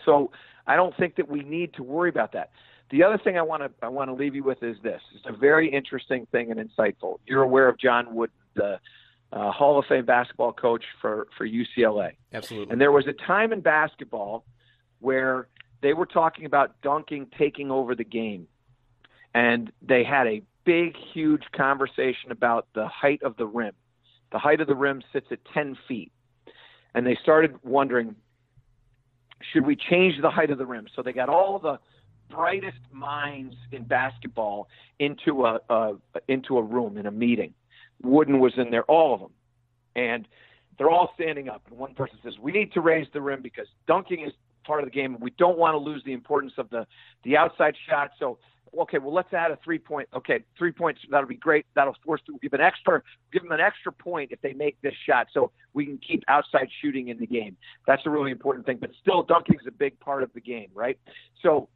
So 0.06 0.30
I 0.66 0.76
don't 0.76 0.96
think 0.96 1.16
that 1.16 1.28
we 1.28 1.40
need 1.42 1.74
to 1.74 1.82
worry 1.82 2.08
about 2.08 2.32
that. 2.32 2.50
The 2.90 3.04
other 3.04 3.18
thing 3.18 3.38
I 3.38 3.42
want 3.42 3.62
to 3.62 3.70
I 3.82 3.88
want 3.88 4.08
to 4.10 4.14
leave 4.14 4.34
you 4.34 4.42
with 4.42 4.62
is 4.62 4.76
this. 4.82 5.00
It's 5.14 5.26
a 5.26 5.32
very 5.32 5.72
interesting 5.72 6.26
thing 6.32 6.50
and 6.50 6.58
insightful. 6.58 7.18
You're 7.26 7.42
aware 7.42 7.68
of 7.68 7.78
John 7.78 8.14
Wooden, 8.14 8.34
the 8.54 8.80
uh, 9.32 9.52
Hall 9.52 9.78
of 9.78 9.84
Fame 9.86 10.04
basketball 10.04 10.52
coach 10.52 10.84
for 11.00 11.28
for 11.38 11.46
UCLA. 11.46 12.12
Absolutely. 12.32 12.72
And 12.72 12.80
there 12.80 12.92
was 12.92 13.06
a 13.06 13.12
time 13.12 13.52
in 13.52 13.60
basketball 13.60 14.44
where 14.98 15.48
they 15.82 15.92
were 15.92 16.06
talking 16.06 16.46
about 16.46 16.80
dunking 16.82 17.28
taking 17.38 17.70
over 17.70 17.94
the 17.94 18.04
game, 18.04 18.48
and 19.34 19.70
they 19.82 20.02
had 20.02 20.26
a 20.26 20.42
big, 20.64 20.96
huge 21.12 21.44
conversation 21.52 22.30
about 22.30 22.66
the 22.74 22.86
height 22.86 23.22
of 23.22 23.36
the 23.36 23.46
rim. 23.46 23.72
The 24.32 24.38
height 24.38 24.60
of 24.60 24.66
the 24.66 24.74
rim 24.74 25.02
sits 25.12 25.26
at 25.30 25.38
10 25.52 25.76
feet, 25.88 26.12
and 26.94 27.06
they 27.06 27.18
started 27.22 27.56
wondering, 27.64 28.14
should 29.52 29.66
we 29.66 29.76
change 29.76 30.20
the 30.20 30.30
height 30.30 30.50
of 30.50 30.58
the 30.58 30.66
rim? 30.66 30.86
So 30.94 31.02
they 31.02 31.12
got 31.12 31.28
all 31.28 31.58
the 31.58 31.78
brightest 32.30 32.78
minds 32.92 33.54
in 33.72 33.84
basketball 33.84 34.68
into 34.98 35.44
a, 35.46 35.94
into 36.28 36.58
a 36.58 36.62
room 36.62 36.96
in 36.96 37.06
a 37.06 37.10
meeting. 37.10 37.54
Wooden 38.02 38.40
was 38.40 38.52
in 38.56 38.70
there, 38.70 38.84
all 38.84 39.14
of 39.14 39.20
them, 39.20 39.30
and 39.94 40.26
they're 40.78 40.90
all 40.90 41.10
standing 41.14 41.48
up. 41.48 41.62
And 41.68 41.78
one 41.78 41.94
person 41.94 42.18
says, 42.22 42.38
"We 42.40 42.52
need 42.52 42.72
to 42.72 42.80
raise 42.80 43.06
the 43.12 43.20
rim 43.20 43.42
because 43.42 43.66
dunking 43.86 44.24
is 44.24 44.32
part 44.64 44.80
of 44.80 44.86
the 44.86 44.90
game. 44.90 45.16
We 45.20 45.30
don't 45.38 45.58
want 45.58 45.74
to 45.74 45.78
lose 45.78 46.02
the 46.04 46.12
importance 46.12 46.52
of 46.58 46.70
the 46.70 46.86
the 47.24 47.36
outside 47.36 47.74
shot. 47.88 48.12
So 48.18 48.38
okay, 48.78 48.98
well 48.98 49.12
let's 49.12 49.32
add 49.32 49.50
a 49.50 49.58
three 49.64 49.78
point. 49.78 50.08
Okay, 50.14 50.40
three 50.56 50.72
points 50.72 51.00
that'll 51.10 51.28
be 51.28 51.36
great. 51.36 51.66
That'll 51.74 51.96
force 52.04 52.20
to 52.26 52.38
give 52.40 52.52
an 52.52 52.60
extra 52.60 53.02
give 53.32 53.42
them 53.42 53.52
an 53.52 53.60
extra 53.60 53.92
point 53.92 54.32
if 54.32 54.40
they 54.40 54.52
make 54.52 54.80
this 54.80 54.94
shot, 55.06 55.28
so 55.32 55.50
we 55.74 55.84
can 55.84 55.98
keep 55.98 56.22
outside 56.28 56.68
shooting 56.80 57.08
in 57.08 57.18
the 57.18 57.26
game. 57.26 57.56
That's 57.86 58.02
a 58.06 58.10
really 58.10 58.30
important 58.30 58.66
thing. 58.66 58.78
But 58.80 58.90
still, 59.00 59.22
dunking 59.22 59.56
is 59.60 59.66
a 59.66 59.72
big 59.72 59.98
part 60.00 60.22
of 60.22 60.32
the 60.34 60.40
game, 60.40 60.70
right? 60.74 60.98
So 61.42 61.68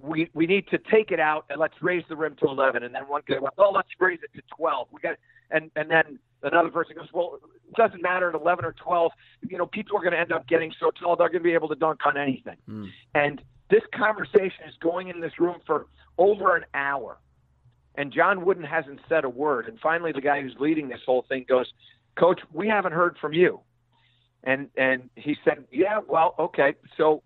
we 0.00 0.30
we 0.34 0.46
need 0.46 0.66
to 0.68 0.78
take 0.78 1.10
it 1.10 1.20
out 1.20 1.46
and 1.50 1.60
let's 1.60 1.74
raise 1.80 2.04
the 2.08 2.16
rim 2.16 2.36
to 2.40 2.46
11. 2.46 2.82
And 2.82 2.94
then 2.94 3.02
one 3.02 3.22
guy 3.26 3.38
went, 3.38 3.54
oh, 3.58 3.70
let's 3.70 3.88
raise 3.98 4.18
it 4.22 4.36
to 4.36 4.42
12. 4.56 4.88
We 4.92 5.00
got 5.00 5.16
and 5.50 5.70
and 5.76 5.90
then 5.90 6.18
another 6.42 6.70
person 6.70 6.96
goes, 6.96 7.08
well, 7.12 7.38
it 7.68 7.76
doesn't 7.76 8.02
matter 8.02 8.28
at 8.28 8.34
11 8.34 8.64
or 8.64 8.72
12. 8.72 9.12
You 9.48 9.58
know, 9.58 9.66
people 9.66 9.96
are 9.96 10.00
going 10.00 10.12
to 10.12 10.18
end 10.18 10.32
up 10.32 10.46
getting 10.48 10.72
so 10.80 10.90
tall 10.90 11.16
they're 11.16 11.28
going 11.28 11.42
to 11.42 11.44
be 11.44 11.54
able 11.54 11.68
to 11.68 11.74
dunk 11.74 12.00
on 12.06 12.16
anything. 12.16 12.56
Mm. 12.68 12.88
And 13.14 13.42
this 13.70 13.82
conversation 13.94 14.68
is 14.68 14.74
going 14.80 15.08
in 15.08 15.20
this 15.20 15.38
room 15.38 15.58
for 15.66 15.86
over 16.18 16.56
an 16.56 16.64
hour. 16.74 17.18
And 17.96 18.12
John 18.12 18.44
Wooden 18.44 18.64
hasn't 18.64 19.00
said 19.08 19.24
a 19.24 19.28
word. 19.28 19.68
And 19.68 19.78
finally, 19.78 20.12
the 20.12 20.20
guy 20.20 20.42
who's 20.42 20.56
leading 20.58 20.88
this 20.88 21.00
whole 21.06 21.24
thing 21.28 21.46
goes, 21.48 21.72
Coach, 22.18 22.40
we 22.52 22.68
haven't 22.68 22.92
heard 22.92 23.16
from 23.20 23.32
you. 23.32 23.60
And 24.42 24.68
and 24.76 25.08
he 25.16 25.36
said, 25.44 25.64
Yeah, 25.70 26.00
well, 26.06 26.34
okay. 26.38 26.74
So 26.96 27.22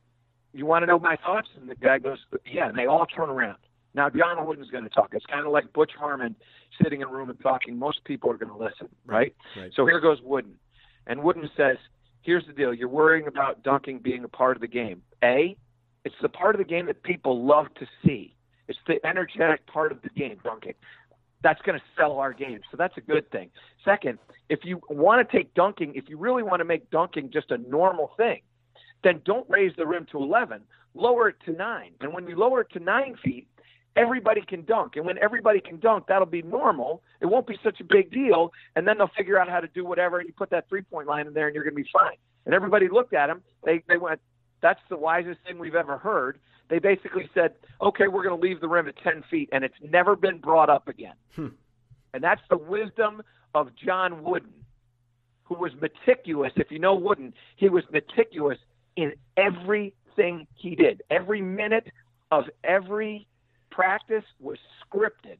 you 0.53 0.67
want 0.67 0.83
to 0.83 0.87
know 0.87 0.99
my 0.99 1.17
thoughts? 1.17 1.49
And 1.61 1.69
the 1.69 1.75
guy 1.75 1.99
goes, 1.99 2.19
Yeah. 2.51 2.69
And 2.69 2.79
they 2.79 2.87
all 2.87 3.07
turn 3.07 3.31
around. 3.31 3.59
Now, 3.95 4.11
John 4.11 4.47
Wooden's 4.47 4.71
going 4.71 4.85
to 4.85 4.91
talk. 4.91 5.11
It's 5.13 5.27
kind 5.27 5.47
of 5.47 5.53
like 5.53 5.73
Butch 5.73 5.93
Harmon 5.99 6.37
sitting 6.83 7.01
in 7.01 7.09
a 7.09 7.11
room 7.11 7.31
and 7.31 7.41
talking. 7.41 7.79
Most 7.79 8.05
people 8.05 8.31
are 8.31 8.37
going 8.37 8.53
to 8.53 8.57
listen, 8.57 8.89
right? 9.07 9.35
right? 9.57 9.73
So 9.75 9.87
here 9.87 10.01
goes 10.01 10.19
Wooden. 10.23 10.55
And 11.07 11.23
Wooden 11.23 11.51
says, 11.57 11.77
Here's 12.23 12.47
the 12.47 12.53
deal. 12.53 12.75
You're 12.75 12.89
worrying 12.89 13.27
about 13.27 13.63
dunking 13.63 14.01
being 14.01 14.25
a 14.25 14.29
part 14.29 14.57
of 14.57 14.61
the 14.61 14.69
game. 14.69 15.03
A, 15.25 15.57
it's 16.05 16.15
the 16.21 16.29
part 16.29 16.55
of 16.55 16.59
the 16.59 16.65
game 16.65 16.87
that 16.87 17.03
people 17.03 17.45
love 17.45 17.67
to 17.79 17.87
see. 18.05 18.35
It's 18.67 18.79
the 18.87 19.05
energetic 19.07 19.67
part 19.67 19.93
of 19.93 20.03
the 20.03 20.11
game, 20.11 20.37
dunking. 20.45 20.75
That's 21.43 21.63
going 21.63 21.79
to 21.79 21.85
sell 21.97 22.19
our 22.19 22.33
game. 22.33 22.61
So 22.71 22.77
that's 22.77 22.97
a 22.97 23.01
good 23.01 23.31
thing. 23.31 23.51
Second, 23.85 24.19
if 24.49 24.61
you 24.65 24.81
want 24.91 25.27
to 25.27 25.37
take 25.37 25.55
dunking, 25.55 25.95
if 25.95 26.09
you 26.09 26.19
really 26.19 26.43
want 26.43 26.61
to 26.61 26.65
make 26.65 26.91
dunking 26.91 27.31
just 27.33 27.51
a 27.51 27.59
normal 27.59 28.11
thing, 28.17 28.41
then 29.03 29.21
don't 29.25 29.49
raise 29.49 29.73
the 29.77 29.87
rim 29.87 30.07
to 30.13 30.19
11. 30.19 30.63
Lower 30.95 31.29
it 31.29 31.37
to 31.47 31.53
9. 31.53 31.93
And 32.01 32.13
when 32.13 32.27
you 32.27 32.37
lower 32.37 32.63
it 32.63 32.71
to 32.73 32.81
9 32.81 33.17
feet, 33.23 33.49
everybody 33.97 34.41
can 34.41 34.65
dunk. 34.65 34.97
And 34.97 35.05
when 35.05 35.19
everybody 35.19 35.61
can 35.61 35.79
dunk, 35.79 36.07
that'll 36.09 36.27
be 36.27 36.43
normal. 36.43 37.03
It 37.21 37.27
won't 37.27 37.47
be 37.47 37.59
such 37.63 37.81
a 37.81 37.85
big 37.85 38.11
deal. 38.11 38.53
And 38.77 38.87
then 38.87 38.99
they'll 38.99 39.11
figure 39.17 39.39
out 39.39 39.49
how 39.49 39.61
to 39.61 39.69
do 39.69 39.85
whatever. 39.85 40.19
And 40.19 40.29
you 40.29 40.33
put 40.33 40.51
that 40.51 40.69
three 40.69 40.83
point 40.83 41.07
line 41.09 41.27
in 41.27 41.35
there, 41.35 41.47
and 41.47 41.55
you're 41.55 41.65
going 41.65 41.77
to 41.77 41.83
be 41.83 41.91
fine. 41.93 42.17
And 42.47 42.55
everybody 42.55 42.89
looked 42.89 43.15
at 43.15 43.29
him. 43.29 43.43
They 43.65 43.83
they 43.89 43.99
went, 43.99 44.21
"That's 44.63 44.81
the 44.89 44.97
wisest 44.97 45.41
thing 45.47 45.59
we've 45.59 45.75
ever 45.75 45.99
heard." 45.99 46.39
They 46.69 46.79
basically 46.79 47.29
said, 47.35 47.55
"Okay, 47.83 48.09
we're 48.09 48.23
going 48.23 48.41
to 48.41 48.47
leave 48.47 48.61
the 48.61 48.69
rim 48.69 48.89
at 48.89 48.97
10 48.99 49.23
feet," 49.31 49.49
and 49.53 49.65
it's 49.65 49.75
never 49.83 50.17
been 50.17 50.39
brought 50.39 50.71
up 50.71 50.89
again. 50.89 51.15
Hmm. 51.35 51.49
And 52.15 52.23
that's 52.25 52.43
the 52.49 52.57
wisdom 52.57 53.23
of 53.55 53.75
John 53.75 54.23
Wooden, 54.23 54.65
who 55.45 55.57
was 55.57 55.73
meticulous. 55.81 56.53
If 56.57 56.71
you 56.71 56.79
know 56.79 56.95
Wooden, 56.95 57.35
he 57.57 57.69
was 57.69 57.85
meticulous 57.93 58.59
in 58.99 59.13
everything 59.37 60.49
he 60.57 60.75
did. 60.75 61.03
Every 61.09 61.41
minute 61.41 61.87
of 62.33 62.47
every 62.65 63.29
practice 63.71 64.25
was 64.41 64.59
scripted. 64.83 65.39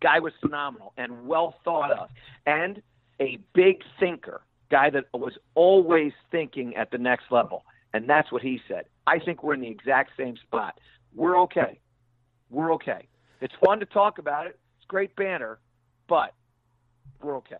Guy 0.00 0.20
was 0.20 0.32
phenomenal 0.40 0.92
and 0.96 1.26
well 1.26 1.56
thought 1.64 1.90
of, 1.90 2.08
and 2.46 2.80
a 3.20 3.38
big 3.52 3.82
thinker. 3.98 4.42
Guy 4.70 4.90
that 4.90 5.06
was 5.12 5.36
always 5.56 6.12
thinking 6.30 6.76
at 6.76 6.92
the 6.92 6.98
next 6.98 7.24
level, 7.32 7.64
and 7.92 8.08
that's 8.08 8.30
what 8.30 8.42
he 8.42 8.60
said. 8.68 8.84
I 9.08 9.18
think 9.18 9.42
we're 9.42 9.54
in 9.54 9.60
the 9.60 9.68
exact 9.68 10.12
same 10.16 10.36
spot. 10.36 10.78
We're 11.12 11.38
okay. 11.40 11.80
We're 12.48 12.72
okay. 12.74 13.08
It's 13.40 13.54
fun 13.64 13.80
to 13.80 13.86
talk 13.86 14.18
about 14.18 14.46
it. 14.46 14.56
It's 14.78 14.86
great 14.86 15.16
banner, 15.16 15.58
but 16.08 16.32
we're 17.20 17.36
okay. 17.38 17.56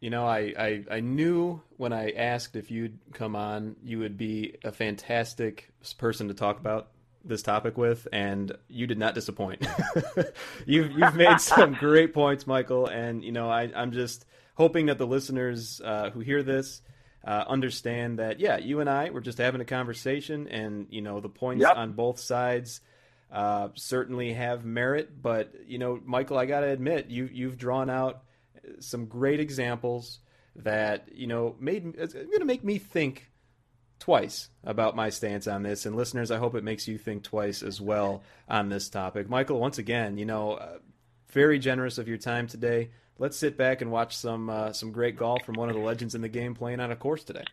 You 0.00 0.10
know, 0.10 0.26
I, 0.26 0.54
I, 0.56 0.84
I 0.90 1.00
knew 1.00 1.60
when 1.76 1.92
I 1.92 2.10
asked 2.12 2.54
if 2.54 2.70
you'd 2.70 2.98
come 3.12 3.34
on, 3.34 3.76
you 3.82 3.98
would 3.98 4.16
be 4.16 4.56
a 4.62 4.70
fantastic 4.70 5.70
person 5.98 6.28
to 6.28 6.34
talk 6.34 6.60
about 6.60 6.88
this 7.24 7.42
topic 7.42 7.76
with, 7.76 8.06
and 8.12 8.56
you 8.68 8.86
did 8.86 8.98
not 8.98 9.14
disappoint. 9.14 9.66
you've 10.66 10.92
you've 10.92 11.14
made 11.14 11.40
some 11.40 11.74
great 11.80 12.14
points, 12.14 12.46
Michael, 12.46 12.86
and 12.86 13.24
you 13.24 13.32
know 13.32 13.50
I 13.50 13.70
I'm 13.74 13.92
just 13.92 14.24
hoping 14.54 14.86
that 14.86 14.98
the 14.98 15.06
listeners 15.06 15.80
uh, 15.84 16.10
who 16.10 16.20
hear 16.20 16.42
this 16.42 16.80
uh, 17.24 17.44
understand 17.46 18.18
that 18.18 18.40
yeah, 18.40 18.58
you 18.58 18.80
and 18.80 18.88
I 18.88 19.10
we're 19.10 19.20
just 19.20 19.38
having 19.38 19.60
a 19.60 19.66
conversation, 19.66 20.48
and 20.48 20.86
you 20.90 21.02
know 21.02 21.20
the 21.20 21.28
points 21.28 21.62
yep. 21.62 21.76
on 21.76 21.92
both 21.92 22.18
sides. 22.18 22.80
Uh, 23.30 23.68
certainly 23.74 24.32
have 24.32 24.64
merit, 24.64 25.20
but 25.20 25.52
you 25.66 25.78
know, 25.78 26.00
Michael, 26.02 26.38
I 26.38 26.46
got 26.46 26.60
to 26.60 26.68
admit, 26.68 27.10
you 27.10 27.28
you've 27.30 27.58
drawn 27.58 27.90
out 27.90 28.22
some 28.80 29.06
great 29.06 29.40
examples 29.40 30.20
that 30.56 31.08
you 31.12 31.26
know 31.26 31.54
made 31.60 31.94
it's 31.96 32.14
going 32.14 32.30
to 32.38 32.44
make 32.44 32.64
me 32.64 32.78
think 32.78 33.30
twice 33.98 34.48
about 34.64 34.96
my 34.96 35.10
stance 35.10 35.46
on 35.46 35.62
this. 35.62 35.86
And 35.86 35.96
listeners, 35.96 36.30
I 36.30 36.38
hope 36.38 36.54
it 36.54 36.64
makes 36.64 36.88
you 36.88 36.98
think 36.98 37.22
twice 37.22 37.62
as 37.62 37.80
well 37.80 38.22
on 38.48 38.68
this 38.68 38.88
topic. 38.88 39.28
Michael, 39.28 39.58
once 39.58 39.78
again, 39.78 40.18
you 40.18 40.24
know, 40.24 40.52
uh, 40.52 40.78
very 41.30 41.58
generous 41.58 41.98
of 41.98 42.08
your 42.08 42.18
time 42.18 42.46
today. 42.46 42.90
Let's 43.18 43.36
sit 43.36 43.56
back 43.56 43.82
and 43.82 43.90
watch 43.90 44.16
some 44.16 44.48
uh, 44.48 44.72
some 44.72 44.92
great 44.92 45.16
golf 45.16 45.44
from 45.44 45.56
one 45.56 45.68
of 45.68 45.74
the 45.74 45.82
legends 45.82 46.14
in 46.14 46.20
the 46.20 46.28
game 46.28 46.54
playing 46.54 46.80
on 46.80 46.90
a 46.90 46.96
course 46.96 47.24
today. 47.24 47.44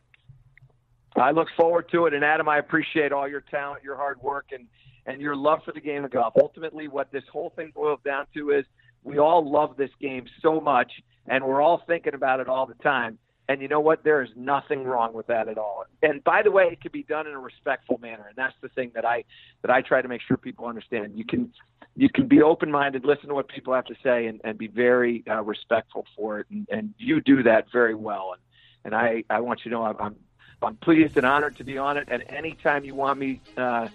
I 1.16 1.32
look 1.32 1.48
forward 1.56 1.90
to 1.92 2.06
it, 2.08 2.14
and 2.14 2.24
Adam, 2.24 2.50
I 2.50 2.58
appreciate 2.58 3.12
all 3.12 3.28
your 3.28 3.42
talent, 3.42 3.84
your 3.84 3.96
hard 3.96 4.22
work, 4.22 4.48
and 4.52 4.68
and 5.08 5.22
your 5.22 5.36
love 5.36 5.64
for 5.64 5.72
the 5.72 5.82
game 5.82 6.04
of 6.04 6.12
golf. 6.12 6.34
Ultimately, 6.40 6.88
what 6.88 7.12
this 7.12 7.24
whole 7.32 7.52
thing 7.56 7.72
boils 7.74 8.00
down 8.04 8.28
to 8.36 8.52
is 8.52 8.66
we 9.06 9.20
all 9.20 9.50
love 9.50 9.78
this 9.78 9.92
game 10.02 10.26
so 10.42 10.60
much, 10.60 10.92
and 11.28 11.46
we're 11.46 11.62
all 11.62 11.82
thinking 11.88 12.16
about 12.16 12.40
it 12.40 12.50
all 12.50 12.66
the 12.66 12.74
time. 12.76 13.18
And 13.48 13.62
you 13.62 13.68
know 13.68 13.80
what? 13.80 14.04
There 14.04 14.24
is 14.24 14.30
nothing 14.36 14.84
wrong 14.86 15.14
with 15.14 15.28
that 15.28 15.48
at 15.48 15.60
all. 15.60 15.86
And 16.02 16.24
by 16.24 16.42
the 16.42 16.50
way, 16.50 16.64
it 16.72 16.82
can 16.82 16.92
be 16.92 17.04
done 17.04 17.28
in 17.28 17.34
a 17.34 17.40
respectful 17.40 18.00
manner, 18.00 18.26
and 18.28 18.36
that's 18.36 18.56
the 18.62 18.70
thing 18.70 18.92
that 18.96 19.06
I 19.06 19.24
that 19.62 19.70
I 19.70 19.82
try 19.82 20.02
to 20.02 20.08
make 20.08 20.22
sure 20.28 20.36
people 20.36 20.66
understand. 20.66 21.14
You 21.16 21.26
can 21.26 21.54
you 21.96 22.10
can 22.10 22.28
be 22.28 22.42
open 22.42 22.72
minded, 22.72 23.06
listen 23.06 23.30
to 23.30 23.36
what 23.36 23.48
people 23.48 23.74
have 23.76 23.86
to 23.86 23.96
say, 24.04 24.26
and, 24.26 24.42
and 24.44 24.58
be 24.58 24.68
very 24.68 25.24
uh, 25.30 25.44
respectful 25.44 26.06
for 26.16 26.40
it. 26.40 26.48
And, 26.50 26.68
and 26.72 26.94
you 26.98 27.22
do 27.22 27.44
that 27.44 27.72
very 27.72 27.94
well. 27.94 28.34
And 28.34 28.42
and 28.86 28.96
I 28.96 29.24
I 29.30 29.42
want 29.42 29.60
you 29.64 29.70
to 29.72 29.78
know 29.78 29.84
I'm 29.84 30.16
I'm, 30.64 30.78
pleased 30.78 31.16
and 31.16 31.26
honored 31.28 31.58
to 31.58 31.64
be 31.64 31.78
on 31.78 31.98
it. 31.98 32.08
And 32.10 32.24
anytime 32.30 32.84
you 32.84 32.96
want 32.96 33.20
me, 33.20 33.42
uh, 33.58 33.90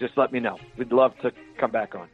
just 0.00 0.16
let 0.16 0.32
me 0.32 0.40
know. 0.40 0.58
We'd 0.76 0.90
love 0.90 1.16
to 1.20 1.32
come 1.58 1.70
back 1.70 1.94
on. 1.94 2.08